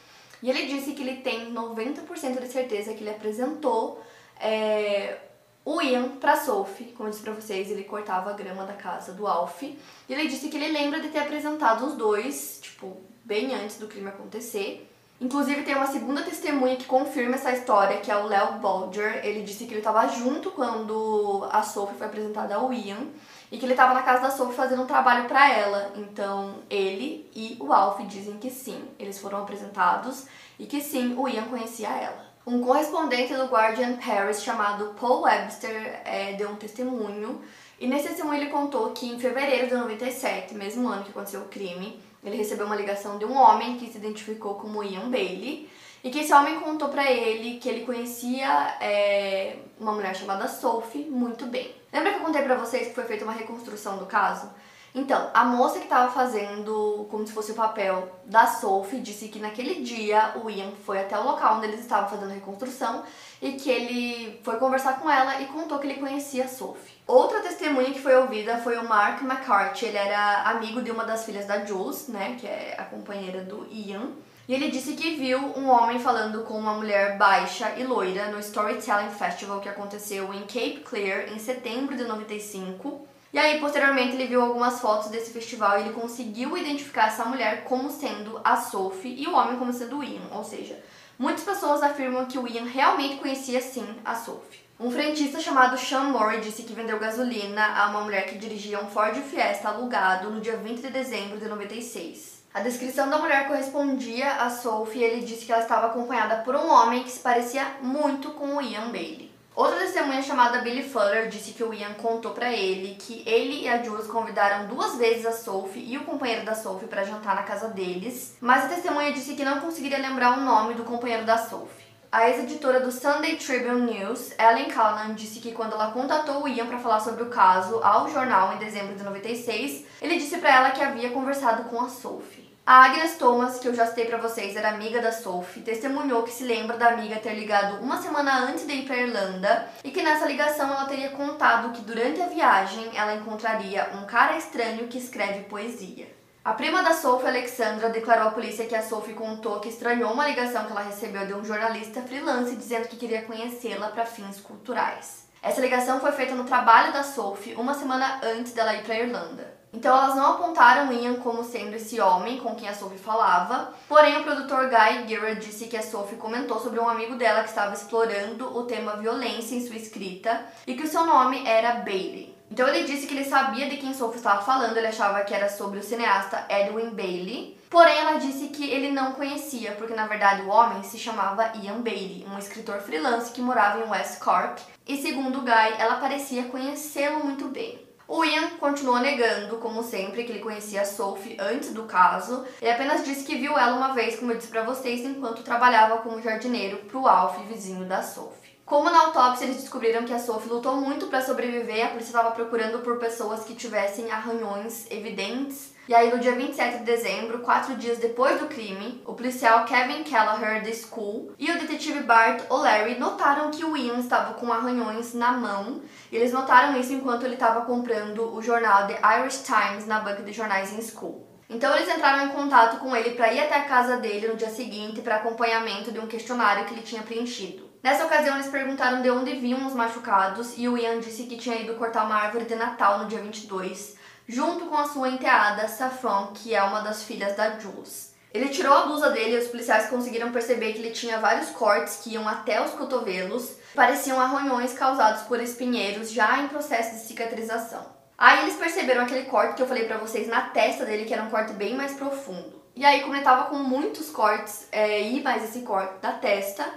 E 0.44 0.50
ele 0.50 0.68
disse 0.68 0.92
que 0.94 1.02
ele 1.02 1.22
tem 1.22 1.52
90% 1.52 2.40
de 2.40 2.48
certeza 2.48 2.94
que 2.94 3.02
ele 3.02 3.10
apresentou 3.10 4.04
é, 4.40 5.18
o 5.66 5.82
Ian 5.82 6.10
pra 6.20 6.38
Sophie, 6.38 6.94
como 6.94 7.10
eu 7.10 7.12
disse 7.12 7.24
pra 7.24 7.34
vocês, 7.34 7.72
ele 7.72 7.84
cortava 7.84 8.30
a 8.30 8.34
grama 8.34 8.66
da 8.66 8.74
casa 8.74 9.12
do 9.12 9.26
Alf. 9.26 9.64
E 9.64 9.78
ele 10.08 10.28
disse 10.28 10.48
que 10.48 10.56
ele 10.56 10.72
lembra 10.72 11.00
de 11.00 11.10
ter 11.10 11.18
apresentado 11.18 11.88
os 11.88 11.96
dois, 11.96 12.60
tipo, 12.62 13.02
bem 13.24 13.56
antes 13.56 13.80
do 13.80 13.88
crime 13.88 14.10
acontecer. 14.10 14.88
Inclusive 15.20 15.64
tem 15.64 15.74
uma 15.74 15.88
segunda 15.88 16.22
testemunha 16.22 16.76
que 16.76 16.86
confirma 16.86 17.34
essa 17.34 17.52
história, 17.52 17.98
que 17.98 18.12
é 18.12 18.16
o 18.16 18.28
Léo 18.28 18.60
Bolger. 18.60 19.26
Ele 19.26 19.42
disse 19.42 19.66
que 19.66 19.72
ele 19.72 19.80
estava 19.80 20.08
junto 20.08 20.52
quando 20.52 21.48
a 21.52 21.64
Sophie 21.64 21.98
foi 21.98 22.06
apresentada 22.06 22.56
ao 22.56 22.72
Ian 22.72 23.08
e 23.52 23.58
que 23.58 23.66
ele 23.66 23.74
estava 23.74 23.94
na 23.96 24.04
casa 24.04 24.24
da 24.24 24.32
Sophie 24.32 24.56
fazendo 24.56 24.84
um 24.84 24.88
trabalho 24.88 25.28
para 25.28 25.52
ela. 25.52 25.94
Então 25.96 26.58
ele 26.70 27.28
e 27.34 27.58
o 27.60 27.74
Alf 27.74 28.02
dizem 28.06 28.38
que 28.38 28.52
sim, 28.52 28.84
eles 29.00 29.18
foram 29.18 29.40
apresentados 29.40 30.28
e 30.60 30.66
que 30.68 30.80
sim, 30.80 31.16
o 31.18 31.28
Ian 31.28 31.46
conhecia 31.46 31.90
ela. 31.90 32.35
Um 32.46 32.62
correspondente 32.62 33.34
do 33.34 33.46
Guardian 33.46 33.98
Paris 33.98 34.44
chamado 34.44 34.94
Paul 35.00 35.22
Webster 35.22 36.02
é, 36.06 36.34
deu 36.34 36.50
um 36.50 36.56
testemunho 36.56 37.42
e 37.80 37.88
nesse 37.88 38.10
testemunho 38.10 38.40
ele 38.40 38.52
contou 38.52 38.92
que 38.92 39.08
em 39.08 39.20
fevereiro 39.20 39.68
de 39.68 39.74
97, 39.74 40.54
mesmo 40.54 40.88
ano 40.88 41.04
que 41.04 41.10
aconteceu 41.10 41.42
o 41.42 41.48
crime, 41.48 42.00
ele 42.24 42.38
recebeu 42.38 42.68
uma 42.68 42.76
ligação 42.76 43.18
de 43.18 43.26
um 43.26 43.36
homem 43.36 43.78
que 43.78 43.88
se 43.88 43.98
identificou 43.98 44.56
como 44.56 44.84
Ian 44.84 45.10
Bailey 45.10 45.68
e 46.04 46.12
que 46.12 46.20
esse 46.20 46.32
homem 46.32 46.60
contou 46.60 46.90
para 46.90 47.12
ele 47.12 47.58
que 47.58 47.68
ele 47.68 47.84
conhecia 47.84 48.78
é, 48.80 49.58
uma 49.80 49.92
mulher 49.92 50.16
chamada 50.16 50.48
Sophie 50.48 51.10
muito 51.10 51.48
bem. 51.48 51.74
Lembra 51.92 52.12
que 52.12 52.20
eu 52.20 52.24
contei 52.24 52.44
para 52.44 52.56
vocês 52.56 52.90
que 52.90 52.94
foi 52.94 53.06
feita 53.06 53.24
uma 53.24 53.34
reconstrução 53.34 53.98
do 53.98 54.06
caso? 54.06 54.52
Então, 54.96 55.30
a 55.34 55.44
moça 55.44 55.78
que 55.78 55.84
estava 55.84 56.10
fazendo 56.10 57.06
como 57.12 57.28
se 57.28 57.34
fosse 57.34 57.52
o 57.52 57.56
papel 57.56 58.10
da 58.24 58.48
Sophie 58.48 59.02
disse 59.02 59.28
que 59.28 59.40
naquele 59.40 59.84
dia 59.84 60.32
o 60.42 60.50
Ian 60.50 60.72
foi 60.86 61.02
até 61.02 61.20
o 61.20 61.24
local 61.24 61.58
onde 61.58 61.68
eles 61.68 61.82
estavam 61.82 62.10
fazendo 62.10 62.32
reconstrução 62.32 63.04
e 63.42 63.52
que 63.52 63.70
ele 63.70 64.40
foi 64.42 64.56
conversar 64.58 64.98
com 65.02 65.10
ela 65.10 65.42
e 65.42 65.48
contou 65.48 65.80
que 65.80 65.88
ele 65.88 66.00
conhecia 66.00 66.46
a 66.46 66.48
Sophie. 66.48 66.96
Outra 67.06 67.42
testemunha 67.42 67.92
que 67.92 68.00
foi 68.00 68.16
ouvida 68.16 68.58
foi 68.60 68.78
o 68.78 68.88
Mark 68.88 69.22
McCarthy. 69.22 69.88
Ele 69.88 69.98
era 69.98 70.44
amigo 70.44 70.82
de 70.82 70.92
uma 70.92 71.04
das 71.04 71.26
filhas 71.26 71.46
da 71.46 71.66
Jules, 71.66 72.08
né, 72.08 72.38
que 72.40 72.48
é 72.48 72.78
a 72.80 72.86
companheira 72.86 73.44
do 73.44 73.68
Ian. 73.70 74.12
E 74.48 74.54
ele 74.54 74.72
disse 74.72 74.94
que 74.94 75.16
viu 75.16 75.40
um 75.58 75.70
homem 75.70 76.00
falando 76.00 76.44
com 76.46 76.58
uma 76.58 76.74
mulher 76.74 77.18
baixa 77.18 77.74
e 77.78 77.84
loira 77.84 78.32
no 78.32 78.40
Storytelling 78.40 79.10
Festival 79.10 79.60
que 79.60 79.68
aconteceu 79.68 80.34
em 80.34 80.42
Cape 80.42 80.86
Clear 80.86 81.34
em 81.34 81.40
setembro 81.40 81.98
de 81.98 82.06
95. 82.06 83.06
E 83.36 83.38
aí, 83.38 83.60
posteriormente, 83.60 84.16
ele 84.16 84.28
viu 84.28 84.42
algumas 84.42 84.80
fotos 84.80 85.10
desse 85.10 85.34
festival 85.34 85.78
e 85.78 85.82
ele 85.82 85.94
conseguiu 85.94 86.58
identificar 86.58 87.08
essa 87.08 87.26
mulher 87.26 87.66
como 87.66 87.92
sendo 87.92 88.40
a 88.42 88.56
Sophie 88.56 89.22
e 89.22 89.28
o 89.28 89.36
homem 89.36 89.60
como 89.60 89.74
sendo 89.74 89.98
o 89.98 90.04
Ian. 90.06 90.22
Ou 90.32 90.42
seja, 90.42 90.82
muitas 91.20 91.44
pessoas 91.44 91.84
afirmam 91.84 92.28
que 92.28 92.40
o 92.40 92.48
Ian 92.48 92.64
realmente 92.64 93.18
conhecia 93.18 93.60
sim 93.60 93.86
a 94.06 94.16
Sophie. 94.16 94.62
Um 94.80 94.90
frentista 94.90 95.38
chamado 95.42 95.78
Sean 95.78 96.04
Murray 96.04 96.40
disse 96.40 96.64
que 96.64 96.72
vendeu 96.72 96.98
gasolina 96.98 97.78
a 97.78 97.90
uma 97.90 98.00
mulher 98.00 98.26
que 98.26 98.38
dirigia 98.38 98.80
um 98.80 98.88
Ford 98.88 99.14
Fiesta 99.18 99.68
alugado 99.68 100.30
no 100.30 100.40
dia 100.40 100.56
20 100.56 100.84
de 100.84 100.90
dezembro 100.90 101.38
de 101.38 101.50
96. 101.50 102.42
A 102.54 102.62
descrição 102.62 103.10
da 103.10 103.18
mulher 103.18 103.50
correspondia 103.50 104.32
a 104.36 104.50
Sophie 104.50 105.02
e 105.02 105.04
ele 105.04 105.26
disse 105.26 105.46
que 105.46 105.52
ela 105.52 105.62
estava 105.62 105.88
acompanhada 105.88 106.38
por 106.38 106.56
um 106.56 106.70
homem 106.70 107.04
que 107.04 107.12
se 107.12 107.20
parecia 107.20 107.66
muito 107.82 108.32
com 108.32 108.56
o 108.56 108.62
Ian 108.62 108.92
Bailey. 108.94 109.25
Outra 109.56 109.78
testemunha 109.78 110.22
chamada 110.22 110.60
Billy 110.60 110.84
Fuller 110.84 111.30
disse 111.30 111.54
que 111.54 111.64
o 111.64 111.74
Ian 111.74 111.94
contou 111.94 112.32
para 112.32 112.52
ele 112.52 112.96
que 113.00 113.24
ele 113.26 113.62
e 113.62 113.70
a 113.70 113.82
Jules 113.82 114.06
convidaram 114.06 114.68
duas 114.68 114.98
vezes 114.98 115.26
a 115.26 115.32
Sophie 115.32 115.94
e 115.94 115.98
o 115.98 116.04
companheiro 116.04 116.44
da 116.44 116.54
Sophie 116.54 116.90
para 116.90 117.06
jantar 117.06 117.36
na 117.36 117.44
casa 117.44 117.70
deles, 117.70 118.36
mas 118.42 118.66
a 118.66 118.68
testemunha 118.68 119.14
disse 119.14 119.34
que 119.34 119.46
não 119.46 119.62
conseguiria 119.62 119.98
lembrar 119.98 120.38
o 120.38 120.42
nome 120.42 120.74
do 120.74 120.84
companheiro 120.84 121.24
da 121.24 121.38
Sophie. 121.38 121.86
A 122.12 122.30
ex-editora 122.30 122.82
do 122.82 122.92
Sunday 122.92 123.38
Tribune 123.38 123.94
News, 123.94 124.34
Ellen 124.38 124.68
Callan, 124.68 125.14
disse 125.14 125.40
que 125.40 125.54
quando 125.54 125.72
ela 125.72 125.92
contatou 125.92 126.44
o 126.44 126.48
Ian 126.50 126.66
para 126.66 126.80
falar 126.80 127.00
sobre 127.00 127.24
o 127.24 127.30
caso 127.30 127.80
ao 127.82 128.10
jornal 128.10 128.54
em 128.54 128.58
dezembro 128.58 128.94
de 128.94 129.04
96, 129.04 129.86
ele 130.02 130.18
disse 130.18 130.38
para 130.38 130.54
ela 130.54 130.72
que 130.72 130.84
havia 130.84 131.12
conversado 131.12 131.64
com 131.70 131.80
a 131.80 131.88
Sophie. 131.88 132.45
A 132.68 132.86
Agnes 132.86 133.16
Thomas, 133.18 133.60
que 133.60 133.68
eu 133.68 133.76
já 133.76 133.86
citei 133.86 134.06
para 134.06 134.18
vocês, 134.18 134.56
era 134.56 134.70
amiga 134.70 135.00
da 135.00 135.12
Sophie, 135.12 135.62
testemunhou 135.62 136.24
que 136.24 136.32
se 136.32 136.44
lembra 136.44 136.76
da 136.76 136.88
amiga 136.88 137.20
ter 137.20 137.36
ligado 137.36 137.80
uma 137.84 138.02
semana 138.02 138.40
antes 138.40 138.66
de 138.66 138.74
ir 138.74 138.88
para 138.88 138.98
Irlanda 138.98 139.70
e 139.84 139.92
que 139.92 140.02
nessa 140.02 140.26
ligação 140.26 140.72
ela 140.72 140.86
teria 140.86 141.12
contado 141.12 141.74
que 141.74 141.84
durante 141.84 142.20
a 142.24 142.26
viagem 142.26 142.90
ela 142.96 143.14
encontraria 143.14 143.92
um 143.94 144.08
cara 144.08 144.36
estranho 144.36 144.88
que 144.88 144.98
escreve 144.98 145.44
poesia. 145.44 146.08
A 146.44 146.54
prima 146.54 146.82
da 146.82 146.94
Sophie, 146.94 147.28
Alexandra, 147.28 147.90
declarou 147.90 148.30
à 148.30 148.32
polícia 148.32 148.66
que 148.66 148.76
a 148.76 148.82
Sophie 148.82 149.14
contou 149.14 149.60
que 149.60 149.70
estranhou 149.70 150.12
uma 150.12 150.28
ligação 150.28 150.66
que 150.66 150.72
ela 150.72 150.82
recebeu 150.82 151.28
de 151.28 151.36
um 151.36 151.46
jornalista 151.46 152.02
freelance 152.02 152.56
dizendo 152.56 152.88
que 152.88 152.98
queria 152.98 153.22
conhecê-la 153.22 153.90
para 153.90 154.08
fins 154.08 154.42
culturais. 154.42 155.28
Essa 155.46 155.62
ligação 155.62 156.00
foi 156.00 156.12
feita 156.12 156.34
no 156.34 156.44
trabalho 156.44 156.92
da 156.92 157.04
Sophie 157.04 157.54
uma 157.54 157.76
semana 157.76 158.20
antes 158.24 158.52
dela 158.52 158.74
ir 158.74 158.84
para 158.84 158.98
Irlanda. 158.98 159.54
Então 159.72 159.96
elas 159.96 160.16
não 160.16 160.32
apontaram 160.32 160.92
Ian 160.92 161.18
como 161.18 161.44
sendo 161.44 161.76
esse 161.76 162.02
homem 162.02 162.40
com 162.40 162.56
quem 162.56 162.68
a 162.68 162.74
Sophie 162.74 162.98
falava, 162.98 163.72
porém 163.88 164.18
o 164.18 164.24
produtor 164.24 164.72
Guy 164.72 165.08
Gira 165.08 165.36
disse 165.36 165.68
que 165.68 165.78
a 165.78 165.84
Sophie 165.84 166.18
comentou 166.18 166.60
sobre 166.60 166.80
um 166.80 166.90
amigo 166.90 167.14
dela 167.14 167.44
que 167.44 167.50
estava 167.50 167.76
explorando 167.76 168.58
o 168.58 168.64
tema 168.64 168.96
violência 168.96 169.54
em 169.54 169.68
sua 169.68 169.76
escrita 169.76 170.44
e 170.66 170.74
que 170.74 170.84
o 170.84 170.88
seu 170.88 171.06
nome 171.06 171.46
era 171.46 171.76
Bailey. 171.76 172.35
Então 172.50 172.68
ele 172.68 172.84
disse 172.86 173.08
que 173.08 173.14
ele 173.14 173.26
sabia 173.26 173.70
de 173.70 173.78
quem 173.78 173.94
Sophie 173.94 174.18
estava 174.18 174.42
falando, 174.42 174.78
ele 174.78 174.88
achava 174.88 175.24
que 175.24 175.34
era 175.34 175.50
sobre 175.50 175.80
o 175.80 175.84
cineasta 175.84 176.46
Edwin 176.50 176.92
Bailey. 176.92 177.60
Porém, 177.70 177.98
ela 177.98 178.20
disse 178.20 178.48
que 178.50 178.70
ele 178.70 178.92
não 178.92 179.14
conhecia, 179.14 179.72
porque 179.74 179.94
na 179.94 180.08
verdade 180.08 180.44
o 180.44 180.50
homem 180.50 180.84
se 180.84 180.98
chamava 180.98 181.52
Ian 181.58 181.82
Bailey, 181.82 182.26
um 182.32 182.38
escritor 182.38 182.80
freelance 182.80 183.32
que 183.32 183.42
morava 183.42 183.84
em 183.84 183.90
West 183.90 184.20
Cork. 184.20 184.62
E 184.88 185.02
segundo 185.02 185.42
Guy, 185.42 185.76
ela 185.80 185.96
parecia 185.96 186.44
conhecê-lo 186.46 187.26
muito 187.26 187.48
bem. 187.48 187.84
O 188.08 188.24
Ian 188.24 188.52
continuou 188.60 189.00
negando, 189.00 189.58
como 189.58 189.82
sempre, 189.82 190.24
que 190.24 190.32
ele 190.32 190.40
conhecia 190.40 190.82
a 190.82 190.86
Sophie 190.86 191.38
antes 191.40 191.74
do 191.74 191.84
caso. 191.84 192.46
Ele 192.62 192.70
apenas 192.70 193.04
disse 193.04 193.26
que 193.26 193.36
viu 193.36 193.58
ela 193.58 193.76
uma 193.76 193.96
vez, 193.96 194.20
como 194.20 194.32
eu 194.32 194.38
disse 194.38 194.50
para 194.50 194.62
vocês, 194.62 195.02
enquanto 195.02 195.42
trabalhava 195.42 195.98
como 195.98 196.22
jardineiro 196.22 196.78
para 196.86 197.00
o 197.00 197.08
Alf, 197.08 197.40
vizinho 197.48 197.84
da 197.86 198.04
Sophie. 198.04 198.45
Como 198.66 198.90
na 198.90 199.06
autópsia 199.06 199.46
eles 199.46 199.62
descobriram 199.62 200.06
que 200.06 200.14
a 200.14 200.20
Sophie 200.20 200.50
lutou 200.50 200.76
muito 200.78 201.08
para 201.08 201.22
sobreviver, 201.22 201.86
a 201.86 201.90
polícia 201.90 202.10
estava 202.10 202.32
procurando 202.32 202.80
por 202.80 202.98
pessoas 202.98 203.44
que 203.44 203.54
tivessem 203.54 204.12
arranhões 204.12 204.90
evidentes 204.90 205.76
e 205.88 205.94
aí, 205.94 206.12
no 206.12 206.18
dia 206.18 206.34
27 206.34 206.80
de 206.80 206.84
dezembro, 206.84 207.40
quatro 207.40 207.76
dias 207.76 208.00
depois 208.00 208.40
do 208.40 208.48
crime, 208.48 209.04
o 209.06 209.14
policial 209.14 209.66
Kevin 209.66 210.02
Kelleher 210.02 210.64
da 210.64 210.74
School 210.74 211.32
e 211.38 211.52
o 211.52 211.60
detetive 211.60 212.00
Bart 212.00 212.42
O'Leary 212.50 212.98
notaram 212.98 213.52
que 213.52 213.64
o 213.64 213.78
Ian 213.78 214.00
estava 214.00 214.34
com 214.34 214.52
arranhões 214.52 215.14
na 215.14 215.34
mão. 215.34 215.82
E 216.12 216.16
eles 216.16 216.34
notaram 216.34 216.80
isso 216.80 216.92
enquanto 216.92 217.24
ele 217.24 217.36
estava 217.36 217.62
comprando 217.66 218.34
o 218.34 218.42
jornal 218.42 218.88
The 218.88 219.00
Irish 219.20 219.44
Times 219.44 219.86
na 219.86 220.00
banca 220.00 220.24
de 220.24 220.34
jornais 220.34 220.74
em 220.74 220.82
School. 220.82 221.28
Então 221.48 221.76
eles 221.76 221.88
entraram 221.88 222.26
em 222.26 222.30
contato 222.30 222.80
com 222.80 222.96
ele 222.96 223.12
para 223.12 223.32
ir 223.32 223.40
até 223.42 223.54
a 223.54 223.66
casa 223.66 223.98
dele 223.98 224.28
no 224.28 224.36
dia 224.36 224.50
seguinte 224.50 225.02
para 225.02 225.18
acompanhamento 225.18 225.92
de 225.92 226.00
um 226.00 226.08
questionário 226.08 226.66
que 226.66 226.74
ele 226.74 226.82
tinha 226.82 227.04
preenchido. 227.04 227.65
Nessa 227.86 228.04
ocasião 228.04 228.34
eles 228.34 228.48
perguntaram 228.48 229.04
de 229.04 229.12
onde 229.12 229.36
vinham 229.36 229.64
os 229.68 229.76
machucados 229.76 230.58
e 230.58 230.68
o 230.68 230.76
Ian 230.76 231.00
disse 231.00 231.28
que 231.28 231.38
tinha 231.38 231.62
ido 231.62 231.76
cortar 231.76 232.04
uma 232.04 232.16
árvore 232.16 232.46
de 232.46 232.56
Natal 232.56 232.98
no 232.98 233.06
dia 233.06 233.22
22 233.22 233.94
junto 234.28 234.66
com 234.66 234.76
a 234.76 234.88
sua 234.88 235.10
enteada 235.10 235.68
Saffron, 235.68 236.32
que 236.34 236.56
é 236.56 236.64
uma 236.64 236.80
das 236.80 237.04
filhas 237.04 237.36
da 237.36 237.60
Jules. 237.60 238.16
Ele 238.34 238.50
tirou 238.50 238.74
a 238.74 238.88
blusa 238.88 239.12
dele 239.12 239.36
e 239.36 239.38
os 239.38 239.50
policiais 239.50 239.88
conseguiram 239.88 240.32
perceber 240.32 240.74
que 240.74 240.80
ele 240.80 240.90
tinha 240.90 241.20
vários 241.20 241.52
cortes 241.52 241.98
que 241.98 242.14
iam 242.14 242.28
até 242.28 242.60
os 242.60 242.72
cotovelos, 242.72 243.52
pareciam 243.76 244.20
arranhões 244.20 244.74
causados 244.74 245.22
por 245.22 245.40
espinheiros 245.40 246.12
já 246.12 246.40
em 246.40 246.48
processo 246.48 246.96
de 246.96 247.02
cicatrização. 247.02 247.86
Aí 248.18 248.42
eles 248.42 248.56
perceberam 248.56 249.04
aquele 249.04 249.26
corte 249.26 249.54
que 249.54 249.62
eu 249.62 249.68
falei 249.68 249.86
pra 249.86 250.00
vocês 250.00 250.28
na 250.28 250.42
testa 250.50 250.86
dele, 250.86 251.06
que 251.06 251.14
era 251.14 251.22
um 251.22 251.30
corte 251.30 251.54
bem 251.54 251.76
mais 251.76 251.94
profundo. 251.94 252.66
E 252.76 252.84
aí, 252.84 253.02
como 253.02 253.16
ele 253.16 253.24
tava 253.24 253.46
com 253.46 253.58
muitos 253.58 254.10
cortes 254.10 254.68
é, 254.72 255.04
e 255.04 255.22
mais 255.22 255.44
esse 255.44 255.60
corte 255.60 256.02
da 256.02 256.14
testa, 256.14 256.68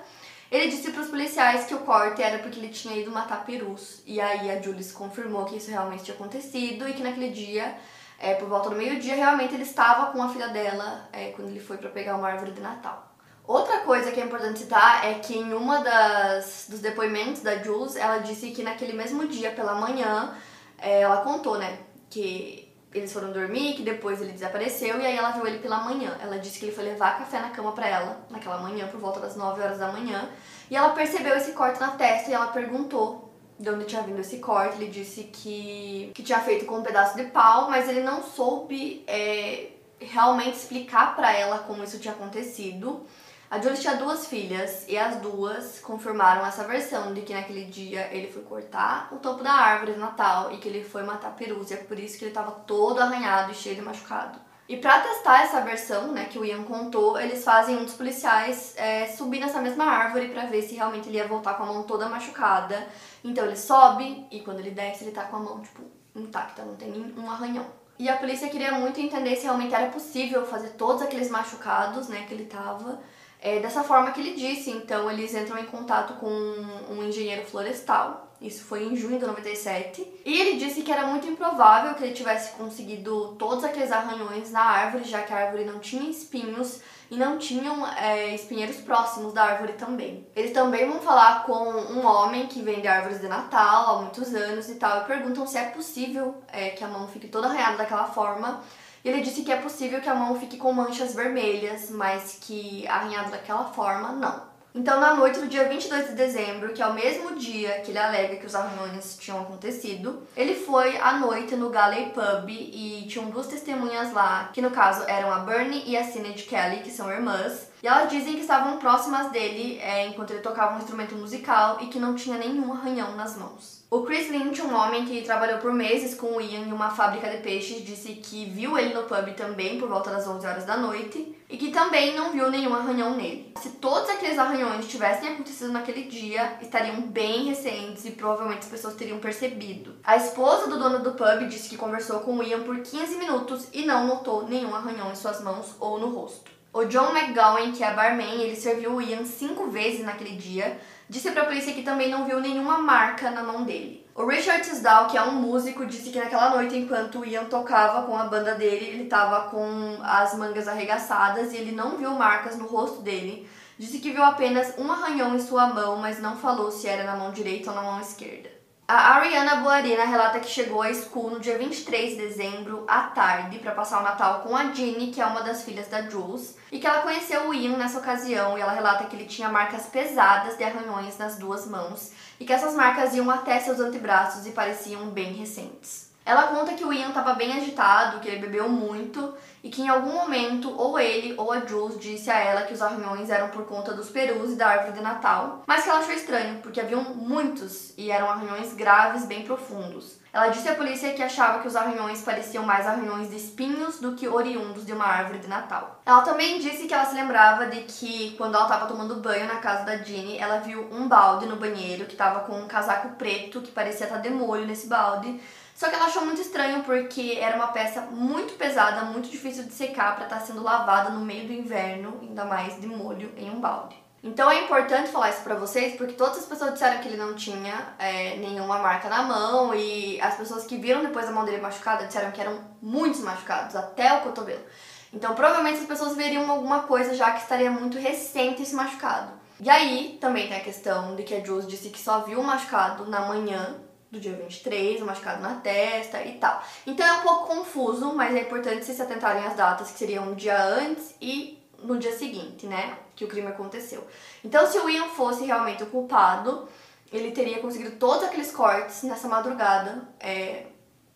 ele 0.50 0.68
disse 0.68 0.90
para 0.90 1.02
os 1.02 1.08
policiais 1.08 1.66
que 1.66 1.74
o 1.74 1.80
corte 1.80 2.22
era 2.22 2.38
porque 2.38 2.58
ele 2.58 2.68
tinha 2.68 2.96
ido 2.96 3.10
matar 3.10 3.44
perus. 3.44 4.02
E 4.06 4.20
aí 4.20 4.50
a 4.50 4.60
Julie 4.60 4.84
confirmou 4.92 5.44
que 5.44 5.56
isso 5.56 5.70
realmente 5.70 6.04
tinha 6.04 6.14
acontecido 6.14 6.88
e 6.88 6.94
que 6.94 7.02
naquele 7.02 7.30
dia, 7.30 7.76
é, 8.18 8.34
por 8.34 8.48
volta 8.48 8.70
do 8.70 8.76
meio-dia, 8.76 9.14
realmente 9.14 9.54
ele 9.54 9.64
estava 9.64 10.10
com 10.10 10.22
a 10.22 10.28
filha 10.30 10.48
dela 10.48 11.08
é, 11.12 11.30
quando 11.32 11.48
ele 11.48 11.60
foi 11.60 11.76
para 11.76 11.90
pegar 11.90 12.16
uma 12.16 12.28
árvore 12.28 12.52
de 12.52 12.60
Natal. 12.60 13.14
Outra 13.46 13.80
coisa 13.80 14.10
que 14.10 14.20
é 14.20 14.24
importante 14.24 14.58
citar 14.58 15.06
é 15.06 15.14
que 15.14 15.36
em 15.36 15.52
uma 15.54 15.80
das 15.80 16.66
dos 16.68 16.80
depoimentos 16.80 17.42
da 17.42 17.56
Jules, 17.62 17.96
ela 17.96 18.18
disse 18.18 18.50
que 18.50 18.62
naquele 18.62 18.92
mesmo 18.92 19.26
dia, 19.26 19.50
pela 19.50 19.74
manhã, 19.74 20.34
é, 20.78 21.00
ela 21.00 21.22
contou, 21.22 21.58
né, 21.58 21.78
que 22.10 22.67
eles 22.92 23.12
foram 23.12 23.32
dormir, 23.32 23.74
que 23.74 23.82
depois 23.82 24.20
ele 24.20 24.32
desapareceu 24.32 25.00
e 25.00 25.06
aí 25.06 25.16
ela 25.16 25.32
viu 25.32 25.46
ele 25.46 25.58
pela 25.58 25.80
manhã. 25.80 26.16
Ela 26.20 26.38
disse 26.38 26.58
que 26.58 26.66
ele 26.66 26.74
foi 26.74 26.84
levar 26.84 27.18
café 27.18 27.38
na 27.38 27.50
cama 27.50 27.72
para 27.72 27.86
ela 27.86 28.26
naquela 28.30 28.58
manhã, 28.58 28.88
por 28.88 28.98
volta 28.98 29.20
das 29.20 29.36
9 29.36 29.60
horas 29.60 29.78
da 29.78 29.92
manhã, 29.92 30.28
e 30.70 30.76
ela 30.76 30.90
percebeu 30.90 31.36
esse 31.36 31.52
corte 31.52 31.80
na 31.80 31.88
testa 31.92 32.30
e 32.30 32.34
ela 32.34 32.48
perguntou 32.48 33.32
de 33.58 33.68
onde 33.70 33.84
tinha 33.84 34.02
vindo 34.02 34.20
esse 34.20 34.38
corte. 34.38 34.76
Ele 34.76 34.90
disse 34.90 35.24
que, 35.24 36.10
que 36.14 36.22
tinha 36.22 36.40
feito 36.40 36.64
com 36.64 36.78
um 36.78 36.82
pedaço 36.82 37.16
de 37.16 37.24
pau, 37.24 37.68
mas 37.68 37.88
ele 37.88 38.00
não 38.00 38.22
soube 38.22 39.04
é, 39.06 39.70
realmente 40.00 40.56
explicar 40.56 41.14
para 41.14 41.32
ela 41.32 41.58
como 41.60 41.84
isso 41.84 41.98
tinha 41.98 42.14
acontecido. 42.14 43.06
A 43.50 43.58
Julie 43.58 43.78
tinha 43.78 43.96
duas 43.96 44.26
filhas 44.26 44.84
e 44.86 44.98
as 44.98 45.16
duas 45.16 45.80
confirmaram 45.80 46.44
essa 46.44 46.64
versão 46.64 47.14
de 47.14 47.22
que 47.22 47.32
naquele 47.32 47.64
dia 47.64 48.06
ele 48.12 48.30
foi 48.30 48.42
cortar 48.42 49.08
o 49.10 49.16
topo 49.16 49.42
da 49.42 49.52
árvore 49.52 49.94
de 49.94 49.98
Natal 49.98 50.52
e 50.52 50.58
que 50.58 50.68
ele 50.68 50.84
foi 50.84 51.02
matar 51.02 51.34
perus, 51.34 51.70
e 51.70 51.74
é 51.74 51.78
por 51.78 51.98
isso 51.98 52.18
que 52.18 52.24
ele 52.24 52.30
estava 52.30 52.50
todo 52.50 53.00
arranhado 53.00 53.50
e 53.50 53.54
cheio 53.54 53.74
de 53.74 53.80
machucado. 53.80 54.38
E 54.68 54.76
para 54.76 55.00
testar 55.00 55.44
essa 55.44 55.62
versão, 55.62 56.12
né, 56.12 56.26
que 56.26 56.38
o 56.38 56.44
Ian 56.44 56.62
contou, 56.64 57.18
eles 57.18 57.42
fazem 57.42 57.78
um 57.78 57.84
dos 57.84 57.94
policiais 57.94 58.74
é, 58.76 59.06
subir 59.06 59.40
nessa 59.40 59.62
mesma 59.62 59.86
árvore 59.86 60.28
para 60.28 60.44
ver 60.44 60.60
se 60.60 60.74
realmente 60.74 61.08
ele 61.08 61.16
ia 61.16 61.26
voltar 61.26 61.54
com 61.54 61.62
a 61.62 61.66
mão 61.66 61.84
toda 61.84 62.06
machucada. 62.06 62.86
Então 63.24 63.46
ele 63.46 63.56
sobe 63.56 64.26
e 64.30 64.40
quando 64.40 64.60
ele 64.60 64.72
desce 64.72 65.04
ele 65.04 65.12
tá 65.12 65.24
com 65.24 65.36
a 65.36 65.40
mão 65.40 65.60
tipo 65.62 65.82
intacta, 66.14 66.66
não 66.66 66.76
tem 66.76 66.90
nenhum 66.90 67.30
arranhão. 67.30 67.64
E 67.98 68.10
a 68.10 68.16
polícia 68.18 68.50
queria 68.50 68.72
muito 68.72 69.00
entender 69.00 69.36
se 69.36 69.44
realmente 69.44 69.74
era 69.74 69.86
possível 69.86 70.44
fazer 70.44 70.68
todos 70.70 71.00
aqueles 71.00 71.30
machucados, 71.30 72.08
né, 72.08 72.26
que 72.28 72.34
ele 72.34 72.44
tava 72.44 73.00
é, 73.40 73.60
dessa 73.60 73.84
forma 73.84 74.10
que 74.10 74.20
ele 74.20 74.34
disse. 74.34 74.70
Então, 74.70 75.10
eles 75.10 75.34
entram 75.34 75.58
em 75.58 75.66
contato 75.66 76.14
com 76.14 76.28
um 76.28 77.02
engenheiro 77.02 77.44
florestal 77.46 78.32
Isso 78.40 78.64
foi 78.64 78.84
em 78.84 78.96
junho 78.96 79.18
de 79.18 79.26
97. 79.26 80.06
E 80.24 80.40
ele 80.40 80.58
disse 80.58 80.82
que 80.82 80.92
era 80.92 81.06
muito 81.06 81.26
improvável 81.26 81.94
que 81.94 82.04
ele 82.04 82.14
tivesse 82.14 82.52
conseguido 82.56 83.36
todos 83.38 83.64
aqueles 83.64 83.92
arranhões 83.92 84.50
na 84.50 84.62
árvore, 84.62 85.04
já 85.04 85.22
que 85.22 85.32
a 85.32 85.36
árvore 85.36 85.64
não 85.64 85.78
tinha 85.78 86.10
espinhos 86.10 86.80
e 87.10 87.16
não 87.16 87.38
tinham 87.38 87.86
é, 87.86 88.34
espinheiros 88.34 88.76
próximos 88.76 89.32
da 89.32 89.44
árvore 89.44 89.72
também. 89.72 90.26
Eles 90.36 90.52
também 90.52 90.86
vão 90.86 91.00
falar 91.00 91.44
com 91.44 91.54
um 91.54 92.04
homem 92.04 92.46
que 92.46 92.60
vende 92.60 92.86
árvores 92.86 93.20
de 93.20 93.28
Natal 93.28 93.96
há 93.96 94.02
muitos 94.02 94.34
anos 94.34 94.68
e 94.68 94.74
tal, 94.74 95.02
e 95.02 95.04
perguntam 95.06 95.46
se 95.46 95.56
é 95.56 95.64
possível 95.70 96.42
é, 96.48 96.70
que 96.70 96.84
a 96.84 96.88
mão 96.88 97.08
fique 97.08 97.28
toda 97.28 97.48
arranhada 97.48 97.78
daquela 97.78 98.04
forma. 98.04 98.62
Ele 99.04 99.20
disse 99.20 99.42
que 99.42 99.52
é 99.52 99.56
possível 99.56 100.00
que 100.00 100.08
a 100.08 100.14
mão 100.14 100.38
fique 100.38 100.56
com 100.56 100.72
manchas 100.72 101.14
vermelhas, 101.14 101.90
mas 101.90 102.38
que 102.40 102.86
arranhado 102.86 103.30
daquela 103.30 103.64
forma, 103.64 104.12
não. 104.12 104.48
Então, 104.74 105.00
na 105.00 105.14
noite 105.14 105.40
do 105.40 105.48
dia 105.48 105.68
22 105.68 106.08
de 106.08 106.14
dezembro, 106.14 106.72
que 106.72 106.82
é 106.82 106.86
o 106.86 106.94
mesmo 106.94 107.34
dia 107.34 107.80
que 107.80 107.90
ele 107.90 107.98
alega 107.98 108.36
que 108.36 108.46
os 108.46 108.54
arranhões 108.54 109.16
tinham 109.18 109.40
acontecido, 109.40 110.22
ele 110.36 110.54
foi 110.54 110.96
à 110.98 111.14
noite 111.14 111.56
no 111.56 111.70
Galley 111.70 112.10
Pub 112.10 112.48
e 112.48 113.06
tinham 113.08 113.30
duas 113.30 113.46
testemunhas 113.46 114.12
lá, 114.12 114.50
que 114.52 114.60
no 114.60 114.70
caso 114.70 115.04
eram 115.08 115.32
a 115.32 115.40
Bernie 115.40 115.82
e 115.86 115.96
a 115.96 116.04
Sinead 116.04 116.42
Kelly, 116.44 116.82
que 116.82 116.90
são 116.90 117.10
irmãs, 117.10 117.70
e 117.82 117.88
elas 117.88 118.10
dizem 118.10 118.34
que 118.34 118.42
estavam 118.42 118.76
próximas 118.76 119.32
dele 119.32 119.78
é, 119.80 120.06
enquanto 120.06 120.30
ele 120.30 120.42
tocava 120.42 120.76
um 120.76 120.78
instrumento 120.78 121.16
musical 121.16 121.78
e 121.80 121.86
que 121.86 121.98
não 121.98 122.14
tinha 122.14 122.36
nenhum 122.36 122.72
arranhão 122.72 123.16
nas 123.16 123.36
mãos. 123.36 123.77
O 123.90 124.02
Chris 124.02 124.28
Lynch, 124.28 124.60
um 124.60 124.74
homem 124.74 125.06
que 125.06 125.22
trabalhou 125.22 125.60
por 125.60 125.72
meses 125.72 126.14
com 126.14 126.36
o 126.36 126.40
Ian 126.42 126.66
em 126.66 126.72
uma 126.74 126.90
fábrica 126.90 127.30
de 127.30 127.38
peixes, 127.38 127.82
disse 127.82 128.16
que 128.16 128.44
viu 128.44 128.76
ele 128.76 128.92
no 128.92 129.04
pub 129.04 129.34
também 129.34 129.80
por 129.80 129.88
volta 129.88 130.10
das 130.10 130.28
11 130.28 130.46
horas 130.46 130.66
da 130.66 130.76
noite 130.76 131.34
e 131.48 131.56
que 131.56 131.70
também 131.70 132.14
não 132.14 132.30
viu 132.30 132.50
nenhum 132.50 132.74
arranhão 132.74 133.16
nele. 133.16 133.50
Se 133.58 133.70
todos 133.70 134.10
aqueles 134.10 134.38
arranhões 134.38 134.86
tivessem 134.86 135.30
acontecido 135.30 135.72
naquele 135.72 136.02
dia, 136.02 136.58
estariam 136.60 137.00
bem 137.00 137.46
recentes 137.46 138.04
e 138.04 138.10
provavelmente 138.10 138.64
as 138.64 138.68
pessoas 138.68 138.94
teriam 138.94 139.20
percebido. 139.20 139.94
A 140.04 140.16
esposa 140.16 140.66
do 140.66 140.78
dono 140.78 140.98
do 140.98 141.12
pub 141.12 141.48
disse 141.48 141.70
que 141.70 141.78
conversou 141.78 142.20
com 142.20 142.36
o 142.36 142.42
Ian 142.42 142.64
por 142.64 142.78
15 142.78 143.16
minutos 143.16 143.68
e 143.72 143.86
não 143.86 144.06
notou 144.06 144.46
nenhum 144.46 144.74
arranhão 144.74 145.10
em 145.10 145.16
suas 145.16 145.42
mãos 145.42 145.74
ou 145.80 145.98
no 145.98 146.10
rosto. 146.10 146.58
O 146.74 146.84
John 146.84 147.16
McGowan, 147.16 147.72
que 147.72 147.82
é 147.82 147.94
barman, 147.94 148.42
ele 148.42 148.54
serviu 148.54 148.92
o 148.92 149.00
Ian 149.00 149.24
cinco 149.24 149.70
vezes 149.70 150.04
naquele 150.04 150.36
dia, 150.36 150.78
disse 151.08 151.30
para 151.30 151.42
a 151.42 151.46
polícia 151.46 151.72
que 151.72 151.82
também 151.82 152.10
não 152.10 152.24
viu 152.24 152.40
nenhuma 152.40 152.78
marca 152.78 153.30
na 153.30 153.42
mão 153.42 153.64
dele. 153.64 154.06
O 154.14 154.26
Richard 154.26 154.62
Tisdale, 154.62 155.08
que 155.08 155.16
é 155.16 155.22
um 155.22 155.36
músico, 155.36 155.86
disse 155.86 156.10
que 156.10 156.18
naquela 156.18 156.50
noite, 156.50 156.76
enquanto 156.76 157.24
Ian 157.24 157.44
tocava 157.44 158.04
com 158.06 158.18
a 158.18 158.24
banda 158.24 158.54
dele, 158.54 158.86
ele 158.86 159.02
estava 159.04 159.48
com 159.48 159.98
as 160.02 160.34
mangas 160.34 160.66
arregaçadas 160.66 161.52
e 161.52 161.56
ele 161.56 161.72
não 161.72 161.96
viu 161.96 162.10
marcas 162.10 162.58
no 162.58 162.66
rosto 162.66 163.00
dele. 163.00 163.48
Disse 163.78 164.00
que 164.00 164.10
viu 164.10 164.24
apenas 164.24 164.74
um 164.76 164.90
arranhão 164.90 165.36
em 165.36 165.38
sua 165.38 165.68
mão, 165.68 165.96
mas 165.98 166.20
não 166.20 166.36
falou 166.36 166.70
se 166.70 166.88
era 166.88 167.04
na 167.04 167.14
mão 167.14 167.30
direita 167.30 167.70
ou 167.70 167.76
na 167.76 167.82
mão 167.82 168.00
esquerda. 168.00 168.57
A 168.90 169.16
Ariana 169.16 169.56
Boarina 169.56 170.06
relata 170.06 170.40
que 170.40 170.48
chegou 170.48 170.80
à 170.80 170.90
school 170.94 171.28
no 171.28 171.40
dia 171.40 171.58
23 171.58 172.12
de 172.12 172.16
dezembro, 172.16 172.84
à 172.88 173.02
tarde, 173.02 173.58
para 173.58 173.72
passar 173.72 174.00
o 174.00 174.02
Natal 174.02 174.40
com 174.40 174.56
a 174.56 174.72
Ginny, 174.72 175.08
que 175.08 175.20
é 175.20 175.26
uma 175.26 175.42
das 175.42 175.62
filhas 175.62 175.88
da 175.88 176.08
Jules, 176.08 176.56
e 176.72 176.78
que 176.78 176.86
ela 176.86 177.02
conheceu 177.02 177.46
o 177.46 177.52
Ian 177.52 177.76
nessa 177.76 177.98
ocasião, 177.98 178.56
e 178.56 178.62
ela 178.62 178.72
relata 178.72 179.04
que 179.04 179.14
ele 179.14 179.26
tinha 179.26 179.50
marcas 179.50 179.84
pesadas 179.88 180.56
de 180.56 180.64
arranhões 180.64 181.18
nas 181.18 181.36
duas 181.36 181.66
mãos, 181.66 182.12
e 182.40 182.46
que 182.46 182.52
essas 182.54 182.72
marcas 182.74 183.14
iam 183.14 183.30
até 183.30 183.60
seus 183.60 183.78
antebraços 183.78 184.46
e 184.46 184.52
pareciam 184.52 185.10
bem 185.10 185.34
recentes. 185.34 186.08
Ela 186.24 186.46
conta 186.46 186.72
que 186.72 186.84
o 186.84 186.90
Ian 186.90 187.08
estava 187.08 187.34
bem 187.34 187.58
agitado, 187.58 188.20
que 188.20 188.28
ele 188.28 188.40
bebeu 188.40 188.70
muito 188.70 189.34
e 189.62 189.70
que 189.70 189.82
em 189.82 189.88
algum 189.88 190.12
momento 190.12 190.74
ou 190.76 190.98
ele 190.98 191.34
ou 191.36 191.52
a 191.52 191.60
Jules 191.60 191.98
disse 191.98 192.30
a 192.30 192.38
ela 192.38 192.62
que 192.62 192.74
os 192.74 192.82
arranhões 192.82 193.30
eram 193.30 193.48
por 193.48 193.64
conta 193.64 193.92
dos 193.92 194.10
perus 194.10 194.52
e 194.52 194.56
da 194.56 194.68
árvore 194.68 194.92
de 194.92 195.00
Natal, 195.00 195.62
mas 195.66 195.84
que 195.84 195.90
ela 195.90 196.00
achou 196.00 196.14
estranho, 196.14 196.60
porque 196.60 196.80
haviam 196.80 197.02
muitos 197.02 197.92
e 197.96 198.10
eram 198.10 198.30
arranhões 198.30 198.72
graves, 198.74 199.24
bem 199.24 199.42
profundos. 199.42 200.18
Ela 200.32 200.48
disse 200.48 200.68
à 200.68 200.74
polícia 200.74 201.14
que 201.14 201.22
achava 201.22 201.60
que 201.60 201.68
os 201.68 201.74
arranhões 201.74 202.22
pareciam 202.22 202.62
mais 202.62 202.86
arranhões 202.86 203.30
de 203.30 203.36
espinhos 203.36 203.98
do 203.98 204.12
que 204.12 204.28
oriundos 204.28 204.84
de 204.84 204.92
uma 204.92 205.06
árvore 205.06 205.38
de 205.38 205.48
Natal. 205.48 206.00
Ela 206.04 206.20
também 206.20 206.58
disse 206.58 206.86
que 206.86 206.92
ela 206.92 207.06
se 207.06 207.14
lembrava 207.14 207.66
de 207.66 207.80
que, 207.82 208.36
quando 208.36 208.54
ela 208.54 208.64
estava 208.64 208.86
tomando 208.86 209.16
banho 209.16 209.46
na 209.46 209.56
casa 209.56 209.84
da 209.84 209.96
Ginny, 209.96 210.38
ela 210.38 210.58
viu 210.58 210.86
um 210.92 211.08
balde 211.08 211.46
no 211.46 211.56
banheiro 211.56 212.04
que 212.04 212.12
estava 212.12 212.40
com 212.40 212.52
um 212.52 212.68
casaco 212.68 213.16
preto 213.16 213.62
que 213.62 213.72
parecia 213.72 214.06
estar 214.06 214.18
de 214.18 214.30
molho 214.30 214.66
nesse 214.66 214.86
balde 214.86 215.40
só 215.78 215.88
que 215.88 215.94
ela 215.94 216.06
achou 216.06 216.24
muito 216.24 216.40
estranho 216.40 216.82
porque 216.82 217.38
era 217.40 217.54
uma 217.54 217.68
peça 217.68 218.00
muito 218.10 218.54
pesada, 218.54 219.04
muito 219.04 219.28
difícil 219.28 219.62
de 219.62 219.72
secar 219.72 220.16
para 220.16 220.24
estar 220.24 220.40
tá 220.40 220.44
sendo 220.44 220.60
lavada 220.60 221.10
no 221.10 221.24
meio 221.24 221.46
do 221.46 221.52
inverno, 221.52 222.18
ainda 222.20 222.44
mais 222.44 222.80
de 222.80 222.88
molho 222.88 223.32
em 223.36 223.48
um 223.48 223.60
balde. 223.60 223.94
Então 224.20 224.50
é 224.50 224.64
importante 224.64 225.08
falar 225.08 225.30
isso 225.30 225.42
pra 225.42 225.54
vocês, 225.54 225.94
porque 225.94 226.14
todas 226.14 226.38
as 226.38 226.46
pessoas 226.46 226.72
disseram 226.72 227.00
que 227.00 227.06
ele 227.06 227.16
não 227.16 227.32
tinha 227.36 227.94
é, 227.96 228.34
nenhuma 228.38 228.80
marca 228.80 229.08
na 229.08 229.22
mão, 229.22 229.72
e 229.72 230.20
as 230.20 230.34
pessoas 230.34 230.64
que 230.64 230.76
viram 230.76 231.00
depois 231.00 231.28
a 231.28 231.30
mão 231.30 231.44
dele 231.44 231.62
machucada 231.62 232.06
disseram 232.06 232.32
que 232.32 232.40
eram 232.40 232.58
muitos 232.82 233.20
machucados, 233.20 233.76
até 233.76 234.14
o 234.14 234.22
cotovelo. 234.22 234.64
Então 235.12 235.32
provavelmente 235.36 235.78
as 235.78 235.86
pessoas 235.86 236.16
veriam 236.16 236.50
alguma 236.50 236.80
coisa 236.80 237.14
já 237.14 237.30
que 237.30 237.42
estaria 237.42 237.70
muito 237.70 237.98
recente 237.98 238.62
esse 238.62 238.74
machucado. 238.74 239.30
E 239.60 239.70
aí 239.70 240.18
também 240.20 240.48
tem 240.48 240.56
a 240.56 240.60
questão 240.60 241.14
de 241.14 241.22
que 241.22 241.36
a 241.36 241.44
Jules 241.44 241.68
disse 241.68 241.90
que 241.90 242.00
só 242.00 242.22
viu 242.22 242.40
o 242.40 242.44
machucado 242.44 243.08
na 243.08 243.20
manhã 243.20 243.76
do 244.10 244.18
dia 244.18 244.32
23, 244.32 245.00
machucado 245.00 245.42
na 245.42 245.56
testa 245.56 246.22
e 246.24 246.38
tal. 246.38 246.62
Então 246.86 247.06
é 247.06 247.12
um 247.14 247.22
pouco 247.22 247.46
confuso, 247.46 248.14
mas 248.14 248.34
é 248.34 248.42
importante 248.42 248.84
vocês 248.84 248.96
se 248.96 249.02
atentarem 249.02 249.44
às 249.44 249.54
datas 249.54 249.90
que 249.90 249.98
seriam 249.98 250.28
um 250.28 250.34
dia 250.34 250.62
antes 250.62 251.14
e 251.20 251.58
no 251.82 251.98
dia 251.98 252.16
seguinte, 252.16 252.66
né? 252.66 252.98
Que 253.14 253.24
o 253.24 253.28
crime 253.28 253.48
aconteceu. 253.48 254.06
Então, 254.44 254.66
se 254.66 254.78
o 254.78 254.88
Ian 254.88 255.08
fosse 255.08 255.44
realmente 255.44 255.82
o 255.82 255.86
culpado, 255.86 256.68
ele 257.12 257.30
teria 257.30 257.60
conseguido 257.60 257.96
todos 257.96 258.24
aqueles 258.24 258.50
cortes 258.50 259.02
nessa 259.02 259.28
madrugada, 259.28 260.08
é, 260.18 260.66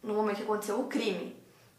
no 0.03 0.15
momento 0.15 0.37
que 0.37 0.43
aconteceu 0.43 0.79
o 0.81 0.87
crime. 0.87 1.37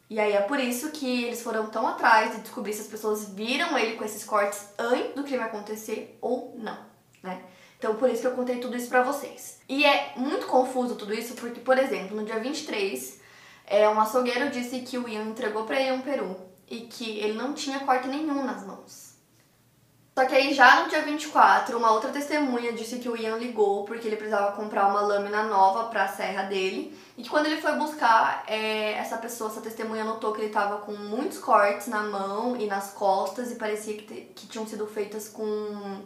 E 0.08 0.20
aí 0.20 0.32
é 0.32 0.40
por 0.42 0.60
isso 0.60 0.90
que 0.90 1.24
eles 1.24 1.42
foram 1.42 1.66
tão 1.66 1.86
atrás 1.88 2.34
de 2.34 2.42
descobrir 2.42 2.72
se 2.72 2.82
as 2.82 2.86
pessoas 2.86 3.30
viram 3.30 3.76
ele 3.78 3.96
com 3.96 4.04
esses 4.04 4.22
cortes 4.22 4.68
antes 4.78 5.14
do 5.14 5.24
crime 5.24 5.42
acontecer 5.42 6.18
ou 6.20 6.54
não, 6.58 6.78
né? 7.22 7.42
Então, 7.84 7.96
por 7.96 8.08
isso 8.08 8.22
que 8.22 8.28
eu 8.28 8.32
contei 8.32 8.60
tudo 8.60 8.78
isso 8.78 8.88
pra 8.88 9.02
vocês. 9.02 9.60
E 9.68 9.84
é 9.84 10.14
muito 10.16 10.46
confuso 10.46 10.94
tudo 10.94 11.12
isso, 11.12 11.34
porque, 11.34 11.60
por 11.60 11.76
exemplo, 11.76 12.16
no 12.16 12.24
dia 12.24 12.40
23, 12.40 13.20
é, 13.66 13.86
um 13.86 14.00
açougueiro 14.00 14.48
disse 14.48 14.80
que 14.80 14.96
o 14.96 15.06
Ian 15.06 15.24
entregou 15.24 15.64
pra 15.64 15.78
ele 15.78 15.92
um 15.92 16.00
peru 16.00 16.34
e 16.66 16.80
que 16.80 17.18
ele 17.18 17.34
não 17.34 17.52
tinha 17.52 17.80
corte 17.80 18.08
nenhum 18.08 18.42
nas 18.42 18.66
mãos. 18.66 19.18
Só 20.16 20.24
que 20.24 20.34
aí 20.34 20.54
já 20.54 20.82
no 20.82 20.88
dia 20.88 21.02
24, 21.02 21.76
uma 21.76 21.92
outra 21.92 22.10
testemunha 22.10 22.72
disse 22.72 23.00
que 23.00 23.08
o 23.08 23.18
Ian 23.18 23.36
ligou 23.36 23.84
porque 23.84 24.08
ele 24.08 24.16
precisava 24.16 24.52
comprar 24.52 24.86
uma 24.86 25.02
lâmina 25.02 25.42
nova 25.42 25.90
para 25.90 26.04
a 26.04 26.08
serra 26.08 26.44
dele 26.44 26.98
e 27.18 27.22
que 27.22 27.28
quando 27.28 27.44
ele 27.44 27.60
foi 27.60 27.72
buscar, 27.72 28.44
é, 28.46 28.92
essa 28.92 29.18
pessoa, 29.18 29.50
essa 29.50 29.60
testemunha 29.60 30.04
notou 30.04 30.32
que 30.32 30.40
ele 30.40 30.46
estava 30.46 30.78
com 30.78 30.92
muitos 30.92 31.36
cortes 31.36 31.88
na 31.88 32.02
mão 32.02 32.56
e 32.56 32.66
nas 32.66 32.92
costas 32.92 33.52
e 33.52 33.56
parecia 33.56 33.94
que, 33.94 34.32
que 34.34 34.46
tinham 34.46 34.66
sido 34.66 34.86
feitas 34.86 35.28
com 35.28 36.02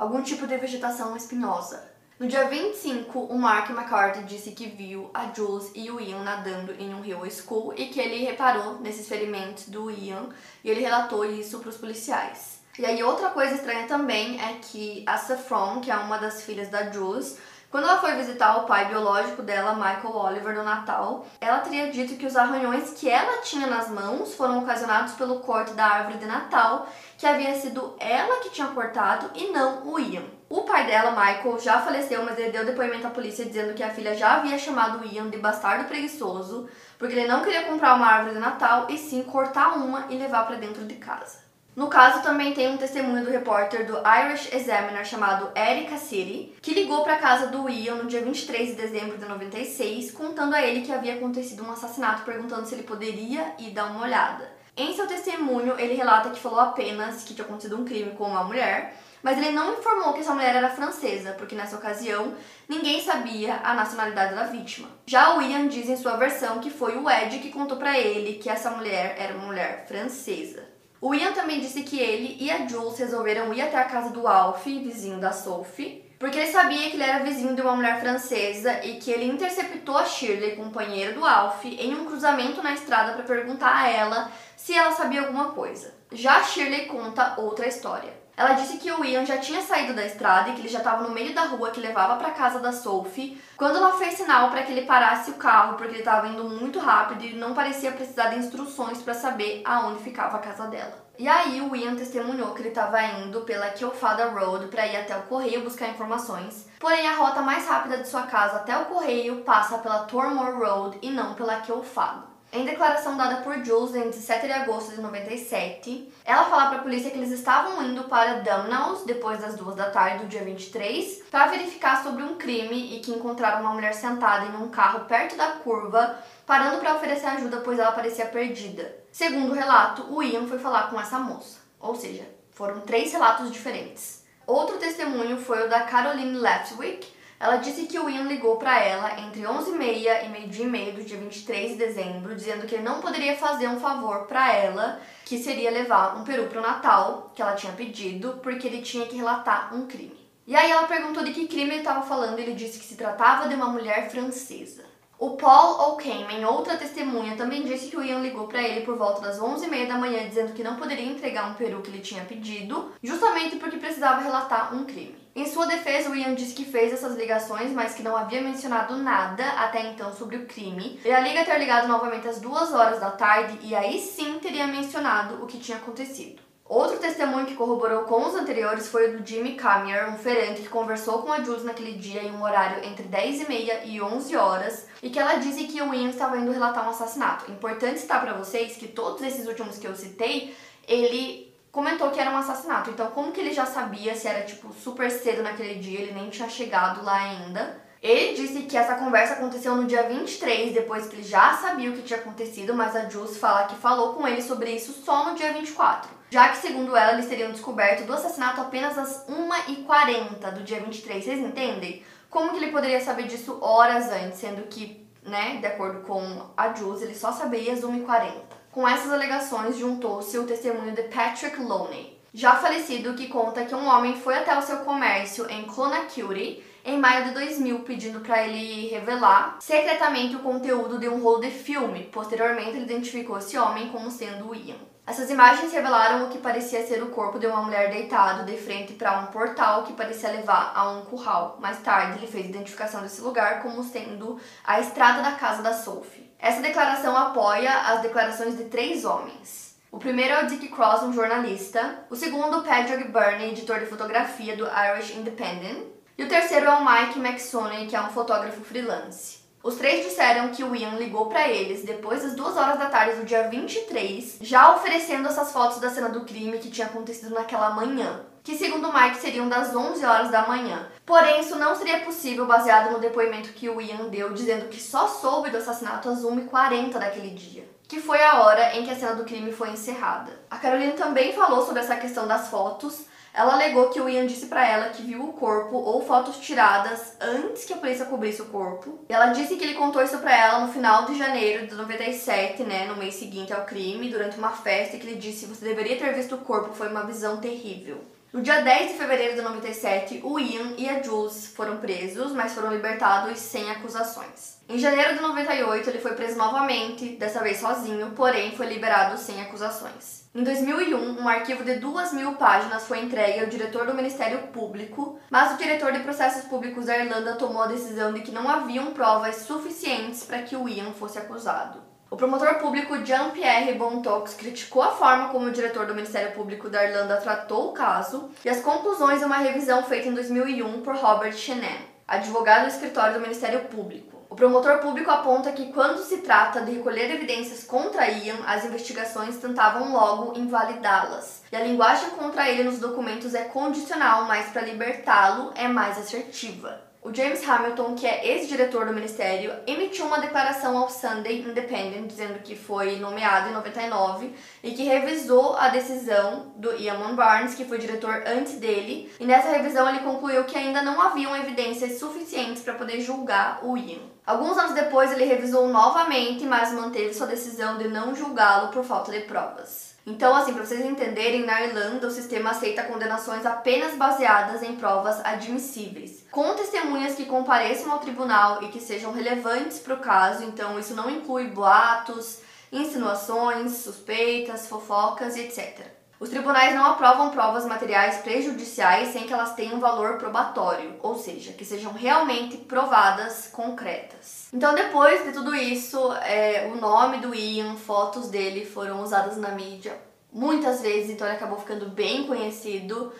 algum 0.00 0.22
tipo 0.22 0.46
de 0.46 0.56
vegetação 0.56 1.14
espinhosa. 1.14 1.90
No 2.18 2.26
dia 2.26 2.48
25, 2.48 3.18
o 3.18 3.38
Mark 3.38 3.68
McCarthy 3.68 4.24
disse 4.24 4.52
que 4.52 4.66
viu 4.66 5.10
a 5.12 5.30
Jules 5.30 5.70
e 5.74 5.90
o 5.90 6.00
Ian 6.00 6.22
nadando 6.22 6.72
em 6.78 6.94
um 6.94 7.02
rio 7.02 7.30
school 7.30 7.74
e 7.76 7.86
que 7.86 8.00
ele 8.00 8.24
reparou 8.24 8.80
nesses 8.80 9.06
ferimentos 9.06 9.68
do 9.68 9.90
Ian 9.90 10.30
e 10.64 10.70
ele 10.70 10.80
relatou 10.80 11.22
isso 11.26 11.58
para 11.58 11.68
os 11.68 11.76
policiais. 11.76 12.60
E 12.78 12.86
aí 12.86 13.02
outra 13.02 13.28
coisa 13.28 13.54
estranha 13.54 13.86
também 13.86 14.40
é 14.40 14.54
que 14.62 15.04
a 15.06 15.18
Saffron, 15.18 15.82
que 15.82 15.90
é 15.90 15.96
uma 15.96 16.16
das 16.16 16.44
filhas 16.44 16.70
da 16.70 16.90
Jules, 16.90 17.36
quando 17.70 17.84
ela 17.84 18.00
foi 18.00 18.16
visitar 18.16 18.56
o 18.56 18.64
pai 18.64 18.86
biológico 18.86 19.42
dela, 19.42 19.74
Michael 19.74 20.16
Oliver, 20.16 20.56
no 20.56 20.64
Natal, 20.64 21.24
ela 21.40 21.58
teria 21.58 21.90
dito 21.92 22.16
que 22.16 22.26
os 22.26 22.34
arranhões 22.34 22.90
que 22.94 23.08
ela 23.08 23.40
tinha 23.42 23.68
nas 23.68 23.88
mãos 23.88 24.34
foram 24.34 24.58
ocasionados 24.58 25.12
pelo 25.12 25.38
corte 25.38 25.72
da 25.74 25.86
árvore 25.86 26.18
de 26.18 26.26
Natal, 26.26 26.88
que 27.16 27.24
havia 27.24 27.54
sido 27.54 27.94
ela 28.00 28.40
que 28.40 28.50
tinha 28.50 28.66
cortado 28.66 29.30
e 29.36 29.52
não 29.52 29.86
o 29.86 30.00
Ian. 30.00 30.24
O 30.48 30.62
pai 30.62 30.84
dela, 30.84 31.12
Michael, 31.12 31.60
já 31.60 31.80
faleceu, 31.80 32.24
mas 32.24 32.36
ele 32.36 32.50
deu 32.50 32.66
depoimento 32.66 33.06
à 33.06 33.10
polícia 33.10 33.46
dizendo 33.46 33.72
que 33.72 33.84
a 33.84 33.90
filha 33.90 34.16
já 34.16 34.34
havia 34.34 34.58
chamado 34.58 34.98
o 34.98 35.06
Ian 35.06 35.30
de 35.30 35.38
bastardo 35.38 35.84
preguiçoso, 35.84 36.68
porque 36.98 37.14
ele 37.14 37.28
não 37.28 37.44
queria 37.44 37.66
comprar 37.66 37.94
uma 37.94 38.06
árvore 38.06 38.34
de 38.34 38.40
Natal 38.40 38.86
e 38.88 38.98
sim 38.98 39.22
cortar 39.22 39.76
uma 39.76 40.06
e 40.10 40.18
levar 40.18 40.44
para 40.44 40.56
dentro 40.56 40.84
de 40.86 40.96
casa. 40.96 41.49
No 41.80 41.88
caso, 41.88 42.22
também 42.22 42.52
tem 42.52 42.68
um 42.68 42.76
testemunho 42.76 43.24
do 43.24 43.30
repórter 43.30 43.86
do 43.86 43.96
Irish 44.06 44.52
Examiner 44.52 45.02
chamado 45.02 45.50
Erika 45.56 45.96
City, 45.96 46.54
que 46.60 46.74
ligou 46.74 47.02
para 47.02 47.14
a 47.14 47.18
casa 47.18 47.46
do 47.46 47.70
Ian 47.70 47.94
no 47.94 48.06
dia 48.06 48.20
23 48.20 48.68
de 48.68 48.74
dezembro 48.74 49.16
de 49.16 49.24
96, 49.24 50.10
contando 50.10 50.54
a 50.54 50.60
ele 50.60 50.82
que 50.82 50.92
havia 50.92 51.14
acontecido 51.14 51.64
um 51.64 51.72
assassinato, 51.72 52.22
perguntando 52.22 52.66
se 52.66 52.74
ele 52.74 52.82
poderia 52.82 53.54
ir 53.58 53.70
dar 53.70 53.86
uma 53.86 54.02
olhada. 54.02 54.46
Em 54.76 54.94
seu 54.94 55.06
testemunho, 55.06 55.80
ele 55.80 55.94
relata 55.94 56.28
que 56.28 56.38
falou 56.38 56.60
apenas 56.60 57.24
que 57.24 57.32
tinha 57.32 57.46
acontecido 57.46 57.80
um 57.80 57.86
crime 57.86 58.10
com 58.10 58.24
uma 58.24 58.44
mulher, 58.44 58.94
mas 59.22 59.38
ele 59.38 59.52
não 59.52 59.72
informou 59.72 60.12
que 60.12 60.20
essa 60.20 60.34
mulher 60.34 60.54
era 60.54 60.68
francesa, 60.68 61.32
porque 61.32 61.54
nessa 61.54 61.76
ocasião 61.76 62.34
ninguém 62.68 63.00
sabia 63.02 63.58
a 63.64 63.72
nacionalidade 63.72 64.34
da 64.34 64.44
vítima. 64.44 64.90
Já 65.06 65.34
o 65.34 65.40
Ian 65.40 65.66
diz 65.66 65.88
em 65.88 65.96
sua 65.96 66.18
versão 66.18 66.58
que 66.58 66.68
foi 66.68 66.98
o 66.98 67.08
Ed 67.08 67.38
que 67.38 67.50
contou 67.50 67.78
para 67.78 67.98
ele 67.98 68.34
que 68.34 68.50
essa 68.50 68.70
mulher 68.70 69.16
era 69.18 69.34
uma 69.34 69.46
mulher 69.46 69.86
francesa. 69.88 70.69
O 71.00 71.14
Ian 71.14 71.32
também 71.32 71.60
disse 71.60 71.82
que 71.82 71.98
ele 71.98 72.36
e 72.38 72.50
a 72.50 72.68
Jules 72.68 72.98
resolveram 72.98 73.54
ir 73.54 73.62
até 73.62 73.78
a 73.78 73.84
casa 73.84 74.10
do 74.10 74.28
Alf, 74.28 74.66
vizinho 74.66 75.18
da 75.18 75.32
Sophie, 75.32 76.04
porque 76.18 76.38
ele 76.38 76.52
sabia 76.52 76.90
que 76.90 76.96
ele 76.96 77.02
era 77.02 77.24
vizinho 77.24 77.56
de 77.56 77.62
uma 77.62 77.74
mulher 77.74 77.98
francesa 77.98 78.84
e 78.84 78.98
que 78.98 79.10
ele 79.10 79.24
interceptou 79.24 79.96
a 79.96 80.04
Shirley, 80.04 80.56
companheira 80.56 81.14
do 81.14 81.24
Alf, 81.24 81.64
em 81.64 81.94
um 81.94 82.04
cruzamento 82.04 82.62
na 82.62 82.74
estrada 82.74 83.14
para 83.14 83.22
perguntar 83.22 83.74
a 83.74 83.88
ela 83.88 84.30
se 84.54 84.74
ela 84.74 84.92
sabia 84.92 85.22
alguma 85.22 85.52
coisa. 85.52 85.94
Já 86.12 86.42
Shirley 86.42 86.84
conta 86.84 87.40
outra 87.40 87.66
história. 87.66 88.19
Ela 88.40 88.54
disse 88.54 88.78
que 88.78 88.90
o 88.90 89.04
Ian 89.04 89.26
já 89.26 89.36
tinha 89.36 89.60
saído 89.60 89.92
da 89.92 90.02
estrada 90.02 90.48
e 90.48 90.54
que 90.54 90.62
ele 90.62 90.68
já 90.68 90.78
estava 90.78 91.02
no 91.02 91.10
meio 91.12 91.34
da 91.34 91.42
rua 91.42 91.70
que 91.70 91.78
levava 91.78 92.16
para 92.16 92.30
casa 92.30 92.58
da 92.58 92.72
Sophie, 92.72 93.38
quando 93.54 93.76
ela 93.76 93.98
fez 93.98 94.14
sinal 94.14 94.48
para 94.48 94.62
que 94.62 94.72
ele 94.72 94.86
parasse 94.86 95.30
o 95.30 95.34
carro 95.34 95.74
porque 95.74 95.92
ele 95.92 95.98
estava 95.98 96.26
indo 96.26 96.44
muito 96.44 96.78
rápido 96.78 97.22
e 97.22 97.34
não 97.34 97.52
parecia 97.52 97.92
precisar 97.92 98.28
de 98.28 98.38
instruções 98.38 99.02
para 99.02 99.12
saber 99.12 99.60
aonde 99.62 100.02
ficava 100.02 100.38
a 100.38 100.40
casa 100.40 100.66
dela. 100.68 100.94
E 101.18 101.28
aí 101.28 101.60
o 101.60 101.76
Ian 101.76 101.96
testemunhou 101.96 102.54
que 102.54 102.62
ele 102.62 102.70
estava 102.70 103.02
indo 103.02 103.42
pela 103.42 103.68
Keofada 103.68 104.30
Road 104.30 104.68
para 104.68 104.86
ir 104.86 104.96
até 104.96 105.14
o 105.18 105.24
correio 105.24 105.60
buscar 105.60 105.90
informações. 105.90 106.66
Porém, 106.78 107.06
a 107.06 107.16
rota 107.16 107.42
mais 107.42 107.68
rápida 107.68 107.98
de 107.98 108.08
sua 108.08 108.22
casa 108.22 108.56
até 108.56 108.74
o 108.74 108.86
correio 108.86 109.42
passa 109.42 109.76
pela 109.76 110.04
Tormore 110.04 110.56
Road 110.56 110.98
e 111.02 111.10
não 111.10 111.34
pela 111.34 111.60
Keofada. 111.60 112.29
Em 112.52 112.64
declaração 112.64 113.16
dada 113.16 113.42
por 113.42 113.64
Jules 113.64 113.94
em 113.94 114.10
17 114.10 114.46
de 114.46 114.52
agosto 114.52 114.90
de 114.90 115.00
97, 115.00 116.12
ela 116.24 116.46
fala 116.46 116.66
para 116.66 116.78
a 116.78 116.82
polícia 116.82 117.08
que 117.08 117.16
eles 117.16 117.30
estavam 117.30 117.80
indo 117.80 118.02
para 118.04 118.40
Dumnows 118.40 119.04
depois 119.04 119.40
das 119.40 119.54
duas 119.54 119.76
da 119.76 119.88
tarde 119.88 120.24
do 120.24 120.28
dia 120.28 120.42
23 120.42 121.22
para 121.30 121.46
verificar 121.46 122.02
sobre 122.02 122.24
um 122.24 122.34
crime 122.34 122.96
e 122.96 122.98
que 122.98 123.12
encontraram 123.12 123.60
uma 123.60 123.74
mulher 123.74 123.94
sentada 123.94 124.46
em 124.46 124.56
um 124.60 124.68
carro 124.68 125.04
perto 125.04 125.36
da 125.36 125.52
curva, 125.52 126.18
parando 126.44 126.80
para 126.80 126.96
oferecer 126.96 127.26
ajuda 127.26 127.58
pois 127.58 127.78
ela 127.78 127.92
parecia 127.92 128.26
perdida. 128.26 128.96
Segundo 129.12 129.52
o 129.52 129.54
relato, 129.54 130.12
o 130.12 130.20
Ian 130.20 130.48
foi 130.48 130.58
falar 130.58 130.90
com 130.90 131.00
essa 131.00 131.20
moça, 131.20 131.60
ou 131.78 131.94
seja, 131.94 132.24
foram 132.50 132.80
três 132.80 133.12
relatos 133.12 133.52
diferentes. 133.52 134.24
Outro 134.44 134.76
testemunho 134.78 135.40
foi 135.40 135.64
o 135.64 135.68
da 135.68 135.82
Caroline 135.82 136.36
Lethwick, 136.36 137.06
ela 137.40 137.56
disse 137.56 137.86
que 137.86 137.98
o 137.98 138.10
Ian 138.10 138.24
ligou 138.24 138.56
para 138.56 138.78
ela 138.84 139.18
entre 139.18 139.40
11h30 139.40 140.26
e 140.26 140.28
meio-dia 140.28 140.64
e 140.64 140.68
meio 140.68 140.92
do 140.92 141.02
dia 141.02 141.16
23 141.16 141.70
de 141.70 141.76
dezembro, 141.78 142.36
dizendo 142.36 142.66
que 142.66 142.74
ele 142.74 142.84
não 142.84 143.00
poderia 143.00 143.34
fazer 143.34 143.66
um 143.66 143.80
favor 143.80 144.26
para 144.26 144.52
ela, 144.52 145.00
que 145.24 145.42
seria 145.42 145.70
levar 145.70 146.18
um 146.18 146.24
peru 146.24 146.48
pro 146.48 146.60
Natal, 146.60 147.32
que 147.34 147.40
ela 147.40 147.54
tinha 147.54 147.72
pedido, 147.72 148.38
porque 148.42 148.66
ele 148.66 148.82
tinha 148.82 149.06
que 149.06 149.16
relatar 149.16 149.74
um 149.74 149.86
crime. 149.86 150.20
E 150.46 150.54
aí 150.54 150.70
ela 150.70 150.86
perguntou 150.86 151.24
de 151.24 151.32
que 151.32 151.48
crime 151.48 151.70
ele 151.70 151.78
estava 151.78 152.02
falando 152.02 152.38
e 152.38 152.42
ele 152.42 152.54
disse 152.54 152.78
que 152.78 152.84
se 152.84 152.96
tratava 152.96 153.48
de 153.48 153.54
uma 153.54 153.70
mulher 153.70 154.10
francesa. 154.10 154.84
O 155.20 155.36
Paul 155.36 155.92
O'Kane, 155.92 156.46
outra 156.46 156.78
testemunha, 156.78 157.36
também 157.36 157.62
disse 157.62 157.90
que 157.90 157.96
o 157.98 158.02
Ian 158.02 158.20
ligou 158.20 158.48
para 158.48 158.62
ele 158.62 158.86
por 158.86 158.96
volta 158.96 159.20
das 159.20 159.38
11h30 159.38 159.86
da 159.86 159.98
manhã 159.98 160.26
dizendo 160.26 160.54
que 160.54 160.62
não 160.62 160.76
poderia 160.76 161.04
entregar 161.04 161.50
um 161.50 161.52
peru 161.52 161.82
que 161.82 161.90
ele 161.90 162.00
tinha 162.00 162.24
pedido, 162.24 162.90
justamente 163.02 163.56
porque 163.56 163.76
precisava 163.76 164.22
relatar 164.22 164.74
um 164.74 164.86
crime. 164.86 165.14
Em 165.36 165.44
sua 165.46 165.66
defesa, 165.66 166.08
o 166.08 166.16
Ian 166.16 166.34
disse 166.34 166.54
que 166.54 166.64
fez 166.64 166.90
essas 166.90 167.18
ligações, 167.18 167.70
mas 167.70 167.92
que 167.92 168.02
não 168.02 168.16
havia 168.16 168.40
mencionado 168.40 168.96
nada 168.96 169.44
até 169.58 169.90
então 169.90 170.10
sobre 170.10 170.38
o 170.38 170.46
crime. 170.46 170.98
Ele 171.04 171.14
alega 171.14 171.44
ter 171.44 171.58
ligado 171.58 171.86
novamente 171.86 172.26
às 172.26 172.40
duas 172.40 172.72
horas 172.72 172.98
da 172.98 173.10
tarde 173.10 173.58
e 173.60 173.74
aí 173.74 174.00
sim 174.00 174.38
teria 174.38 174.66
mencionado 174.66 175.44
o 175.44 175.46
que 175.46 175.58
tinha 175.58 175.76
acontecido. 175.76 176.40
Outro 176.70 176.98
testemunho 176.98 177.46
que 177.46 177.56
corroborou 177.56 178.04
com 178.04 178.28
os 178.28 178.34
anteriores 178.36 178.86
foi 178.86 179.08
o 179.08 179.18
do 179.18 179.26
Jimmy 179.26 179.56
Camier, 179.56 180.08
um 180.08 180.16
ferente 180.16 180.62
que 180.62 180.68
conversou 180.68 181.20
com 181.20 181.32
a 181.32 181.42
Jules 181.42 181.64
naquele 181.64 181.94
dia 181.94 182.22
em 182.22 182.30
um 182.30 182.44
horário 182.44 182.84
entre 182.84 183.02
10 183.02 183.40
e 183.40 183.48
meia 183.48 183.84
e 183.84 184.00
11 184.00 184.36
horas 184.36 184.86
e 185.02 185.10
que 185.10 185.18
ela 185.18 185.34
disse 185.34 185.64
que 185.64 185.82
o 185.82 185.92
Ian 185.92 186.10
estava 186.10 186.38
indo 186.38 186.52
relatar 186.52 186.86
um 186.86 186.90
assassinato. 186.90 187.50
Importante 187.50 187.98
citar 187.98 188.20
para 188.20 188.34
vocês 188.34 188.76
que 188.76 188.86
todos 188.86 189.20
esses 189.20 189.48
últimos 189.48 189.78
que 189.78 189.86
eu 189.88 189.96
citei, 189.96 190.56
ele 190.86 191.52
comentou 191.72 192.12
que 192.12 192.20
era 192.20 192.30
um 192.30 192.36
assassinato. 192.36 192.90
Então, 192.90 193.08
como 193.08 193.32
que 193.32 193.40
ele 193.40 193.52
já 193.52 193.66
sabia 193.66 194.14
se 194.14 194.28
era 194.28 194.42
tipo 194.42 194.72
super 194.72 195.10
cedo 195.10 195.42
naquele 195.42 195.74
dia, 195.74 195.98
ele 195.98 196.12
nem 196.12 196.30
tinha 196.30 196.48
chegado 196.48 197.04
lá 197.04 197.16
ainda. 197.16 197.82
Ele 198.00 198.36
disse 198.36 198.62
que 198.62 198.76
essa 198.76 198.94
conversa 198.94 199.32
aconteceu 199.32 199.74
no 199.74 199.88
dia 199.88 200.04
23, 200.04 200.72
depois 200.72 201.08
que 201.08 201.16
ele 201.16 201.24
já 201.24 201.52
sabia 201.54 201.90
o 201.90 201.94
que 201.94 202.02
tinha 202.02 202.20
acontecido, 202.20 202.74
mas 202.74 202.94
a 202.94 203.08
Jules 203.08 203.38
fala 203.38 203.66
que 203.66 203.74
falou 203.74 204.14
com 204.14 204.28
ele 204.28 204.40
sobre 204.40 204.70
isso 204.70 204.92
só 205.04 205.28
no 205.28 205.34
dia 205.34 205.52
24. 205.52 206.19
Já 206.30 206.48
que, 206.50 206.58
segundo 206.58 206.96
ela, 206.96 207.14
eles 207.14 207.28
teriam 207.28 207.50
descoberto 207.50 208.06
do 208.06 208.12
assassinato 208.12 208.60
apenas 208.60 208.96
às 208.96 209.26
1h40 209.26 210.52
do 210.52 210.62
dia 210.62 210.80
23. 210.80 211.24
Vocês 211.24 211.40
entendem? 211.40 212.04
Como 212.30 212.50
que 212.50 212.56
ele 212.56 212.70
poderia 212.70 213.00
saber 213.00 213.24
disso 213.24 213.58
horas 213.60 214.08
antes, 214.10 214.38
sendo 214.38 214.62
que, 214.68 215.04
né, 215.24 215.56
de 215.56 215.66
acordo 215.66 216.02
com 216.02 216.22
a 216.56 216.72
Jules, 216.72 217.02
ele 217.02 217.16
só 217.16 217.32
sabia 217.32 217.72
às 217.72 217.80
1h40. 217.80 218.32
Com 218.70 218.86
essas 218.86 219.10
alegações, 219.12 219.76
juntou-se 219.76 220.38
o 220.38 220.46
testemunho 220.46 220.94
de 220.94 221.02
Patrick 221.02 221.60
Loney, 221.60 222.16
já 222.32 222.54
falecido, 222.54 223.14
que 223.14 223.26
conta 223.26 223.64
que 223.64 223.74
um 223.74 223.88
homem 223.88 224.14
foi 224.14 224.36
até 224.36 224.56
o 224.56 224.62
seu 224.62 224.78
comércio 224.78 225.50
em 225.50 225.64
Clonakilty 225.64 226.62
em 226.84 226.98
maio 226.98 227.24
de 227.24 227.30
2000 227.32 227.80
pedindo 227.80 228.20
para 228.20 228.46
ele 228.46 228.88
revelar 228.88 229.58
secretamente 229.60 230.36
o 230.36 230.40
conteúdo 230.40 230.98
de 230.98 231.08
um 231.08 231.20
rolo 231.20 231.40
de 231.40 231.50
filme. 231.50 232.04
Posteriormente, 232.04 232.70
ele 232.70 232.84
identificou 232.84 233.38
esse 233.38 233.58
homem 233.58 233.88
como 233.88 234.10
sendo 234.10 234.54
Ian. 234.54 234.76
Essas 235.10 235.28
imagens 235.28 235.72
revelaram 235.72 236.24
o 236.24 236.28
que 236.28 236.38
parecia 236.38 236.86
ser 236.86 237.02
o 237.02 237.08
corpo 237.08 237.36
de 237.36 237.44
uma 237.44 237.62
mulher 237.62 237.90
deitado 237.90 238.44
de 238.44 238.56
frente 238.56 238.92
para 238.92 239.18
um 239.18 239.26
portal 239.26 239.82
que 239.82 239.92
parecia 239.92 240.30
levar 240.30 240.70
a 240.72 240.88
um 240.88 241.04
curral. 241.04 241.58
Mais 241.60 241.80
tarde, 241.80 242.18
ele 242.18 242.28
fez 242.28 242.46
identificação 242.46 243.02
desse 243.02 243.20
lugar 243.20 243.60
como 243.60 243.82
sendo 243.82 244.38
a 244.64 244.78
estrada 244.78 245.20
da 245.20 245.32
casa 245.32 245.64
da 245.64 245.72
Sophie. 245.74 246.32
Essa 246.38 246.62
declaração 246.62 247.16
apoia 247.16 247.76
as 247.88 248.02
declarações 248.02 248.56
de 248.56 248.66
três 248.66 249.04
homens. 249.04 249.74
O 249.90 249.98
primeiro 249.98 250.32
é 250.32 250.44
o 250.44 250.46
Dick 250.46 250.68
Cross, 250.68 251.02
um 251.02 251.12
jornalista. 251.12 252.04
O 252.08 252.14
segundo, 252.14 252.62
Patrick 252.62 253.08
Burney, 253.08 253.50
editor 253.50 253.80
de 253.80 253.86
fotografia 253.86 254.56
do 254.56 254.64
Irish 254.64 255.16
Independent. 255.16 255.86
E 256.16 256.22
o 256.22 256.28
terceiro 256.28 256.66
é 256.66 256.70
o 256.70 256.84
Mike 256.88 257.18
McSoney, 257.18 257.88
que 257.88 257.96
é 257.96 258.00
um 258.00 258.10
fotógrafo 258.10 258.60
freelance. 258.60 259.39
Os 259.62 259.74
três 259.74 260.06
disseram 260.06 260.48
que 260.48 260.64
o 260.64 260.74
Ian 260.74 260.96
ligou 260.96 261.26
para 261.26 261.46
eles 261.46 261.84
depois 261.84 262.22
das 262.22 262.34
duas 262.34 262.56
horas 262.56 262.78
da 262.78 262.86
tarde 262.86 263.16
do 263.16 263.26
dia 263.26 263.46
23, 263.48 264.38
já 264.40 264.74
oferecendo 264.74 265.28
essas 265.28 265.52
fotos 265.52 265.78
da 265.78 265.90
cena 265.90 266.08
do 266.08 266.24
crime 266.24 266.58
que 266.58 266.70
tinha 266.70 266.86
acontecido 266.86 267.34
naquela 267.34 267.68
manhã, 267.68 268.22
que 268.42 268.56
segundo 268.56 268.90
Mike 268.90 269.18
seriam 269.18 269.50
das 269.50 269.76
11 269.76 270.02
horas 270.02 270.30
da 270.30 270.48
manhã. 270.48 270.88
Porém, 271.04 271.40
isso 271.40 271.56
não 271.56 271.76
seria 271.76 272.00
possível 272.00 272.46
baseado 272.46 272.90
no 272.90 273.00
depoimento 273.00 273.52
que 273.52 273.68
o 273.68 273.82
Ian 273.82 274.08
deu, 274.08 274.32
dizendo 274.32 274.68
que 274.68 274.80
só 274.80 275.06
soube 275.06 275.50
do 275.50 275.58
assassinato 275.58 276.08
às 276.08 276.22
1h40 276.22 276.92
daquele 276.92 277.30
dia 277.30 277.68
que 277.90 278.00
foi 278.00 278.22
a 278.22 278.44
hora 278.44 278.76
em 278.76 278.84
que 278.84 278.90
a 278.92 278.94
cena 278.94 279.16
do 279.16 279.24
crime 279.24 279.50
foi 279.50 279.70
encerrada. 279.70 280.30
A 280.48 280.58
Caroline 280.58 280.92
também 280.92 281.32
falou 281.32 281.66
sobre 281.66 281.80
essa 281.80 281.96
questão 281.96 282.24
das 282.24 282.46
fotos, 282.46 283.00
ela 283.32 283.54
alegou 283.54 283.90
que 283.90 284.00
o 284.00 284.08
Ian 284.08 284.26
disse 284.26 284.46
para 284.46 284.66
ela 284.66 284.88
que 284.88 285.02
viu 285.02 285.22
o 285.22 285.32
corpo 285.32 285.76
ou 285.76 286.04
fotos 286.04 286.38
tiradas 286.38 287.14
antes 287.20 287.64
que 287.64 287.72
a 287.72 287.76
polícia 287.76 288.04
cobrisse 288.04 288.42
o 288.42 288.46
corpo. 288.46 289.04
Ela 289.08 289.26
disse 289.26 289.56
que 289.56 289.64
ele 289.64 289.74
contou 289.74 290.02
isso 290.02 290.18
para 290.18 290.36
ela 290.36 290.66
no 290.66 290.72
final 290.72 291.04
de 291.06 291.16
janeiro 291.16 291.66
de 291.66 291.74
97, 291.74 292.64
né, 292.64 292.86
no 292.86 292.96
mês 292.96 293.14
seguinte 293.14 293.52
ao 293.52 293.64
crime, 293.64 294.10
durante 294.10 294.38
uma 294.38 294.50
festa, 294.50 294.98
que 294.98 295.06
ele 295.06 295.16
disse: 295.16 295.46
"Você 295.46 295.64
deveria 295.64 295.96
ter 295.96 296.12
visto 296.14 296.34
o 296.34 296.38
corpo, 296.38 296.74
foi 296.74 296.88
uma 296.88 297.06
visão 297.06 297.40
terrível". 297.40 298.02
No 298.32 298.42
dia 298.42 298.62
10 298.62 298.92
de 298.92 298.98
fevereiro 298.98 299.34
de 299.34 299.42
97, 299.42 300.20
o 300.22 300.38
Ian 300.38 300.74
e 300.78 300.88
a 300.88 301.02
Jules 301.02 301.48
foram 301.48 301.78
presos, 301.78 302.30
mas 302.30 302.52
foram 302.52 302.72
libertados 302.72 303.36
sem 303.40 303.68
acusações. 303.72 304.58
Em 304.68 304.78
janeiro 304.78 305.14
de 305.14 305.20
98, 305.20 305.90
ele 305.90 305.98
foi 305.98 306.14
preso 306.14 306.38
novamente, 306.38 307.16
dessa 307.16 307.40
vez 307.40 307.58
sozinho, 307.58 308.12
porém 308.12 308.56
foi 308.56 308.66
liberado 308.66 309.18
sem 309.18 309.40
acusações. 309.42 310.19
Em 310.32 310.44
2001, 310.44 311.20
um 311.20 311.28
arquivo 311.28 311.64
de 311.64 311.74
duas 311.80 312.12
mil 312.12 312.34
páginas 312.34 312.86
foi 312.86 313.00
entregue 313.00 313.40
ao 313.40 313.46
diretor 313.46 313.84
do 313.84 313.94
Ministério 313.94 314.38
Público, 314.52 315.18
mas 315.28 315.52
o 315.52 315.56
diretor 315.56 315.90
de 315.90 316.04
processos 316.04 316.44
públicos 316.44 316.86
da 316.86 316.96
Irlanda 316.96 317.34
tomou 317.34 317.62
a 317.62 317.66
decisão 317.66 318.12
de 318.12 318.20
que 318.20 318.30
não 318.30 318.48
haviam 318.48 318.92
provas 318.92 319.38
suficientes 319.38 320.22
para 320.22 320.42
que 320.42 320.54
o 320.54 320.68
Ian 320.68 320.92
fosse 320.92 321.18
acusado. 321.18 321.82
O 322.08 322.16
promotor 322.16 322.60
público 322.60 323.04
Jean-Pierre 323.04 323.74
Bontox 323.74 324.34
criticou 324.34 324.82
a 324.82 324.92
forma 324.92 325.30
como 325.30 325.46
o 325.46 325.52
diretor 325.52 325.86
do 325.86 325.96
Ministério 325.96 326.30
Público 326.30 326.70
da 326.70 326.84
Irlanda 326.84 327.16
tratou 327.16 327.70
o 327.70 327.72
caso 327.72 328.30
e 328.44 328.48
as 328.48 328.60
conclusões 328.60 329.18
de 329.18 329.24
uma 329.24 329.38
revisão 329.38 329.82
feita 329.82 330.06
em 330.06 330.14
2001 330.14 330.82
por 330.82 330.94
Robert 330.94 331.32
Chenin, 331.32 331.88
advogado 332.06 332.66
do 332.66 332.68
escritório 332.68 333.14
do 333.14 333.20
Ministério 333.20 333.64
Público. 333.64 334.19
O 334.30 334.36
promotor 334.36 334.78
público 334.78 335.10
aponta 335.10 335.50
que, 335.50 335.72
quando 335.72 335.98
se 336.04 336.18
trata 336.18 336.60
de 336.60 336.70
recolher 336.70 337.10
evidências 337.10 337.64
contra 337.64 338.08
Ian, 338.08 338.38
as 338.46 338.64
investigações 338.64 339.38
tentavam 339.38 339.92
logo 339.92 340.38
invalidá-las. 340.38 341.42
E 341.50 341.56
a 341.56 341.64
linguagem 341.64 342.10
contra 342.10 342.48
ele 342.48 342.62
nos 342.62 342.78
documentos 342.78 343.34
é 343.34 343.46
condicional, 343.46 344.26
mas 344.26 344.46
para 344.50 344.62
libertá-lo 344.62 345.52
é 345.56 345.66
mais 345.66 345.98
assertiva. 345.98 346.89
O 347.02 347.14
James 347.14 347.42
Hamilton, 347.48 347.94
que 347.94 348.06
é 348.06 348.26
ex-diretor 348.28 348.84
do 348.84 348.92
ministério, 348.92 349.54
emitiu 349.66 350.04
uma 350.04 350.20
declaração 350.20 350.76
ao 350.76 350.90
Sunday 350.90 351.40
Independent 351.40 352.06
dizendo 352.06 352.40
que 352.40 352.54
foi 352.54 352.96
nomeado 352.96 353.48
em 353.48 353.54
99 353.54 354.34
e 354.62 354.72
que 354.72 354.82
revisou 354.82 355.56
a 355.56 355.68
decisão 355.68 356.52
do 356.56 356.76
Ian 356.76 357.14
Barnes, 357.14 357.54
que 357.54 357.64
foi 357.64 357.78
diretor 357.78 358.22
antes 358.26 358.56
dele, 358.56 359.10
e 359.18 359.24
nessa 359.24 359.48
revisão 359.48 359.88
ele 359.88 360.00
concluiu 360.00 360.44
que 360.44 360.58
ainda 360.58 360.82
não 360.82 361.00
haviam 361.00 361.34
evidências 361.34 361.98
suficientes 361.98 362.62
para 362.62 362.74
poder 362.74 363.00
julgar 363.00 363.60
o 363.62 363.78
Ian. 363.78 364.02
Alguns 364.26 364.58
anos 364.58 364.74
depois 364.74 365.10
ele 365.10 365.24
revisou 365.24 365.68
novamente, 365.68 366.44
mas 366.44 366.70
manteve 366.74 367.14
sua 367.14 367.26
decisão 367.26 367.78
de 367.78 367.88
não 367.88 368.14
julgá-lo 368.14 368.68
por 368.68 368.84
falta 368.84 369.10
de 369.10 369.20
provas. 369.20 369.89
Então, 370.06 370.34
assim, 370.34 370.54
para 370.54 370.64
vocês 370.64 370.84
entenderem, 370.84 371.44
na 371.44 371.62
Irlanda 371.62 372.06
o 372.06 372.10
sistema 372.10 372.50
aceita 372.50 372.84
condenações 372.84 373.44
apenas 373.44 373.94
baseadas 373.96 374.62
em 374.62 374.76
provas 374.76 375.20
admissíveis, 375.24 376.24
com 376.30 376.54
testemunhas 376.54 377.14
que 377.14 377.26
compareçam 377.26 377.92
ao 377.92 377.98
tribunal 377.98 378.62
e 378.62 378.68
que 378.68 378.80
sejam 378.80 379.12
relevantes 379.12 379.78
para 379.78 379.94
o 379.94 380.00
caso. 380.00 380.44
Então, 380.44 380.78
isso 380.78 380.94
não 380.94 381.10
inclui 381.10 381.48
boatos, 381.48 382.38
insinuações, 382.72 383.72
suspeitas, 383.72 384.66
fofocas 384.68 385.36
etc. 385.36 385.99
Os 386.20 386.28
tribunais 386.28 386.74
não 386.74 386.84
aprovam 386.84 387.30
provas 387.30 387.64
materiais 387.64 388.18
prejudiciais 388.18 389.08
sem 389.08 389.26
que 389.26 389.32
elas 389.32 389.54
tenham 389.54 389.80
valor 389.80 390.18
probatório, 390.18 390.96
ou 391.02 391.16
seja, 391.16 391.54
que 391.54 391.64
sejam 391.64 391.94
realmente 391.94 392.58
provadas 392.58 393.48
concretas. 393.50 394.48
Então, 394.52 394.74
depois 394.74 395.24
de 395.24 395.32
tudo 395.32 395.54
isso, 395.54 396.12
é, 396.16 396.70
o 396.70 396.76
nome 396.76 397.18
do 397.18 397.34
Ian, 397.34 397.74
fotos 397.74 398.28
dele 398.28 398.66
foram 398.66 399.02
usadas 399.02 399.38
na 399.38 399.48
mídia 399.52 399.98
muitas 400.30 400.82
vezes, 400.82 401.10
então 401.10 401.26
ele 401.26 401.36
acabou 401.36 401.58
ficando 401.58 401.88
bem 401.88 402.26
conhecido. 402.26 403.10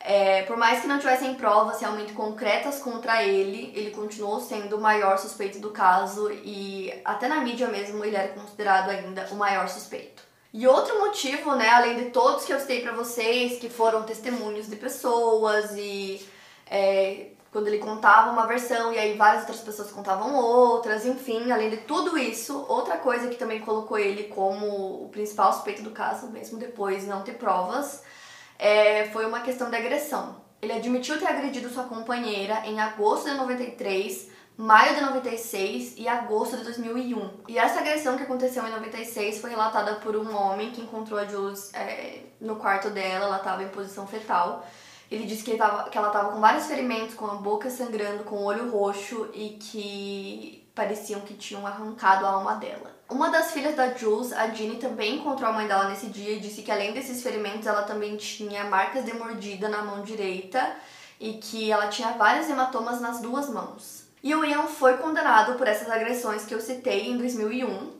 É, 0.00 0.42
por 0.42 0.56
mais 0.56 0.80
que 0.80 0.86
não 0.86 0.98
tivessem 0.98 1.34
provas 1.34 1.80
realmente 1.80 2.14
concretas 2.14 2.78
contra 2.78 3.22
ele, 3.22 3.70
ele 3.74 3.90
continuou 3.90 4.40
sendo 4.40 4.76
o 4.76 4.80
maior 4.80 5.18
suspeito 5.18 5.58
do 5.58 5.72
caso 5.72 6.30
e 6.32 6.90
até 7.04 7.28
na 7.28 7.40
mídia 7.40 7.68
mesmo 7.68 8.02
ele 8.02 8.16
era 8.16 8.28
considerado 8.28 8.88
ainda 8.88 9.28
o 9.30 9.36
maior 9.36 9.68
suspeito. 9.68 10.25
E 10.56 10.66
outro 10.66 10.98
motivo, 11.00 11.54
né, 11.54 11.68
além 11.68 11.96
de 11.96 12.04
todos 12.06 12.46
que 12.46 12.50
eu 12.50 12.58
citei 12.58 12.80
para 12.80 12.92
vocês, 12.92 13.58
que 13.58 13.68
foram 13.68 14.04
testemunhos 14.04 14.66
de 14.66 14.76
pessoas 14.76 15.72
e 15.76 16.26
é, 16.66 17.26
quando 17.52 17.66
ele 17.66 17.76
contava 17.76 18.30
uma 18.30 18.46
versão 18.46 18.90
e 18.90 18.98
aí 18.98 19.18
várias 19.18 19.42
outras 19.42 19.60
pessoas 19.60 19.90
contavam 19.90 20.34
outras, 20.34 21.04
enfim, 21.04 21.52
além 21.52 21.68
de 21.68 21.76
tudo 21.76 22.16
isso, 22.16 22.64
outra 22.70 22.96
coisa 22.96 23.28
que 23.28 23.36
também 23.36 23.60
colocou 23.60 23.98
ele 23.98 24.28
como 24.28 25.04
o 25.04 25.10
principal 25.10 25.52
suspeito 25.52 25.82
do 25.82 25.90
caso, 25.90 26.28
mesmo 26.28 26.58
depois 26.58 27.06
não 27.06 27.20
ter 27.20 27.34
provas, 27.34 28.02
é, 28.58 29.10
foi 29.10 29.26
uma 29.26 29.40
questão 29.40 29.68
de 29.68 29.76
agressão. 29.76 30.36
Ele 30.62 30.72
admitiu 30.72 31.18
ter 31.18 31.26
agredido 31.26 31.68
sua 31.68 31.84
companheira 31.84 32.62
em 32.64 32.80
agosto 32.80 33.28
de 33.28 33.36
93 33.36 34.30
maio 34.56 34.94
de 34.94 35.02
96 35.02 35.94
e 35.98 36.08
agosto 36.08 36.56
de 36.56 36.64
2001. 36.64 37.30
E 37.48 37.58
essa 37.58 37.80
agressão 37.80 38.16
que 38.16 38.22
aconteceu 38.22 38.66
em 38.66 38.70
96 38.70 39.40
foi 39.40 39.50
relatada 39.50 39.96
por 39.96 40.16
um 40.16 40.34
homem 40.34 40.70
que 40.70 40.80
encontrou 40.80 41.18
a 41.18 41.26
Jules 41.26 41.72
é, 41.74 42.20
no 42.40 42.56
quarto 42.56 42.90
dela, 42.90 43.26
ela 43.26 43.36
estava 43.36 43.62
em 43.62 43.68
posição 43.68 44.06
fetal. 44.06 44.66
Ele 45.10 45.24
disse 45.24 45.44
que, 45.44 45.52
ele 45.52 45.58
tava, 45.58 45.88
que 45.88 45.96
ela 45.96 46.08
estava 46.08 46.32
com 46.32 46.40
vários 46.40 46.66
ferimentos, 46.66 47.14
com 47.14 47.26
a 47.26 47.34
boca 47.34 47.70
sangrando, 47.70 48.24
com 48.24 48.36
o 48.36 48.44
olho 48.44 48.70
roxo 48.70 49.28
e 49.34 49.50
que 49.50 50.68
pareciam 50.74 51.20
que 51.20 51.34
tinham 51.34 51.66
arrancado 51.66 52.26
a 52.26 52.30
alma 52.30 52.56
dela. 52.56 52.94
Uma 53.08 53.30
das 53.30 53.52
filhas 53.52 53.76
da 53.76 53.94
Jules, 53.94 54.32
a 54.32 54.48
Jeannie, 54.48 54.78
também 54.78 55.16
encontrou 55.16 55.48
a 55.48 55.52
mãe 55.52 55.66
dela 55.66 55.88
nesse 55.88 56.08
dia 56.08 56.32
e 56.32 56.40
disse 56.40 56.62
que 56.62 56.72
além 56.72 56.92
desses 56.92 57.22
ferimentos, 57.22 57.66
ela 57.66 57.82
também 57.82 58.16
tinha 58.16 58.64
marcas 58.64 59.04
de 59.04 59.14
mordida 59.14 59.68
na 59.68 59.82
mão 59.82 60.02
direita 60.02 60.74
e 61.20 61.34
que 61.34 61.70
ela 61.70 61.86
tinha 61.86 62.10
vários 62.12 62.50
hematomas 62.50 63.00
nas 63.00 63.20
duas 63.20 63.48
mãos. 63.48 63.95
E 64.26 64.34
o 64.34 64.44
Ian 64.44 64.66
foi 64.66 64.96
condenado 64.96 65.56
por 65.56 65.68
essas 65.68 65.88
agressões 65.88 66.44
que 66.44 66.52
eu 66.52 66.60
citei 66.60 67.08
em 67.08 67.16
2001. 67.16 67.92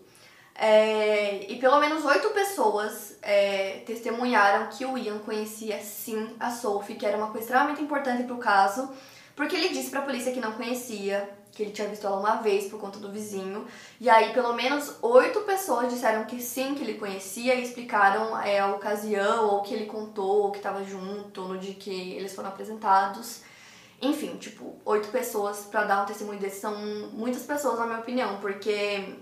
É, 0.57 1.53
e 1.53 1.57
pelo 1.61 1.79
menos 1.79 2.05
oito 2.05 2.31
pessoas 2.31 3.17
é, 3.23 3.85
testemunharam 3.87 4.67
que 4.67 4.85
o 4.85 4.99
Ian 4.99 5.21
conhecia 5.21 5.79
sim 5.79 6.35
a 6.41 6.51
Sophie, 6.51 6.97
que 6.97 7.07
era 7.07 7.17
uma 7.17 7.29
coisa 7.29 7.43
extremamente 7.43 7.81
importante 7.81 8.25
para 8.25 8.35
o 8.35 8.39
caso, 8.39 8.91
porque 9.37 9.55
ele 9.55 9.69
disse 9.69 9.89
para 9.89 10.01
a 10.01 10.03
polícia 10.03 10.33
que 10.33 10.41
não 10.41 10.51
conhecia, 10.51 11.31
que 11.53 11.63
ele 11.63 11.71
tinha 11.71 11.87
visto 11.87 12.05
ela 12.05 12.19
uma 12.19 12.43
vez 12.43 12.67
por 12.69 12.81
conta 12.81 12.99
do 12.99 13.13
vizinho. 13.13 13.65
E 14.01 14.11
aí, 14.11 14.33
pelo 14.33 14.53
menos 14.53 14.97
oito 15.03 15.43
pessoas 15.43 15.93
disseram 15.93 16.25
que 16.25 16.43
sim, 16.43 16.75
que 16.75 16.83
ele 16.83 16.95
conhecia 16.95 17.55
e 17.55 17.63
explicaram 17.63 18.37
é, 18.41 18.59
a 18.59 18.67
ocasião, 18.67 19.49
ou 19.49 19.63
que 19.63 19.73
ele 19.73 19.87
contou, 19.87 20.43
ou 20.43 20.51
que 20.51 20.59
estava 20.59 20.83
junto, 20.83 21.43
no 21.43 21.57
dia 21.57 21.75
que 21.75 22.15
eles 22.15 22.35
foram 22.35 22.49
apresentados. 22.49 23.43
Enfim, 24.01 24.37
tipo, 24.37 24.77
oito 24.85 25.09
pessoas 25.09 25.67
para 25.71 25.85
dar 25.85 26.03
um 26.03 26.07
testemunho 26.07 26.39
desse 26.39 26.61
são 26.61 26.77
muitas 27.13 27.43
pessoas, 27.43 27.79
na 27.79 27.87
minha 27.87 27.99
opinião, 27.99 28.39
porque 28.41 29.15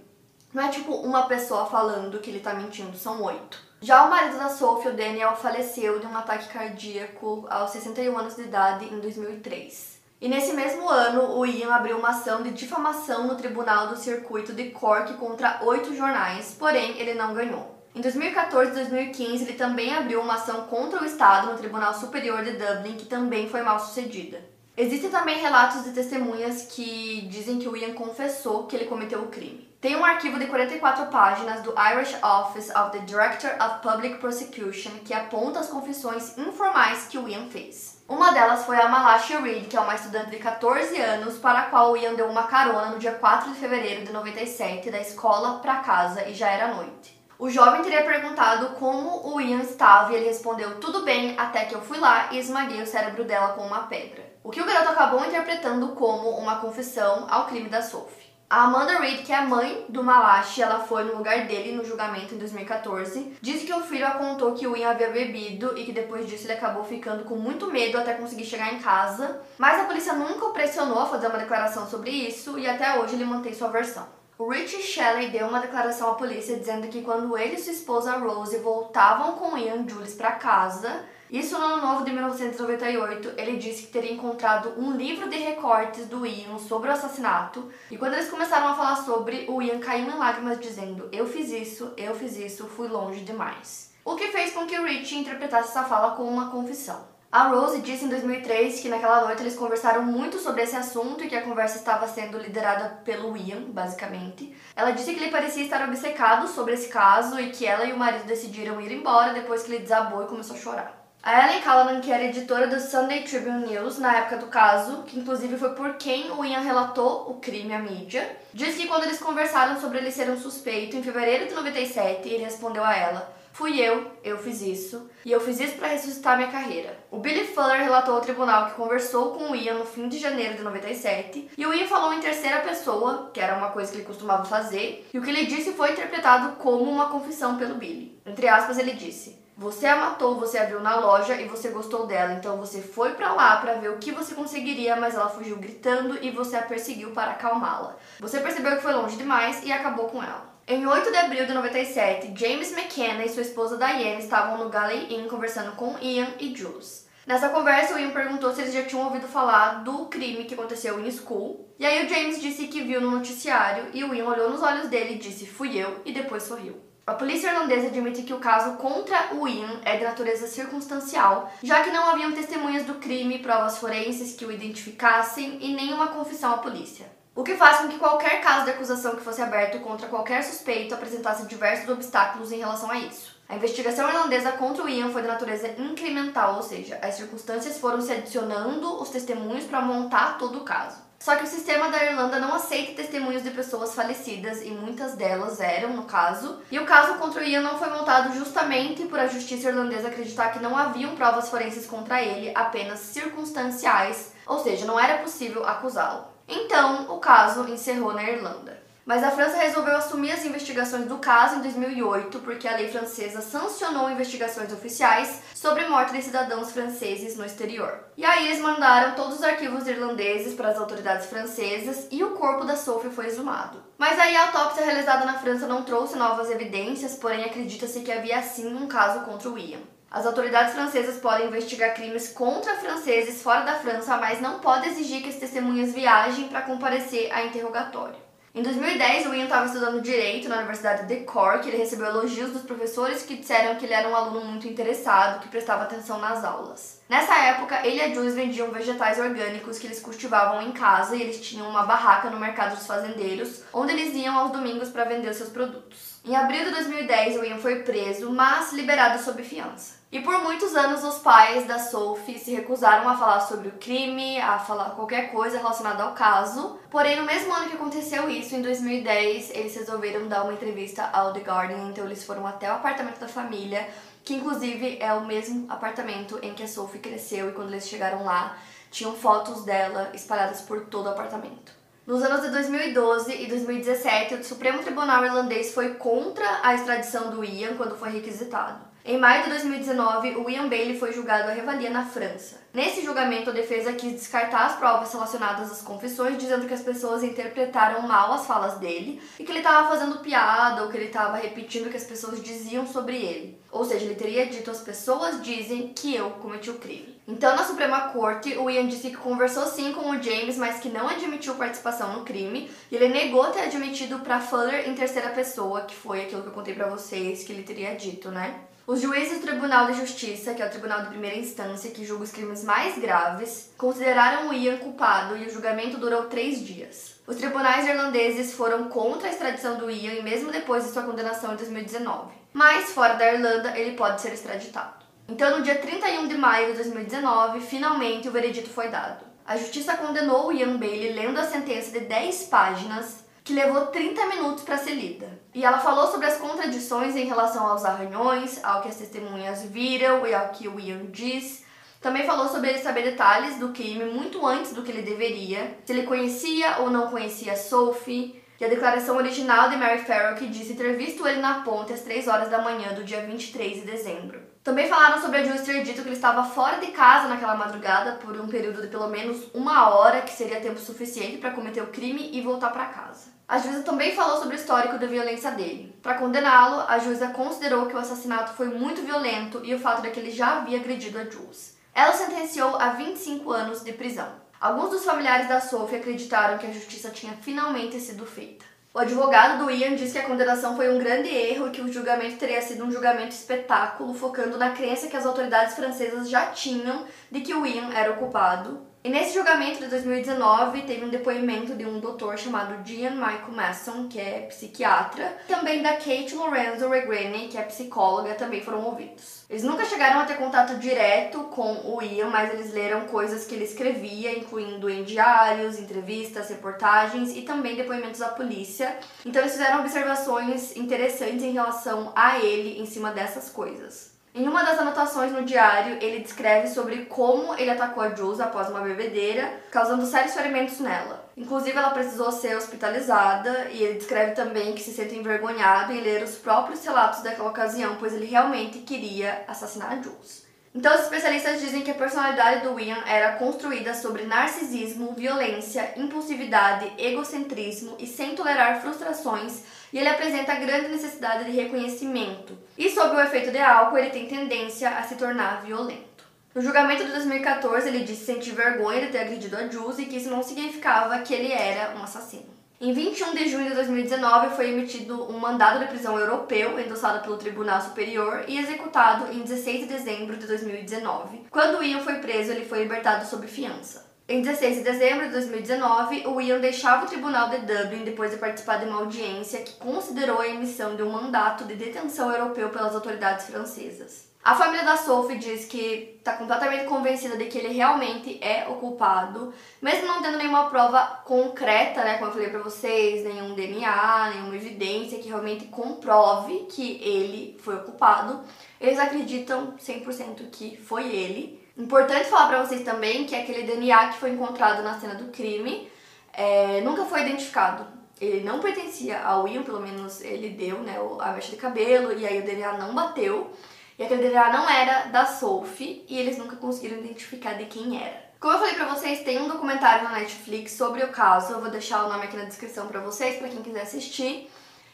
não 0.52 0.64
é 0.64 0.68
tipo 0.68 0.94
uma 0.94 1.26
pessoa 1.26 1.66
falando 1.66 2.20
que 2.20 2.30
ele 2.30 2.40
tá 2.40 2.54
mentindo, 2.54 2.96
são 2.96 3.22
oito. 3.22 3.62
Já 3.80 4.04
o 4.04 4.10
marido 4.10 4.38
da 4.38 4.48
Sophie, 4.48 4.88
o 4.88 4.96
Daniel, 4.96 5.36
faleceu 5.36 5.98
de 5.98 6.06
um 6.06 6.16
ataque 6.16 6.48
cardíaco 6.48 7.46
aos 7.50 7.70
61 7.70 8.18
anos 8.18 8.34
de 8.34 8.42
idade 8.42 8.86
em 8.86 8.98
2003. 8.98 10.00
E 10.20 10.28
nesse 10.28 10.54
mesmo 10.54 10.88
ano, 10.88 11.36
o 11.36 11.44
Ian 11.44 11.70
abriu 11.70 11.98
uma 11.98 12.10
ação 12.10 12.42
de 12.42 12.50
difamação 12.50 13.26
no 13.26 13.34
tribunal 13.34 13.88
do 13.88 13.96
circuito 13.96 14.54
de 14.54 14.70
Cork 14.70 15.12
contra 15.14 15.60
oito 15.64 15.94
jornais, 15.94 16.56
porém 16.58 16.98
ele 16.98 17.14
não 17.14 17.34
ganhou. 17.34 17.74
Em 17.94 18.00
2014 18.00 18.70
e 18.70 18.74
2015, 18.74 19.44
ele 19.44 19.52
também 19.52 19.94
abriu 19.94 20.20
uma 20.20 20.34
ação 20.34 20.62
contra 20.62 21.02
o 21.02 21.04
Estado 21.04 21.52
no 21.52 21.58
Tribunal 21.58 21.94
Superior 21.94 22.42
de 22.42 22.52
Dublin, 22.52 22.96
que 22.96 23.06
também 23.06 23.48
foi 23.48 23.62
mal 23.62 23.78
sucedida. 23.78 24.53
Existem 24.76 25.08
também 25.08 25.38
relatos 25.38 25.84
de 25.84 25.92
testemunhas 25.92 26.62
que 26.62 27.28
dizem 27.30 27.60
que 27.60 27.68
o 27.68 27.76
Ian 27.76 27.94
confessou 27.94 28.66
que 28.66 28.74
ele 28.74 28.86
cometeu 28.86 29.20
o 29.20 29.28
crime. 29.28 29.72
Tem 29.80 29.94
um 29.94 30.04
arquivo 30.04 30.36
de 30.36 30.46
44 30.46 31.06
páginas 31.06 31.60
do 31.60 31.72
Irish 31.78 32.16
Office 32.20 32.70
of 32.70 32.90
the 32.90 33.04
Director 33.04 33.52
of 33.64 33.82
Public 33.82 34.16
Prosecution 34.16 34.90
que 35.04 35.14
aponta 35.14 35.60
as 35.60 35.68
confissões 35.68 36.36
informais 36.36 37.06
que 37.06 37.16
o 37.16 37.28
Ian 37.28 37.46
fez. 37.50 38.02
Uma 38.08 38.32
delas 38.32 38.64
foi 38.64 38.76
a 38.76 38.88
Malachi 38.88 39.36
Reed, 39.36 39.68
que 39.68 39.76
é 39.76 39.80
uma 39.80 39.94
estudante 39.94 40.30
de 40.30 40.38
14 40.38 41.00
anos, 41.00 41.38
para 41.38 41.60
a 41.60 41.66
qual 41.66 41.92
o 41.92 41.96
Ian 41.96 42.14
deu 42.14 42.26
uma 42.26 42.48
carona 42.48 42.86
no 42.86 42.98
dia 42.98 43.12
4 43.12 43.52
de 43.52 43.58
fevereiro 43.60 44.04
de 44.04 44.12
97 44.12 44.90
da 44.90 45.00
escola 45.00 45.60
para 45.60 45.76
casa 45.76 46.28
e 46.28 46.34
já 46.34 46.50
era 46.50 46.74
noite. 46.74 47.16
O 47.38 47.48
jovem 47.48 47.82
teria 47.82 48.02
perguntado 48.02 48.70
como 48.70 49.32
o 49.32 49.40
Ian 49.40 49.60
estava 49.60 50.12
e 50.12 50.16
ele 50.16 50.26
respondeu 50.26 50.80
tudo 50.80 51.04
bem 51.04 51.38
até 51.38 51.64
que 51.64 51.76
eu 51.76 51.80
fui 51.80 51.98
lá 51.98 52.30
e 52.32 52.40
esmaguei 52.40 52.82
o 52.82 52.86
cérebro 52.86 53.22
dela 53.22 53.52
com 53.52 53.64
uma 53.64 53.84
pedra. 53.84 54.33
O 54.44 54.50
que 54.50 54.60
o 54.60 54.66
garoto 54.66 54.90
acabou 54.90 55.24
interpretando 55.24 55.88
como 55.94 56.28
uma 56.28 56.56
confissão 56.56 57.26
ao 57.30 57.46
crime 57.46 57.70
da 57.70 57.80
Sophie. 57.80 58.30
A 58.50 58.64
Amanda 58.64 58.98
Reed, 58.98 59.24
que 59.24 59.32
é 59.32 59.36
a 59.36 59.46
mãe 59.46 59.86
do 59.88 60.04
Malachi, 60.04 60.60
ela 60.60 60.80
foi 60.80 61.02
no 61.04 61.16
lugar 61.16 61.46
dele 61.46 61.72
no 61.72 61.82
julgamento 61.82 62.34
em 62.34 62.38
2014. 62.38 63.38
Disse 63.40 63.64
que 63.64 63.72
o 63.72 63.80
filho 63.80 64.06
a 64.06 64.10
contou 64.10 64.52
que 64.52 64.66
o 64.66 64.76
Ian 64.76 64.90
havia 64.90 65.08
bebido 65.08 65.78
e 65.78 65.86
que 65.86 65.92
depois 65.92 66.28
disso 66.28 66.44
ele 66.44 66.52
acabou 66.52 66.84
ficando 66.84 67.24
com 67.24 67.36
muito 67.36 67.72
medo 67.72 67.96
até 67.96 68.12
conseguir 68.12 68.44
chegar 68.44 68.74
em 68.74 68.80
casa. 68.80 69.40
Mas 69.56 69.80
a 69.80 69.84
polícia 69.84 70.12
nunca 70.12 70.44
o 70.44 70.52
pressionou 70.52 70.98
a 70.98 71.06
fazer 71.06 71.28
uma 71.28 71.38
declaração 71.38 71.88
sobre 71.88 72.10
isso 72.10 72.58
e 72.58 72.68
até 72.68 73.00
hoje 73.00 73.14
ele 73.14 73.24
mantém 73.24 73.54
sua 73.54 73.68
versão. 73.68 74.06
O 74.38 74.52
Shelley 74.52 75.30
deu 75.30 75.46
uma 75.46 75.60
declaração 75.60 76.10
à 76.10 76.14
polícia 76.16 76.58
dizendo 76.58 76.88
que 76.88 77.00
quando 77.00 77.38
ele 77.38 77.54
e 77.54 77.58
sua 77.58 77.72
esposa 77.72 78.18
Rose 78.18 78.58
voltavam 78.58 79.36
com 79.36 79.56
Ian 79.56 79.88
Jules 79.88 80.14
para 80.14 80.32
casa, 80.32 81.02
isso 81.38 81.58
no 81.58 81.64
ano 81.64 81.82
novo 81.84 82.04
de 82.04 82.12
1998, 82.12 83.32
ele 83.36 83.56
disse 83.56 83.82
que 83.82 83.92
teria 83.92 84.12
encontrado 84.12 84.72
um 84.78 84.92
livro 84.92 85.28
de 85.28 85.36
recortes 85.36 86.06
do 86.06 86.24
Ian 86.24 86.58
sobre 86.58 86.88
o 86.88 86.92
assassinato. 86.92 87.68
E 87.90 87.98
quando 87.98 88.12
eles 88.12 88.30
começaram 88.30 88.68
a 88.68 88.74
falar 88.74 88.96
sobre, 88.96 89.44
o 89.48 89.60
Ian 89.60 89.80
caiu 89.80 90.06
em 90.06 90.16
lágrimas 90.16 90.60
dizendo: 90.60 91.08
Eu 91.10 91.26
fiz 91.26 91.50
isso, 91.50 91.92
eu 91.96 92.14
fiz 92.14 92.36
isso, 92.36 92.68
fui 92.68 92.86
longe 92.86 93.24
demais. 93.24 93.92
O 94.04 94.14
que 94.14 94.28
fez 94.28 94.52
com 94.52 94.64
que 94.64 94.78
o 94.78 94.84
Richie 94.84 95.18
interpretasse 95.18 95.70
essa 95.70 95.82
fala 95.82 96.14
como 96.14 96.30
uma 96.30 96.50
confissão. 96.50 97.12
A 97.32 97.48
Rose 97.48 97.80
disse 97.80 98.04
em 98.04 98.08
2003 98.08 98.78
que 98.78 98.88
naquela 98.88 99.24
noite 99.24 99.42
eles 99.42 99.56
conversaram 99.56 100.04
muito 100.04 100.38
sobre 100.38 100.62
esse 100.62 100.76
assunto 100.76 101.24
e 101.24 101.28
que 101.28 101.34
a 101.34 101.42
conversa 101.42 101.78
estava 101.78 102.06
sendo 102.06 102.38
liderada 102.38 103.00
pelo 103.04 103.36
Ian, 103.36 103.62
basicamente. 103.70 104.56
Ela 104.76 104.92
disse 104.92 105.12
que 105.12 105.20
ele 105.20 105.32
parecia 105.32 105.64
estar 105.64 105.82
obcecado 105.88 106.46
sobre 106.46 106.74
esse 106.74 106.86
caso 106.86 107.40
e 107.40 107.50
que 107.50 107.66
ela 107.66 107.86
e 107.86 107.92
o 107.92 107.98
marido 107.98 108.24
decidiram 108.24 108.80
ir 108.80 108.92
embora 108.92 109.34
depois 109.34 109.64
que 109.64 109.72
ele 109.72 109.82
desabou 109.82 110.22
e 110.22 110.28
começou 110.28 110.54
a 110.54 110.60
chorar. 110.60 111.03
A 111.26 111.48
Ellen 111.48 111.62
Callanan, 111.62 112.02
que 112.02 112.12
era 112.12 112.24
editora 112.24 112.66
do 112.66 112.78
Sunday 112.78 113.22
Tribune 113.22 113.66
News 113.66 113.98
na 113.98 114.14
época 114.14 114.36
do 114.36 114.48
caso, 114.48 115.04
que 115.04 115.18
inclusive 115.18 115.56
foi 115.56 115.70
por 115.70 115.94
quem 115.94 116.30
o 116.30 116.44
Ian 116.44 116.60
relatou 116.60 117.30
o 117.30 117.40
crime 117.40 117.72
à 117.72 117.78
mídia, 117.78 118.36
disse 118.52 118.82
que 118.82 118.86
quando 118.86 119.04
eles 119.04 119.18
conversaram 119.18 119.80
sobre 119.80 119.96
ele 119.96 120.12
ser 120.12 120.28
um 120.28 120.38
suspeito 120.38 120.98
em 120.98 121.02
fevereiro 121.02 121.48
de 121.48 121.54
97, 121.54 122.28
ele 122.28 122.44
respondeu 122.44 122.84
a 122.84 122.94
ela: 122.94 123.34
Fui 123.54 123.80
eu, 123.80 124.10
eu 124.22 124.36
fiz 124.36 124.60
isso, 124.60 125.08
e 125.24 125.32
eu 125.32 125.40
fiz 125.40 125.58
isso 125.60 125.76
para 125.76 125.88
ressuscitar 125.88 126.36
minha 126.36 126.50
carreira. 126.50 126.94
O 127.10 127.16
Billy 127.16 127.46
Fuller 127.46 127.82
relatou 127.82 128.16
ao 128.16 128.20
tribunal 128.20 128.66
que 128.66 128.74
conversou 128.74 129.32
com 129.32 129.52
o 129.52 129.56
Ian 129.56 129.78
no 129.78 129.86
fim 129.86 130.10
de 130.10 130.18
janeiro 130.18 130.58
de 130.58 130.62
97, 130.62 131.52
e 131.56 131.64
o 131.64 131.72
Ian 131.72 131.86
falou 131.86 132.12
em 132.12 132.20
terceira 132.20 132.60
pessoa, 132.60 133.30
que 133.32 133.40
era 133.40 133.56
uma 133.56 133.70
coisa 133.70 133.90
que 133.90 133.96
ele 133.96 134.06
costumava 134.06 134.44
fazer, 134.44 135.08
e 135.14 135.18
o 135.18 135.22
que 135.22 135.30
ele 135.30 135.46
disse 135.46 135.72
foi 135.72 135.92
interpretado 135.92 136.56
como 136.56 136.82
uma 136.82 137.08
confissão 137.08 137.56
pelo 137.56 137.76
Billy. 137.76 138.20
Entre 138.26 138.46
aspas, 138.46 138.76
ele 138.76 138.92
disse: 138.92 139.42
você 139.56 139.86
a 139.86 139.96
matou, 139.96 140.34
você 140.34 140.58
a 140.58 140.64
viu 140.64 140.80
na 140.80 140.96
loja 140.96 141.40
e 141.40 141.46
você 141.46 141.68
gostou 141.68 142.06
dela, 142.06 142.34
então 142.34 142.56
você 142.56 142.82
foi 142.82 143.12
para 143.12 143.32
lá 143.32 143.58
para 143.58 143.74
ver 143.74 143.90
o 143.90 143.98
que 143.98 144.10
você 144.10 144.34
conseguiria, 144.34 144.96
mas 144.96 145.14
ela 145.14 145.28
fugiu 145.28 145.56
gritando 145.56 146.18
e 146.20 146.32
você 146.32 146.56
a 146.56 146.62
perseguiu 146.62 147.12
para 147.12 147.32
acalmá-la. 147.32 147.96
Você 148.18 148.40
percebeu 148.40 148.76
que 148.76 148.82
foi 148.82 148.92
longe 148.92 149.16
demais 149.16 149.62
e 149.62 149.70
acabou 149.70 150.08
com 150.08 150.20
ela. 150.20 150.52
Em 150.66 150.84
8 150.84 151.08
de 151.08 151.16
abril 151.16 151.46
de 151.46 151.52
97, 151.52 152.32
James 152.36 152.72
McKenna 152.72 153.24
e 153.24 153.28
sua 153.28 153.42
esposa 153.42 153.76
Diane 153.76 154.18
estavam 154.18 154.58
no 154.58 154.70
Galley 154.70 155.14
Inn 155.14 155.28
conversando 155.28 155.76
com 155.76 155.96
Ian 156.00 156.32
e 156.40 156.52
Jules. 156.56 157.06
Nessa 157.24 157.50
conversa, 157.50 157.94
o 157.94 157.98
Ian 157.98 158.10
perguntou 158.10 158.52
se 158.52 158.62
eles 158.62 158.74
já 158.74 158.82
tinham 158.82 159.04
ouvido 159.04 159.28
falar 159.28 159.84
do 159.84 160.06
crime 160.06 160.44
que 160.44 160.54
aconteceu 160.54 160.98
em 160.98 161.10
School. 161.10 161.68
E 161.78 161.86
aí 161.86 162.04
o 162.04 162.08
James 162.08 162.40
disse 162.40 162.66
que 162.66 162.82
viu 162.82 163.00
no 163.00 163.10
noticiário 163.10 163.86
e 163.94 164.02
o 164.02 164.14
Ian 164.14 164.26
olhou 164.26 164.50
nos 164.50 164.62
olhos 164.62 164.88
dele 164.88 165.14
e 165.14 165.18
disse 165.18 165.46
fui 165.46 165.78
eu 165.78 166.02
e 166.04 166.12
depois 166.12 166.42
sorriu. 166.42 166.93
A 167.06 167.12
polícia 167.12 167.48
irlandesa 167.50 167.88
admite 167.88 168.22
que 168.22 168.32
o 168.32 168.38
caso 168.38 168.78
contra 168.78 169.34
o 169.34 169.46
Ian 169.46 169.78
é 169.84 169.98
de 169.98 170.04
natureza 170.04 170.46
circunstancial, 170.46 171.52
já 171.62 171.82
que 171.82 171.90
não 171.90 172.08
haviam 172.08 172.32
testemunhas 172.32 172.84
do 172.84 172.94
crime, 172.94 173.40
provas 173.40 173.76
forenses 173.76 174.34
que 174.34 174.46
o 174.46 174.50
identificassem 174.50 175.58
e 175.60 175.74
nenhuma 175.74 176.06
confissão 176.06 176.54
à 176.54 176.58
polícia. 176.58 177.04
O 177.34 177.42
que 177.42 177.56
faz 177.56 177.78
com 177.80 177.88
que 177.88 177.98
qualquer 177.98 178.40
caso 178.40 178.64
de 178.64 178.70
acusação 178.70 179.16
que 179.16 179.22
fosse 179.22 179.42
aberto 179.42 179.80
contra 179.80 180.08
qualquer 180.08 180.42
suspeito 180.42 180.94
apresentasse 180.94 181.46
diversos 181.46 181.90
obstáculos 181.90 182.50
em 182.50 182.60
relação 182.60 182.90
a 182.90 182.96
isso. 182.96 183.38
A 183.50 183.56
investigação 183.56 184.08
irlandesa 184.08 184.52
contra 184.52 184.82
o 184.82 184.88
Ian 184.88 185.10
foi 185.10 185.20
de 185.20 185.28
natureza 185.28 185.74
incremental, 185.76 186.56
ou 186.56 186.62
seja, 186.62 186.98
as 187.02 187.16
circunstâncias 187.16 187.78
foram 187.78 188.00
se 188.00 188.12
adicionando 188.12 189.02
os 189.02 189.10
testemunhos 189.10 189.64
para 189.64 189.82
montar 189.82 190.38
todo 190.38 190.56
o 190.56 190.64
caso. 190.64 190.96
Só 191.24 191.36
que 191.36 191.44
o 191.44 191.46
sistema 191.46 191.88
da 191.88 192.04
Irlanda 192.04 192.38
não 192.38 192.52
aceita 192.52 192.92
testemunhos 192.92 193.42
de 193.42 193.48
pessoas 193.48 193.94
falecidas 193.94 194.60
e 194.60 194.68
muitas 194.68 195.14
delas 195.14 195.58
eram, 195.58 195.94
no 195.96 196.04
caso. 196.04 196.58
E 196.70 196.78
o 196.78 196.84
caso 196.84 197.14
contra 197.14 197.40
o 197.40 197.42
Ian 197.42 197.62
não 197.62 197.78
foi 197.78 197.88
montado 197.88 198.34
justamente 198.34 199.06
por 199.06 199.18
a 199.18 199.26
justiça 199.26 199.70
irlandesa 199.70 200.08
acreditar 200.08 200.50
que 200.50 200.58
não 200.58 200.76
haviam 200.76 201.16
provas 201.16 201.48
forenses 201.48 201.86
contra 201.86 202.20
ele, 202.20 202.52
apenas 202.54 202.98
circunstanciais, 202.98 204.34
ou 204.46 204.62
seja, 204.62 204.84
não 204.84 205.00
era 205.00 205.22
possível 205.22 205.66
acusá-lo. 205.66 206.26
Então, 206.46 207.10
o 207.10 207.18
caso 207.18 207.66
encerrou 207.70 208.12
na 208.12 208.22
Irlanda. 208.22 208.83
Mas 209.06 209.22
a 209.22 209.30
França 209.30 209.58
resolveu 209.58 209.96
assumir 209.96 210.32
as 210.32 210.46
investigações 210.46 211.04
do 211.06 211.18
caso 211.18 211.56
em 211.56 211.60
2008 211.60 212.38
porque 212.38 212.66
a 212.66 212.74
lei 212.74 212.88
francesa 212.88 213.42
sancionou 213.42 214.10
investigações 214.10 214.72
oficiais 214.72 215.42
sobre 215.54 215.86
morte 215.86 216.14
de 216.14 216.22
cidadãos 216.22 216.72
franceses 216.72 217.36
no 217.36 217.44
exterior. 217.44 218.04
E 218.16 218.24
aí 218.24 218.46
eles 218.46 218.60
mandaram 218.60 219.14
todos 219.14 219.36
os 219.36 219.42
arquivos 219.42 219.86
irlandeses 219.86 220.54
para 220.54 220.70
as 220.70 220.78
autoridades 220.78 221.26
francesas 221.26 222.08
e 222.10 222.24
o 222.24 222.30
corpo 222.30 222.64
da 222.64 222.76
Sophie 222.76 223.10
foi 223.10 223.26
exumado. 223.26 223.82
Mas 223.98 224.18
aí 224.18 224.34
a 224.34 224.46
autópsia 224.46 224.84
realizada 224.84 225.26
na 225.26 225.38
França 225.38 225.66
não 225.66 225.82
trouxe 225.82 226.16
novas 226.16 226.50
evidências, 226.50 227.14
porém 227.14 227.44
acredita-se 227.44 228.00
que 228.00 228.12
havia 228.12 228.40
sim 228.40 228.74
um 228.74 228.86
caso 228.86 229.20
contra 229.26 229.50
o 229.50 229.58
Ian. 229.58 229.80
As 230.10 230.24
autoridades 230.24 230.72
francesas 230.72 231.16
podem 231.16 231.48
investigar 231.48 231.92
crimes 231.92 232.28
contra 232.28 232.76
franceses 232.76 233.42
fora 233.42 233.64
da 233.64 233.74
França, 233.74 234.16
mas 234.16 234.40
não 234.40 234.60
pode 234.60 234.88
exigir 234.88 235.22
que 235.22 235.28
as 235.28 235.36
testemunhas 235.36 235.92
viajem 235.92 236.48
para 236.48 236.62
comparecer 236.62 237.30
a 237.32 237.44
interrogatório. 237.44 238.23
Em 238.54 238.62
2010, 238.62 239.26
o 239.26 239.34
Ian 239.34 239.44
estava 239.44 239.66
estudando 239.66 240.00
Direito 240.00 240.48
na 240.48 240.58
Universidade 240.58 241.08
de 241.08 241.24
Cork. 241.24 241.66
Ele 241.66 241.76
recebeu 241.76 242.06
elogios 242.06 242.52
dos 242.52 242.62
professores 242.62 243.24
que 243.24 243.34
disseram 243.34 243.74
que 243.74 243.84
ele 243.84 243.92
era 243.92 244.08
um 244.08 244.14
aluno 244.14 244.44
muito 244.44 244.68
interessado, 244.68 245.40
que 245.40 245.48
prestava 245.48 245.82
atenção 245.82 246.20
nas 246.20 246.44
aulas. 246.44 247.02
Nessa 247.06 247.34
época, 247.34 247.86
ele 247.86 247.96
e 247.96 248.00
a 248.00 248.14
Jules 248.14 248.34
vendiam 248.34 248.70
vegetais 248.70 249.18
orgânicos 249.18 249.78
que 249.78 249.86
eles 249.86 250.00
cultivavam 250.00 250.62
em 250.62 250.72
casa 250.72 251.14
e 251.14 251.20
eles 251.20 251.40
tinham 251.40 251.68
uma 251.68 251.82
barraca 251.82 252.30
no 252.30 252.40
mercado 252.40 252.76
dos 252.76 252.86
fazendeiros, 252.86 253.62
onde 253.74 253.92
eles 253.92 254.14
iam 254.14 254.38
aos 254.38 254.52
domingos 254.52 254.88
para 254.88 255.04
vender 255.04 255.34
seus 255.34 255.50
produtos. 255.50 256.20
Em 256.24 256.34
abril 256.34 256.64
de 256.64 256.70
2010, 256.70 257.36
o 257.38 257.44
Ian 257.44 257.58
foi 257.58 257.80
preso, 257.82 258.32
mas 258.32 258.72
liberado 258.72 259.22
sob 259.22 259.42
fiança. 259.42 260.02
E 260.10 260.20
por 260.20 260.38
muitos 260.38 260.74
anos 260.74 261.04
os 261.04 261.18
pais 261.18 261.66
da 261.66 261.78
Sophie 261.78 262.38
se 262.38 262.54
recusaram 262.54 263.06
a 263.08 263.18
falar 263.18 263.40
sobre 263.40 263.68
o 263.68 263.72
crime, 263.72 264.40
a 264.40 264.58
falar 264.58 264.90
qualquer 264.90 265.32
coisa 265.32 265.58
relacionada 265.58 266.04
ao 266.04 266.12
caso. 266.12 266.78
Porém, 266.88 267.16
no 267.16 267.26
mesmo 267.26 267.52
ano 267.52 267.68
que 267.68 267.74
aconteceu 267.74 268.30
isso, 268.30 268.54
em 268.54 268.62
2010, 268.62 269.50
eles 269.50 269.74
resolveram 269.74 270.28
dar 270.28 270.44
uma 270.44 270.52
entrevista 270.52 271.10
ao 271.12 271.32
The 271.32 271.40
Guardian, 271.40 271.88
então 271.88 272.06
eles 272.06 272.24
foram 272.24 272.46
até 272.46 272.70
o 272.70 272.76
apartamento 272.76 273.18
da 273.18 273.28
família, 273.28 273.88
que 274.24 274.34
inclusive 274.34 274.96
é 275.00 275.12
o 275.12 275.26
mesmo 275.26 275.66
apartamento 275.70 276.38
em 276.42 276.54
que 276.54 276.62
a 276.62 276.68
Sophie 276.68 277.00
cresceu 277.00 277.50
e 277.50 277.52
quando 277.52 277.70
eles 277.70 277.86
chegaram 277.86 278.24
lá, 278.24 278.56
tinham 278.90 279.14
fotos 279.14 279.64
dela 279.64 280.10
espalhadas 280.14 280.62
por 280.62 280.86
todo 280.86 281.06
o 281.06 281.10
apartamento. 281.10 281.72
Nos 282.06 282.22
anos 282.22 282.42
de 282.42 282.50
2012 282.50 283.34
e 283.34 283.46
2017, 283.46 284.34
o 284.34 284.44
Supremo 284.44 284.82
Tribunal 284.82 285.24
Irlandês 285.24 285.72
foi 285.74 285.94
contra 285.94 286.60
a 286.62 286.74
extradição 286.74 287.30
do 287.30 287.44
Ian 287.44 287.76
quando 287.76 287.96
foi 287.96 288.10
requisitado. 288.10 288.84
Em 289.04 289.18
maio 289.18 289.44
de 289.44 289.50
2019, 289.50 290.36
o 290.36 290.48
Ian 290.48 290.68
Bailey 290.68 290.98
foi 290.98 291.12
julgado 291.12 291.50
à 291.50 291.54
revalia 291.54 291.90
na 291.90 292.04
França. 292.04 292.63
Nesse 292.74 293.04
julgamento, 293.04 293.50
a 293.50 293.52
defesa 293.52 293.92
quis 293.92 294.14
descartar 294.14 294.66
as 294.66 294.74
provas 294.74 295.12
relacionadas 295.12 295.70
às 295.70 295.80
confissões, 295.80 296.36
dizendo 296.36 296.66
que 296.66 296.74
as 296.74 296.82
pessoas 296.82 297.22
interpretaram 297.22 298.02
mal 298.02 298.32
as 298.32 298.46
falas 298.46 298.78
dele 298.78 299.22
e 299.38 299.44
que 299.44 299.52
ele 299.52 299.60
estava 299.60 299.88
fazendo 299.88 300.18
piada 300.18 300.82
ou 300.82 300.88
que 300.88 300.96
ele 300.96 301.06
estava 301.06 301.36
repetindo 301.36 301.86
o 301.86 301.90
que 301.90 301.96
as 301.96 302.02
pessoas 302.02 302.42
diziam 302.42 302.84
sobre 302.84 303.14
ele. 303.16 303.56
Ou 303.70 303.84
seja, 303.84 304.04
ele 304.04 304.16
teria 304.16 304.46
dito: 304.46 304.72
as 304.72 304.80
pessoas 304.80 305.40
dizem 305.40 305.92
que 305.94 306.16
eu 306.16 306.30
cometi 306.30 306.68
o 306.68 306.80
crime. 306.80 307.16
Então, 307.28 307.54
na 307.54 307.62
Suprema 307.62 308.08
Corte, 308.08 308.58
o 308.58 308.68
Ian 308.68 308.88
disse 308.88 309.10
que 309.10 309.16
conversou 309.16 309.66
sim 309.66 309.92
com 309.92 310.10
o 310.10 310.20
James, 310.20 310.56
mas 310.56 310.80
que 310.80 310.88
não 310.88 311.08
admitiu 311.08 311.54
participação 311.54 312.12
no 312.12 312.24
crime. 312.24 312.68
E 312.90 312.96
ele 312.96 313.06
negou 313.06 313.46
ter 313.52 313.60
admitido 313.60 314.18
para 314.18 314.40
Fuller 314.40 314.88
em 314.88 314.96
terceira 314.96 315.28
pessoa, 315.28 315.82
que 315.82 315.94
foi 315.94 316.22
aquilo 316.22 316.42
que 316.42 316.48
eu 316.48 316.52
contei 316.52 316.74
para 316.74 316.88
vocês 316.88 317.44
que 317.44 317.52
ele 317.52 317.62
teria 317.62 317.94
dito, 317.94 318.32
né? 318.32 318.64
Os 318.86 319.00
juízes 319.00 319.40
do 319.40 319.46
Tribunal 319.46 319.86
de 319.86 319.98
Justiça, 319.98 320.52
que 320.52 320.60
é 320.60 320.66
o 320.66 320.70
tribunal 320.70 321.00
de 321.00 321.08
primeira 321.08 321.38
instância 321.38 321.90
que 321.90 322.04
julga 322.04 322.24
os 322.24 322.30
crimes 322.30 322.62
mais 322.64 322.98
graves, 322.98 323.72
consideraram 323.78 324.48
o 324.48 324.54
Ian 324.54 324.78
culpado 324.78 325.36
e 325.36 325.46
o 325.46 325.50
julgamento 325.50 325.98
durou 325.98 326.24
três 326.24 326.64
dias. 326.64 327.20
Os 327.26 327.36
tribunais 327.36 327.86
irlandeses 327.86 328.54
foram 328.54 328.88
contra 328.88 329.28
a 329.28 329.30
extradição 329.30 329.76
do 329.76 329.90
Ian 329.90 330.22
mesmo 330.22 330.50
depois 330.50 330.84
de 330.84 330.90
sua 330.90 331.02
condenação 331.04 331.52
em 331.52 331.56
2019. 331.56 332.32
Mas, 332.52 332.92
fora 332.92 333.14
da 333.14 333.32
Irlanda, 333.32 333.78
ele 333.78 333.96
pode 333.96 334.20
ser 334.20 334.32
extraditado. 334.32 335.04
Então, 335.28 335.56
no 335.56 335.62
dia 335.62 335.76
31 335.76 336.28
de 336.28 336.36
maio 336.36 336.68
de 336.68 336.74
2019, 336.74 337.60
finalmente 337.60 338.28
o 338.28 338.32
veredito 338.32 338.68
foi 338.68 338.88
dado. 338.88 339.24
A 339.46 339.56
justiça 339.56 339.96
condenou 339.96 340.48
o 340.48 340.52
Ian 340.52 340.76
Bailey 340.76 341.12
lendo 341.12 341.38
a 341.38 341.44
sentença 341.44 341.90
de 341.90 342.00
10 342.00 342.44
páginas 342.44 343.24
que 343.42 343.52
levou 343.52 343.86
30 343.88 344.26
minutos 344.26 344.64
para 344.64 344.78
ser 344.78 344.94
lida. 344.94 345.38
E 345.54 345.64
ela 345.64 345.78
falou 345.78 346.06
sobre 346.06 346.26
as 346.26 346.38
contradições 346.38 347.14
em 347.14 347.26
relação 347.26 347.66
aos 347.66 347.84
arranhões, 347.84 348.62
ao 348.64 348.80
que 348.80 348.88
as 348.88 348.96
testemunhas 348.96 349.62
viram 349.64 350.26
e 350.26 350.34
ao 350.34 350.48
que 350.48 350.66
o 350.66 350.80
Ian 350.80 351.06
diz. 351.10 351.63
Também 352.04 352.26
falou 352.26 352.46
sobre 352.50 352.68
ele 352.68 352.80
saber 352.80 353.02
detalhes 353.02 353.58
do 353.58 353.70
crime 353.70 354.04
muito 354.04 354.46
antes 354.46 354.74
do 354.74 354.82
que 354.82 354.92
ele 354.92 355.00
deveria, 355.00 355.78
se 355.86 355.90
ele 355.94 356.02
conhecia 356.02 356.80
ou 356.80 356.90
não 356.90 357.08
conhecia 357.08 357.56
Sophie, 357.56 358.44
e 358.60 358.64
a 358.64 358.68
declaração 358.68 359.16
original 359.16 359.70
de 359.70 359.76
Mary 359.78 360.00
Farrell 360.00 360.34
que 360.34 360.46
disse 360.46 360.74
ter 360.74 360.98
visto 360.98 361.26
ele 361.26 361.40
na 361.40 361.62
ponte 361.62 361.94
às 361.94 362.02
3 362.02 362.28
horas 362.28 362.50
da 362.50 362.60
manhã 362.60 362.92
do 362.92 363.04
dia 363.04 363.22
23 363.22 363.76
de 363.76 363.86
dezembro. 363.86 364.38
Também 364.62 364.86
falaram 364.86 365.18
sobre 365.18 365.38
a 365.38 365.44
Jules 365.44 365.62
ter 365.62 365.82
dito 365.82 366.02
que 366.02 366.08
ele 366.08 366.14
estava 366.14 366.44
fora 366.44 366.76
de 366.76 366.88
casa 366.88 367.26
naquela 367.26 367.54
madrugada 367.54 368.12
por 368.16 368.38
um 368.38 368.48
período 368.48 368.82
de 368.82 368.88
pelo 368.88 369.08
menos 369.08 369.48
uma 369.54 369.88
hora, 369.88 370.20
que 370.20 370.32
seria 370.32 370.60
tempo 370.60 370.78
suficiente 370.78 371.38
para 371.38 371.52
cometer 371.52 371.80
o 371.80 371.86
crime 371.86 372.28
e 372.34 372.42
voltar 372.42 372.68
para 372.68 372.84
casa. 372.84 373.32
A 373.48 373.56
juíza 373.56 373.82
também 373.82 374.14
falou 374.14 374.36
sobre 374.36 374.56
o 374.56 374.60
histórico 374.60 374.98
da 374.98 375.06
violência 375.06 375.52
dele. 375.52 375.96
Para 376.02 376.18
condená-lo, 376.18 376.84
a 376.86 376.98
juíza 376.98 377.28
considerou 377.28 377.86
que 377.86 377.96
o 377.96 377.98
assassinato 377.98 378.52
foi 378.52 378.66
muito 378.66 379.00
violento 379.00 379.62
e 379.64 379.74
o 379.74 379.78
fato 379.78 380.02
de 380.02 380.10
que 380.10 380.20
ele 380.20 380.30
já 380.30 380.58
havia 380.58 380.78
agredido 380.78 381.18
a 381.18 381.24
Jules. 381.24 381.73
Ela 381.94 382.12
sentenciou 382.12 382.74
a 382.76 382.88
25 382.90 383.52
anos 383.52 383.84
de 383.84 383.92
prisão. 383.92 384.28
Alguns 384.60 384.90
dos 384.90 385.04
familiares 385.04 385.46
da 385.46 385.60
Sophie 385.60 385.98
acreditaram 385.98 386.58
que 386.58 386.66
a 386.66 386.72
justiça 386.72 387.10
tinha 387.10 387.34
finalmente 387.34 388.00
sido 388.00 388.26
feita. 388.26 388.64
O 388.92 388.98
advogado 388.98 389.64
do 389.64 389.70
Ian 389.70 389.94
disse 389.94 390.12
que 390.12 390.18
a 390.18 390.26
condenação 390.26 390.74
foi 390.74 390.88
um 390.92 390.98
grande 390.98 391.28
erro 391.28 391.68
e 391.68 391.70
que 391.70 391.80
o 391.80 391.92
julgamento 391.92 392.36
teria 392.36 392.62
sido 392.62 392.84
um 392.84 392.90
julgamento 392.90 393.30
espetáculo, 393.30 394.14
focando 394.14 394.56
na 394.56 394.70
crença 394.70 395.06
que 395.06 395.16
as 395.16 395.26
autoridades 395.26 395.74
francesas 395.74 396.28
já 396.28 396.46
tinham 396.46 397.04
de 397.30 397.40
que 397.40 397.54
o 397.54 397.64
Ian 397.64 397.92
era 397.92 398.12
o 398.12 398.16
culpado 398.16 398.86
e 399.04 399.10
nesse 399.10 399.34
julgamento 399.34 399.80
de 399.80 399.88
2019 399.88 400.80
teve 400.80 401.04
um 401.04 401.10
depoimento 401.10 401.74
de 401.74 401.84
um 401.84 402.00
doutor 402.00 402.38
chamado 402.38 402.82
Jean 402.88 403.10
Michael 403.10 403.52
Masson, 403.52 404.08
que 404.08 404.18
é 404.18 404.46
psiquiatra, 404.48 405.36
também 405.46 405.82
da 405.82 405.92
Kate 405.92 406.34
Lorenzo 406.34 406.88
Regreni, 406.88 407.48
que 407.48 407.58
é 407.58 407.62
psicóloga, 407.64 408.34
também 408.34 408.62
foram 408.62 408.82
ouvidos. 408.82 409.44
Eles 409.50 409.62
nunca 409.62 409.84
chegaram 409.84 410.20
a 410.20 410.24
ter 410.24 410.38
contato 410.38 410.78
direto 410.78 411.44
com 411.50 411.82
o 411.84 412.00
Ian, 412.00 412.30
mas 412.30 412.54
eles 412.54 412.72
leram 412.72 413.02
coisas 413.02 413.44
que 413.44 413.54
ele 413.54 413.64
escrevia, 413.64 414.38
incluindo 414.38 414.88
em 414.88 415.04
diários, 415.04 415.78
entrevistas, 415.78 416.48
reportagens 416.48 417.36
e 417.36 417.42
também 417.42 417.76
depoimentos 417.76 418.22
à 418.22 418.28
polícia. 418.28 418.96
Então 419.26 419.42
eles 419.42 419.52
fizeram 419.52 419.80
observações 419.80 420.74
interessantes 420.74 421.44
em 421.44 421.52
relação 421.52 422.10
a 422.16 422.38
ele 422.38 422.80
em 422.80 422.86
cima 422.86 423.10
dessas 423.10 423.50
coisas. 423.50 424.13
Em 424.36 424.48
uma 424.48 424.64
das 424.64 424.80
anotações 424.80 425.30
no 425.30 425.44
diário, 425.44 425.96
ele 426.00 426.18
descreve 426.18 426.66
sobre 426.66 427.04
como 427.04 427.54
ele 427.54 427.70
atacou 427.70 428.02
a 428.02 428.12
Jules 428.12 428.40
após 428.40 428.68
uma 428.68 428.80
bebedeira, 428.80 429.60
causando 429.70 430.04
sérios 430.04 430.34
ferimentos 430.34 430.80
nela. 430.80 431.30
Inclusive, 431.36 431.78
ela 431.78 431.90
precisou 431.90 432.32
ser 432.32 432.56
hospitalizada 432.56 433.68
e 433.70 433.80
ele 433.80 433.94
descreve 433.94 434.32
também 434.32 434.74
que 434.74 434.82
se 434.82 434.92
sente 434.92 435.14
envergonhado 435.14 435.92
em 435.92 436.00
ler 436.00 436.24
os 436.24 436.34
próprios 436.34 436.84
relatos 436.84 437.22
daquela 437.22 437.48
ocasião, 437.48 437.94
pois 438.00 438.12
ele 438.12 438.26
realmente 438.26 438.78
queria 438.78 439.44
assassinar 439.46 439.92
a 439.92 440.02
Jules. 440.02 440.44
Então, 440.74 440.92
os 440.92 441.02
especialistas 441.02 441.60
dizem 441.60 441.82
que 441.82 441.92
a 441.92 441.94
personalidade 441.94 442.66
do 442.66 442.80
Ian 442.80 443.04
era 443.06 443.36
construída 443.36 443.94
sobre 443.94 444.24
narcisismo, 444.24 445.14
violência, 445.14 445.92
impulsividade, 445.96 446.92
egocentrismo 446.98 447.94
e 448.00 448.08
sem 448.08 448.34
tolerar 448.34 448.82
frustrações, 448.82 449.62
e 449.94 449.98
ele 449.98 450.08
apresenta 450.08 450.56
grande 450.56 450.88
necessidade 450.88 451.44
de 451.44 451.52
reconhecimento. 451.52 452.58
E 452.76 452.90
sob 452.90 453.14
o 453.14 453.20
efeito 453.20 453.52
de 453.52 453.58
álcool, 453.58 453.96
ele 453.96 454.10
tem 454.10 454.26
tendência 454.26 454.90
a 454.90 455.04
se 455.04 455.14
tornar 455.14 455.62
violento. 455.62 456.24
No 456.52 456.60
julgamento 456.60 457.04
de 457.04 457.12
2014, 457.12 457.88
ele 457.88 458.02
disse 458.02 458.26
sentir 458.26 458.50
vergonha 458.50 459.06
de 459.06 459.12
ter 459.12 459.20
agredido 459.20 459.56
a 459.56 459.68
Jules 459.68 460.00
e 460.00 460.06
que 460.06 460.16
isso 460.16 460.30
não 460.30 460.42
significava 460.42 461.20
que 461.20 461.32
ele 461.32 461.52
era 461.52 461.96
um 461.96 462.02
assassino. 462.02 462.52
Em 462.80 462.92
21 462.92 463.34
de 463.34 463.48
junho 463.48 463.68
de 463.68 463.74
2019 463.74 464.56
foi 464.56 464.70
emitido 464.70 465.30
um 465.32 465.38
mandado 465.38 465.78
de 465.78 465.86
prisão 465.86 466.18
europeu 466.18 466.78
endossado 466.78 467.22
pelo 467.22 467.38
Tribunal 467.38 467.80
Superior 467.80 468.44
e 468.48 468.58
executado 468.58 469.32
em 469.32 469.42
16 469.42 469.82
de 469.82 469.86
dezembro 469.86 470.36
de 470.36 470.46
2019. 470.48 471.46
Quando 471.50 471.82
Ian 471.84 472.00
foi 472.00 472.14
preso, 472.14 472.50
ele 472.50 472.64
foi 472.64 472.80
libertado 472.80 473.24
sob 473.24 473.46
fiança. 473.46 474.12
Em 474.26 474.40
16 474.40 474.76
de 474.76 474.84
dezembro 474.84 475.26
de 475.26 475.32
2019, 475.32 476.26
o 476.28 476.40
Ian 476.40 476.58
deixava 476.58 477.04
o 477.04 477.08
tribunal 477.08 477.50
de 477.50 477.58
Dublin 477.58 478.04
depois 478.04 478.30
de 478.30 478.38
participar 478.38 478.78
de 478.78 478.86
uma 478.86 479.00
audiência 479.00 479.60
que 479.60 479.74
considerou 479.74 480.40
a 480.40 480.48
emissão 480.48 480.96
de 480.96 481.02
um 481.02 481.10
mandato 481.10 481.64
de 481.64 481.74
detenção 481.74 482.32
europeu 482.32 482.70
pelas 482.70 482.94
autoridades 482.94 483.44
francesas. 483.44 484.30
A 484.42 484.54
família 484.54 484.82
da 484.82 484.96
Sophie 484.96 485.36
diz 485.36 485.66
que 485.66 486.16
está 486.16 486.32
completamente 486.32 486.86
convencida 486.86 487.36
de 487.36 487.44
que 487.46 487.58
ele 487.58 487.74
realmente 487.74 488.38
é 488.42 488.66
o 488.66 488.76
culpado, 488.76 489.52
mesmo 489.82 490.06
não 490.06 490.22
tendo 490.22 490.38
nenhuma 490.38 490.70
prova 490.70 491.22
concreta, 491.26 492.02
né, 492.02 492.14
como 492.16 492.30
eu 492.30 492.32
falei 492.32 492.48
para 492.48 492.60
vocês, 492.60 493.22
nenhum 493.24 493.54
DNA, 493.54 494.30
nenhuma 494.34 494.56
evidência 494.56 495.18
que 495.18 495.28
realmente 495.28 495.66
comprove 495.66 496.66
que 496.70 496.98
ele 497.02 497.58
foi 497.60 497.76
o 497.76 497.82
culpado. 497.84 498.40
Eles 498.80 498.98
acreditam 498.98 499.74
100% 499.78 500.48
que 500.50 500.78
foi 500.78 501.14
ele. 501.14 501.63
Importante 501.76 502.28
falar 502.28 502.48
para 502.48 502.64
vocês 502.64 502.82
também 502.82 503.26
que 503.26 503.34
aquele 503.34 503.64
DNA 503.64 504.08
que 504.08 504.18
foi 504.18 504.30
encontrado 504.30 504.82
na 504.82 504.98
cena 504.98 505.14
do 505.14 505.32
crime 505.32 505.90
é, 506.32 506.80
nunca 506.82 507.04
foi 507.04 507.22
identificado. 507.22 507.86
Ele 508.20 508.44
não 508.44 508.60
pertencia 508.60 509.20
ao 509.20 509.44
Will, 509.44 509.64
pelo 509.64 509.80
menos 509.80 510.20
ele 510.20 510.50
deu, 510.50 510.78
né, 510.78 510.96
a 511.20 511.32
mecha 511.32 511.50
de 511.50 511.56
cabelo, 511.56 512.12
e 512.12 512.24
aí 512.24 512.40
o 512.40 512.44
DNA 512.44 512.78
não 512.78 512.94
bateu. 512.94 513.50
E 513.98 514.04
aquele 514.04 514.22
DNA 514.22 514.52
não 514.52 514.68
era 514.68 515.06
da 515.06 515.26
Sophie 515.26 516.04
e 516.08 516.18
eles 516.18 516.38
nunca 516.38 516.56
conseguiram 516.56 516.98
identificar 516.98 517.54
de 517.54 517.64
quem 517.66 518.00
era. 518.00 518.24
Como 518.40 518.52
eu 518.52 518.58
falei 518.58 518.74
pra 518.74 518.88
vocês, 518.88 519.24
tem 519.24 519.40
um 519.40 519.48
documentário 519.48 520.04
na 520.04 520.18
Netflix 520.18 520.72
sobre 520.72 521.02
o 521.02 521.08
caso. 521.08 521.52
Eu 521.52 521.60
vou 521.60 521.70
deixar 521.70 522.04
o 522.04 522.08
nome 522.08 522.24
aqui 522.24 522.36
na 522.36 522.44
descrição 522.44 522.86
pra 522.86 523.00
vocês, 523.00 523.38
pra 523.38 523.48
quem 523.48 523.62
quiser 523.62 523.82
assistir. 523.82 524.50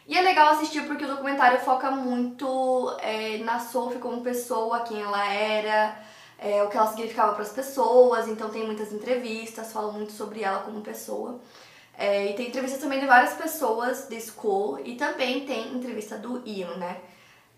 E 0.06 0.16
é 0.16 0.20
legal 0.20 0.50
assistir 0.50 0.82
porque 0.86 1.04
o 1.04 1.08
documentário 1.08 1.58
foca 1.60 1.90
muito 1.90 2.96
é, 3.00 3.38
na 3.38 3.58
Sophie 3.58 3.98
como 3.98 4.22
pessoa, 4.22 4.80
quem 4.80 5.00
ela 5.00 5.32
era, 5.32 5.96
é, 6.40 6.62
o 6.64 6.68
que 6.68 6.76
ela 6.76 6.88
significava 6.88 7.34
para 7.34 7.42
as 7.42 7.52
pessoas. 7.52 8.26
Então 8.26 8.50
tem 8.50 8.66
muitas 8.66 8.92
entrevistas, 8.92 9.72
falam 9.72 9.92
muito 9.92 10.12
sobre 10.12 10.42
ela 10.42 10.60
como 10.60 10.80
pessoa. 10.80 11.38
É, 11.96 12.30
e 12.30 12.34
tem 12.34 12.48
entrevistas 12.48 12.80
também 12.80 12.98
de 12.98 13.06
várias 13.06 13.34
pessoas 13.34 14.08
de 14.08 14.20
school 14.20 14.80
e 14.84 14.96
também 14.96 15.44
tem 15.46 15.74
entrevista 15.74 16.16
do 16.16 16.42
Ian, 16.44 16.76
né? 16.76 17.00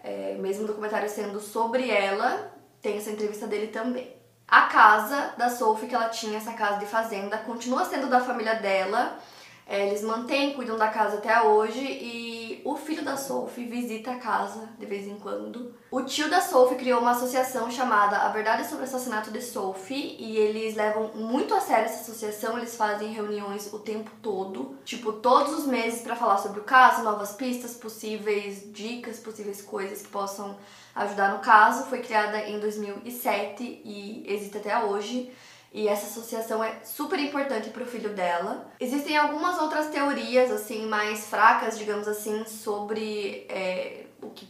é, 0.03 0.37
mesmo 0.39 0.64
o 0.64 0.66
documentário 0.66 1.09
sendo 1.09 1.41
sobre 1.41 1.91
ela, 1.91 2.53
tem 2.80 2.97
essa 2.97 3.11
entrevista 3.11 3.47
dele 3.47 3.68
também. 3.68 4.12
A 4.47 4.62
casa 4.62 5.35
da 5.39 5.49
Sophie, 5.49 5.89
que 5.89 5.95
ela 5.95 6.09
tinha, 6.09 6.37
essa 6.37 6.53
casa 6.53 6.78
de 6.78 6.87
fazenda, 6.87 7.39
continua 7.39 7.85
sendo 7.85 8.09
da 8.09 8.20
família 8.20 8.57
dela. 8.57 9.18
É, 9.66 9.87
eles 9.87 10.03
mantêm, 10.03 10.53
cuidam 10.55 10.76
da 10.76 10.89
casa 10.89 11.18
até 11.18 11.41
hoje 11.41 11.80
e 11.80 12.41
o 12.65 12.77
filho 12.77 13.05
da 13.05 13.17
Sophie 13.17 13.65
visita 13.65 14.13
a 14.13 14.19
casa 14.19 14.69
de 14.79 14.87
vez 14.87 15.07
em 15.07 15.19
quando. 15.19 15.75
O 15.91 16.03
tio 16.03 16.29
da 16.31 16.41
Sophie 16.41 16.77
criou 16.77 17.01
uma 17.01 17.13
associação 17.13 17.71
chamada 17.71 18.19
A 18.19 18.29
Verdade 18.29 18.67
sobre 18.67 18.85
o 18.85 18.87
Assassinato 18.87 19.31
de 19.31 19.41
Sophie 19.41 20.17
e 20.19 20.37
eles 20.37 20.75
levam 20.75 21.11
muito 21.15 21.55
a 21.55 21.61
sério 21.61 21.85
essa 21.85 22.01
associação, 22.01 22.57
eles 22.57 22.77
fazem 22.77 23.13
reuniões 23.13 23.73
o 23.73 23.79
tempo 23.79 24.11
todo, 24.23 24.77
tipo 24.85 25.13
todos 25.13 25.53
os 25.53 25.67
meses 25.67 26.03
para 26.03 26.17
falar 26.17 26.39
sobre 26.39 26.61
o 26.61 26.65
caso, 26.65 27.03
novas 27.03 27.33
pistas, 27.33 27.75
possíveis 27.75 28.73
dicas, 28.73 29.19
possíveis 29.19 29.61
coisas 29.61 30.03
que 30.03 30.09
possam 30.09 30.57
ajudar 30.95 31.33
no 31.33 31.41
caso. 31.41 31.85
Foi 31.87 32.01
criada 32.01 32.39
em 32.41 32.59
2007 32.61 33.83
e 33.85 34.25
existe 34.27 34.59
até 34.59 34.79
hoje 34.83 35.33
e 35.73 35.89
essa 35.89 36.07
associação 36.07 36.62
é 36.62 36.81
super 36.85 37.18
importante 37.18 37.70
para 37.70 37.83
o 37.83 37.87
filho 37.87 38.11
dela. 38.11 38.70
Existem 38.79 39.16
algumas 39.16 39.59
outras 39.59 39.89
teorias, 39.89 40.51
assim, 40.51 40.87
mais 40.87 41.27
fracas, 41.27 41.79
digamos 41.79 42.07
assim, 42.07 42.45
sobre 42.45 43.47
é, 43.49 44.05
o 44.20 44.29
que 44.29 44.47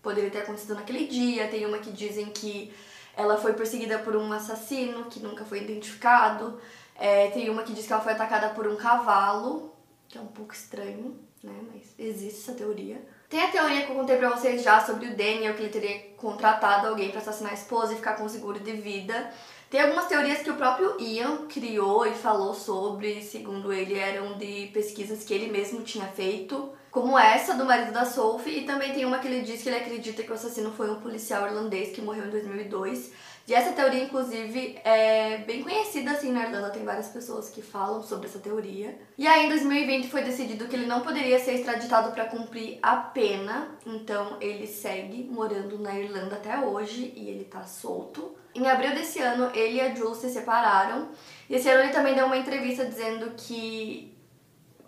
poderia 0.00 0.30
ter 0.30 0.42
acontecido 0.42 0.76
naquele 0.76 1.06
dia. 1.06 1.48
Tem 1.48 1.66
uma 1.66 1.78
que 1.78 1.90
dizem 1.90 2.26
que 2.26 2.72
ela 3.16 3.36
foi 3.36 3.54
perseguida 3.54 3.98
por 3.98 4.14
um 4.14 4.32
assassino 4.32 5.06
que 5.06 5.18
nunca 5.18 5.44
foi 5.44 5.62
identificado. 5.62 6.60
É, 6.94 7.28
tem 7.30 7.50
uma 7.50 7.64
que 7.64 7.72
diz 7.72 7.86
que 7.86 7.92
ela 7.92 8.02
foi 8.02 8.12
atacada 8.12 8.50
por 8.50 8.68
um 8.68 8.76
cavalo, 8.76 9.74
que 10.08 10.16
é 10.16 10.20
um 10.20 10.26
pouco 10.26 10.54
estranho, 10.54 11.18
né? 11.42 11.54
Mas 11.72 11.92
existe 11.98 12.40
essa 12.40 12.52
teoria. 12.52 13.04
Tem 13.28 13.42
a 13.42 13.50
teoria 13.50 13.84
que 13.84 13.90
eu 13.90 13.96
contei 13.96 14.16
pra 14.16 14.30
vocês 14.30 14.62
já 14.62 14.78
sobre 14.84 15.06
o 15.06 15.16
Daniel, 15.16 15.54
que 15.54 15.62
ele 15.62 15.70
teria 15.70 16.12
contratado 16.16 16.86
alguém 16.86 17.10
para 17.10 17.20
assassinar 17.20 17.50
a 17.50 17.54
esposa 17.54 17.94
e 17.94 17.96
ficar 17.96 18.14
com 18.14 18.28
seguro 18.28 18.60
de 18.60 18.72
vida. 18.72 19.32
Tem 19.72 19.80
algumas 19.80 20.06
teorias 20.06 20.40
que 20.40 20.50
o 20.50 20.54
próprio 20.54 21.00
Ian 21.00 21.46
criou 21.48 22.06
e 22.06 22.12
falou 22.12 22.52
sobre, 22.52 23.22
segundo 23.22 23.72
ele, 23.72 23.98
eram 23.98 24.36
de 24.36 24.66
pesquisas 24.66 25.24
que 25.24 25.32
ele 25.32 25.50
mesmo 25.50 25.80
tinha 25.80 26.04
feito, 26.08 26.70
como 26.90 27.18
essa 27.18 27.54
do 27.54 27.64
marido 27.64 27.90
da 27.90 28.04
Sophie, 28.04 28.58
e 28.58 28.66
também 28.66 28.92
tem 28.92 29.06
uma 29.06 29.18
que 29.18 29.26
ele 29.26 29.40
diz 29.40 29.62
que 29.62 29.70
ele 29.70 29.78
acredita 29.78 30.22
que 30.22 30.30
o 30.30 30.34
assassino 30.34 30.72
foi 30.72 30.90
um 30.90 31.00
policial 31.00 31.46
irlandês 31.46 31.90
que 31.90 32.02
morreu 32.02 32.26
em 32.26 32.30
2002. 32.30 33.12
E 33.48 33.54
essa 33.54 33.72
teoria, 33.72 34.04
inclusive, 34.04 34.78
é 34.84 35.38
bem 35.38 35.62
conhecida 35.62 36.10
assim 36.10 36.30
na 36.30 36.42
Irlanda, 36.42 36.68
tem 36.68 36.84
várias 36.84 37.08
pessoas 37.08 37.48
que 37.48 37.62
falam 37.62 38.02
sobre 38.02 38.26
essa 38.26 38.40
teoria. 38.40 39.00
E 39.16 39.26
aí, 39.26 39.46
em 39.46 39.48
2020, 39.48 40.10
foi 40.10 40.20
decidido 40.20 40.68
que 40.68 40.76
ele 40.76 40.84
não 40.84 41.00
poderia 41.00 41.38
ser 41.38 41.54
extraditado 41.54 42.12
para 42.12 42.26
cumprir 42.26 42.78
a 42.82 42.94
pena, 42.96 43.70
então 43.86 44.36
ele 44.38 44.66
segue 44.66 45.24
morando 45.24 45.78
na 45.78 45.98
Irlanda 45.98 46.36
até 46.36 46.58
hoje 46.58 47.14
e 47.16 47.30
ele 47.30 47.44
tá 47.44 47.64
solto. 47.64 48.41
Em 48.54 48.68
abril 48.68 48.94
desse 48.94 49.18
ano, 49.18 49.50
ele 49.54 49.76
e 49.76 49.80
a 49.80 49.94
Jules 49.94 50.18
se 50.18 50.30
separaram. 50.30 51.08
E 51.48 51.54
esse 51.54 51.68
ano 51.68 51.84
ele 51.84 51.92
também 51.92 52.14
deu 52.14 52.26
uma 52.26 52.36
entrevista 52.36 52.84
dizendo 52.84 53.32
que 53.36 54.12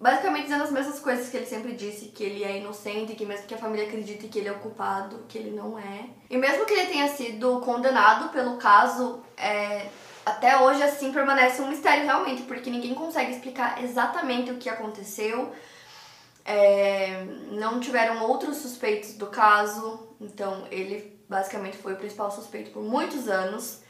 basicamente 0.05 0.43
dizendo 0.45 0.65
as 0.65 0.71
mesmas 0.71 0.99
coisas 0.99 1.31
que 1.31 1.37
ele 1.39 1.47
sempre 1.47 1.73
disse, 1.73 2.09
que 2.09 2.23
ele 2.23 2.45
é 2.45 2.59
inocente, 2.59 3.15
que 3.15 3.25
mesmo 3.25 3.47
que 3.47 3.55
a 3.55 3.59
família 3.59 3.87
acredite 3.87 4.29
que 4.29 4.39
ele 4.39 4.49
é 4.49 4.53
o 4.53 4.59
culpado, 4.59 5.25
que 5.27 5.39
ele 5.39 5.51
não 5.51 5.79
é. 5.79 6.11
E 6.29 6.37
mesmo 6.37 6.67
que 6.67 6.75
ele 6.75 6.89
tenha 6.89 7.09
sido 7.09 7.61
condenado 7.61 8.29
pelo 8.31 8.59
caso, 8.59 9.23
é, 9.35 9.87
até 10.27 10.61
hoje 10.61 10.83
assim 10.83 11.11
permanece 11.11 11.63
um 11.63 11.69
mistério 11.69 12.05
realmente, 12.05 12.43
porque 12.43 12.69
ninguém 12.69 12.93
consegue 12.93 13.33
explicar 13.33 13.83
exatamente 13.83 14.51
o 14.51 14.59
que 14.59 14.69
aconteceu. 14.69 15.53
É, 16.45 17.25
não 17.53 17.81
tiveram 17.81 18.23
outros 18.25 18.59
suspeitos 18.59 19.15
do 19.15 19.29
caso, 19.29 20.07
então 20.21 20.67
ele 20.71 21.14
basicamente 21.29 21.77
foi 21.77 21.95
o 21.95 21.97
principal 21.97 22.31
suspeito 22.31 22.71
por 22.71 22.83
muitos 22.83 23.29
anos. 23.29 23.83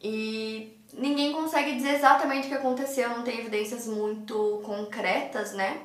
E 0.00 0.78
ninguém 0.92 1.32
consegue 1.32 1.76
dizer 1.76 1.94
exatamente 1.94 2.46
o 2.46 2.48
que 2.48 2.56
aconteceu, 2.56 3.08
não 3.10 3.22
tem 3.22 3.38
evidências 3.38 3.86
muito 3.86 4.60
concretas, 4.64 5.52
né? 5.52 5.80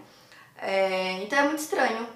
É, 0.58 1.24
então 1.24 1.38
é 1.38 1.44
muito 1.44 1.60
estranho. 1.60 2.08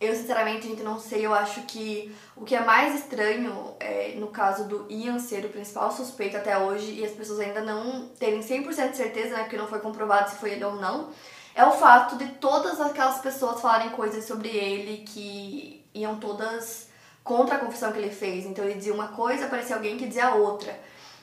Eu, 0.00 0.14
sinceramente, 0.14 0.68
gente, 0.68 0.82
não 0.82 1.00
sei. 1.00 1.26
Eu 1.26 1.34
acho 1.34 1.62
que 1.62 2.14
o 2.36 2.44
que 2.44 2.54
é 2.54 2.60
mais 2.60 2.94
estranho 2.94 3.74
é, 3.80 4.14
no 4.16 4.28
caso 4.28 4.68
do 4.68 4.86
Ian 4.88 5.18
ser 5.18 5.44
o 5.44 5.48
principal 5.48 5.90
suspeito 5.90 6.36
até 6.36 6.56
hoje 6.56 6.92
e 6.92 7.04
as 7.04 7.12
pessoas 7.12 7.40
ainda 7.40 7.62
não 7.62 8.08
terem 8.10 8.40
100% 8.40 8.90
de 8.90 8.96
certeza, 8.96 9.36
né? 9.36 9.42
Porque 9.42 9.56
não 9.56 9.66
foi 9.66 9.80
comprovado 9.80 10.30
se 10.30 10.36
foi 10.36 10.52
ele 10.52 10.64
ou 10.64 10.76
não. 10.76 11.10
É 11.54 11.64
o 11.64 11.72
fato 11.72 12.16
de 12.16 12.26
todas 12.34 12.80
aquelas 12.80 13.18
pessoas 13.20 13.60
falarem 13.60 13.90
coisas 13.90 14.24
sobre 14.24 14.48
ele 14.48 14.98
que 14.98 15.84
iam 15.92 16.20
todas 16.20 16.87
contra 17.28 17.56
a 17.56 17.58
confissão 17.58 17.92
que 17.92 17.98
ele 17.98 18.10
fez. 18.10 18.46
Então 18.46 18.64
ele 18.64 18.74
dizia 18.74 18.94
uma 18.94 19.08
coisa, 19.08 19.44
aparecia 19.44 19.76
alguém 19.76 19.98
que 19.98 20.06
dizia 20.06 20.34
outra. 20.34 20.74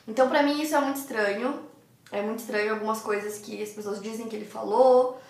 Então, 0.06 0.28
para 0.28 0.42
mim, 0.44 0.62
isso 0.62 0.76
é 0.76 0.80
muito 0.80 1.00
estranho. 1.00 1.66
É 2.12 2.22
muito 2.22 2.38
estranho 2.38 2.72
algumas 2.72 3.00
coisas 3.00 3.38
que 3.40 3.60
as 3.60 3.70
pessoas 3.70 4.00
dizem 4.00 4.28
que 4.28 4.36
ele 4.36 4.44
falou, 4.44 5.20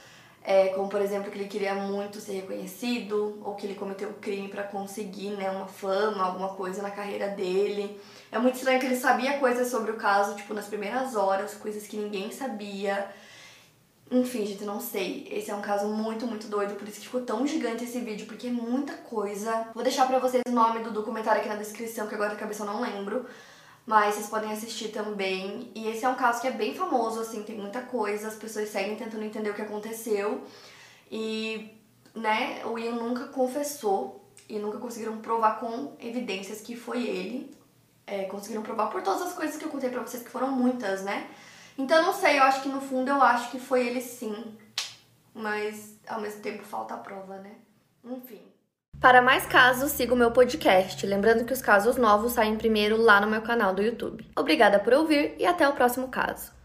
é, 0.45 0.68
como 0.68 0.91
por 0.91 1.01
exemplo 1.01 1.31
que 1.31 1.39
ele 1.39 1.49
queria 1.49 1.74
muito 1.74 2.20
ser 2.20 2.35
reconhecido, 2.35 3.41
ou 3.43 3.55
que 3.55 3.66
ele 3.66 3.74
cometeu 3.74 4.11
um 4.11 4.20
crime 4.20 4.49
para 4.49 4.62
conseguir 4.62 5.31
né, 5.31 5.51
uma 5.51 5.66
fama, 5.66 6.22
alguma 6.22 6.51
coisa 6.51 6.83
na 6.83 6.91
carreira 6.91 7.29
dele. 7.29 7.99
É 8.31 8.39
muito 8.39 8.57
estranho 8.57 8.79
que 8.79 8.85
ele 8.85 8.97
sabia 8.97 9.39
coisas 9.39 9.68
sobre 9.68 9.91
o 9.91 9.97
caso, 9.97 10.37
tipo, 10.37 10.53
nas 10.53 10.66
primeiras 10.66 11.16
horas, 11.16 11.55
coisas 11.55 11.87
que 11.87 11.97
ninguém 11.97 12.31
sabia. 12.31 13.09
Enfim, 14.11 14.46
gente, 14.46 14.64
não 14.64 14.80
sei. 14.80 15.26
Esse 15.30 15.50
é 15.50 15.54
um 15.54 15.61
caso 15.61 15.88
muito, 15.88 16.26
muito 16.26 16.46
doido, 16.46 16.76
por 16.76 16.86
isso 16.86 17.00
que 17.00 17.07
ficou 17.07 17.22
tão 17.22 17.46
gigante 17.46 17.84
esse 17.84 18.00
vídeo, 18.00 18.26
porque 18.26 18.46
é 18.46 18.50
muita 18.50 18.94
coisa. 18.94 19.68
Vou 19.74 19.82
deixar 19.82 20.07
pra 20.07 20.18
vocês 20.18 20.42
o 20.46 20.52
nome 20.52 20.80
do 20.80 20.92
documentário 20.92 21.40
aqui 21.40 21.48
na 21.48 21.57
descrição, 21.57 22.07
que 22.07 22.14
agora 22.14 22.30
de 22.30 22.36
cabeça 22.36 22.62
eu 22.62 22.66
não 22.66 22.80
lembro 22.80 23.26
mas 23.86 24.16
vocês 24.16 24.26
podem 24.26 24.52
assistir 24.52 24.88
também. 24.88 25.70
E 25.74 25.86
esse 25.86 26.04
é 26.04 26.09
um 26.09 26.16
caso 26.16 26.40
que 26.40 26.48
é 26.48 26.50
bem 26.50 26.74
famoso, 26.74 27.20
assim, 27.20 27.44
tem 27.44 27.57
muita 27.57 27.80
coisa, 27.80 28.26
as 28.26 28.34
pessoas 28.34 28.68
seguem 28.68 28.96
tentando 28.96 29.22
entender 29.22 29.48
o 29.48 29.54
que 29.54 29.62
aconteceu. 29.62 30.42
E, 31.11 31.70
né, 32.12 32.66
o 32.66 32.76
Ian 32.76 32.96
nunca 32.96 33.28
confessou 33.28 34.28
e 34.48 34.59
nunca 34.59 34.78
conseguiram 34.78 35.18
provar 35.18 35.61
com 35.61 35.94
evidências 36.00 36.61
que 36.61 36.74
foi 36.74 37.07
ele. 37.07 37.57
É, 38.04 38.24
conseguiram 38.24 38.62
provar 38.62 38.88
por 38.88 39.02
todas 39.02 39.22
as 39.22 39.32
coisas 39.32 39.57
que 39.57 39.64
eu 39.64 39.68
contei 39.68 39.88
pra 39.88 40.02
vocês, 40.02 40.22
que 40.22 40.30
foram 40.30 40.50
muitas, 40.50 41.02
né? 41.02 41.28
Então, 41.79 42.03
não 42.03 42.12
sei, 42.12 42.39
eu 42.39 42.43
acho 42.43 42.62
que 42.62 42.68
no 42.68 42.81
fundo 42.81 43.11
eu 43.11 43.20
acho 43.22 43.51
que 43.51 43.59
foi 43.59 43.87
ele 43.87 44.01
sim. 44.01 44.57
Mas, 45.35 45.99
ao 46.09 46.20
mesmo 46.20 46.41
tempo, 46.41 46.64
falta 46.64 46.95
a 46.95 46.99
prova, 46.99 47.39
né? 47.39 47.53
Enfim. 48.05 48.41
Para 49.01 49.20
mais 49.20 49.45
casos, 49.45 49.93
siga 49.93 50.14
o 50.14 50.16
meu 50.16 50.31
podcast. 50.31 51.07
Lembrando 51.07 51.45
que 51.45 51.53
os 51.53 51.61
casos 51.61 51.97
novos 51.97 52.33
saem 52.33 52.57
primeiro 52.57 52.97
lá 52.97 53.20
no 53.20 53.27
meu 53.27 53.43
canal 53.43 53.74
do 53.74 53.83
YouTube. 53.83 54.27
Obrigada 54.35 54.79
por 54.79 54.95
ouvir 54.95 55.35
e 55.39 55.45
até 55.45 55.68
o 55.68 55.74
próximo 55.74 56.09
caso. 56.09 56.55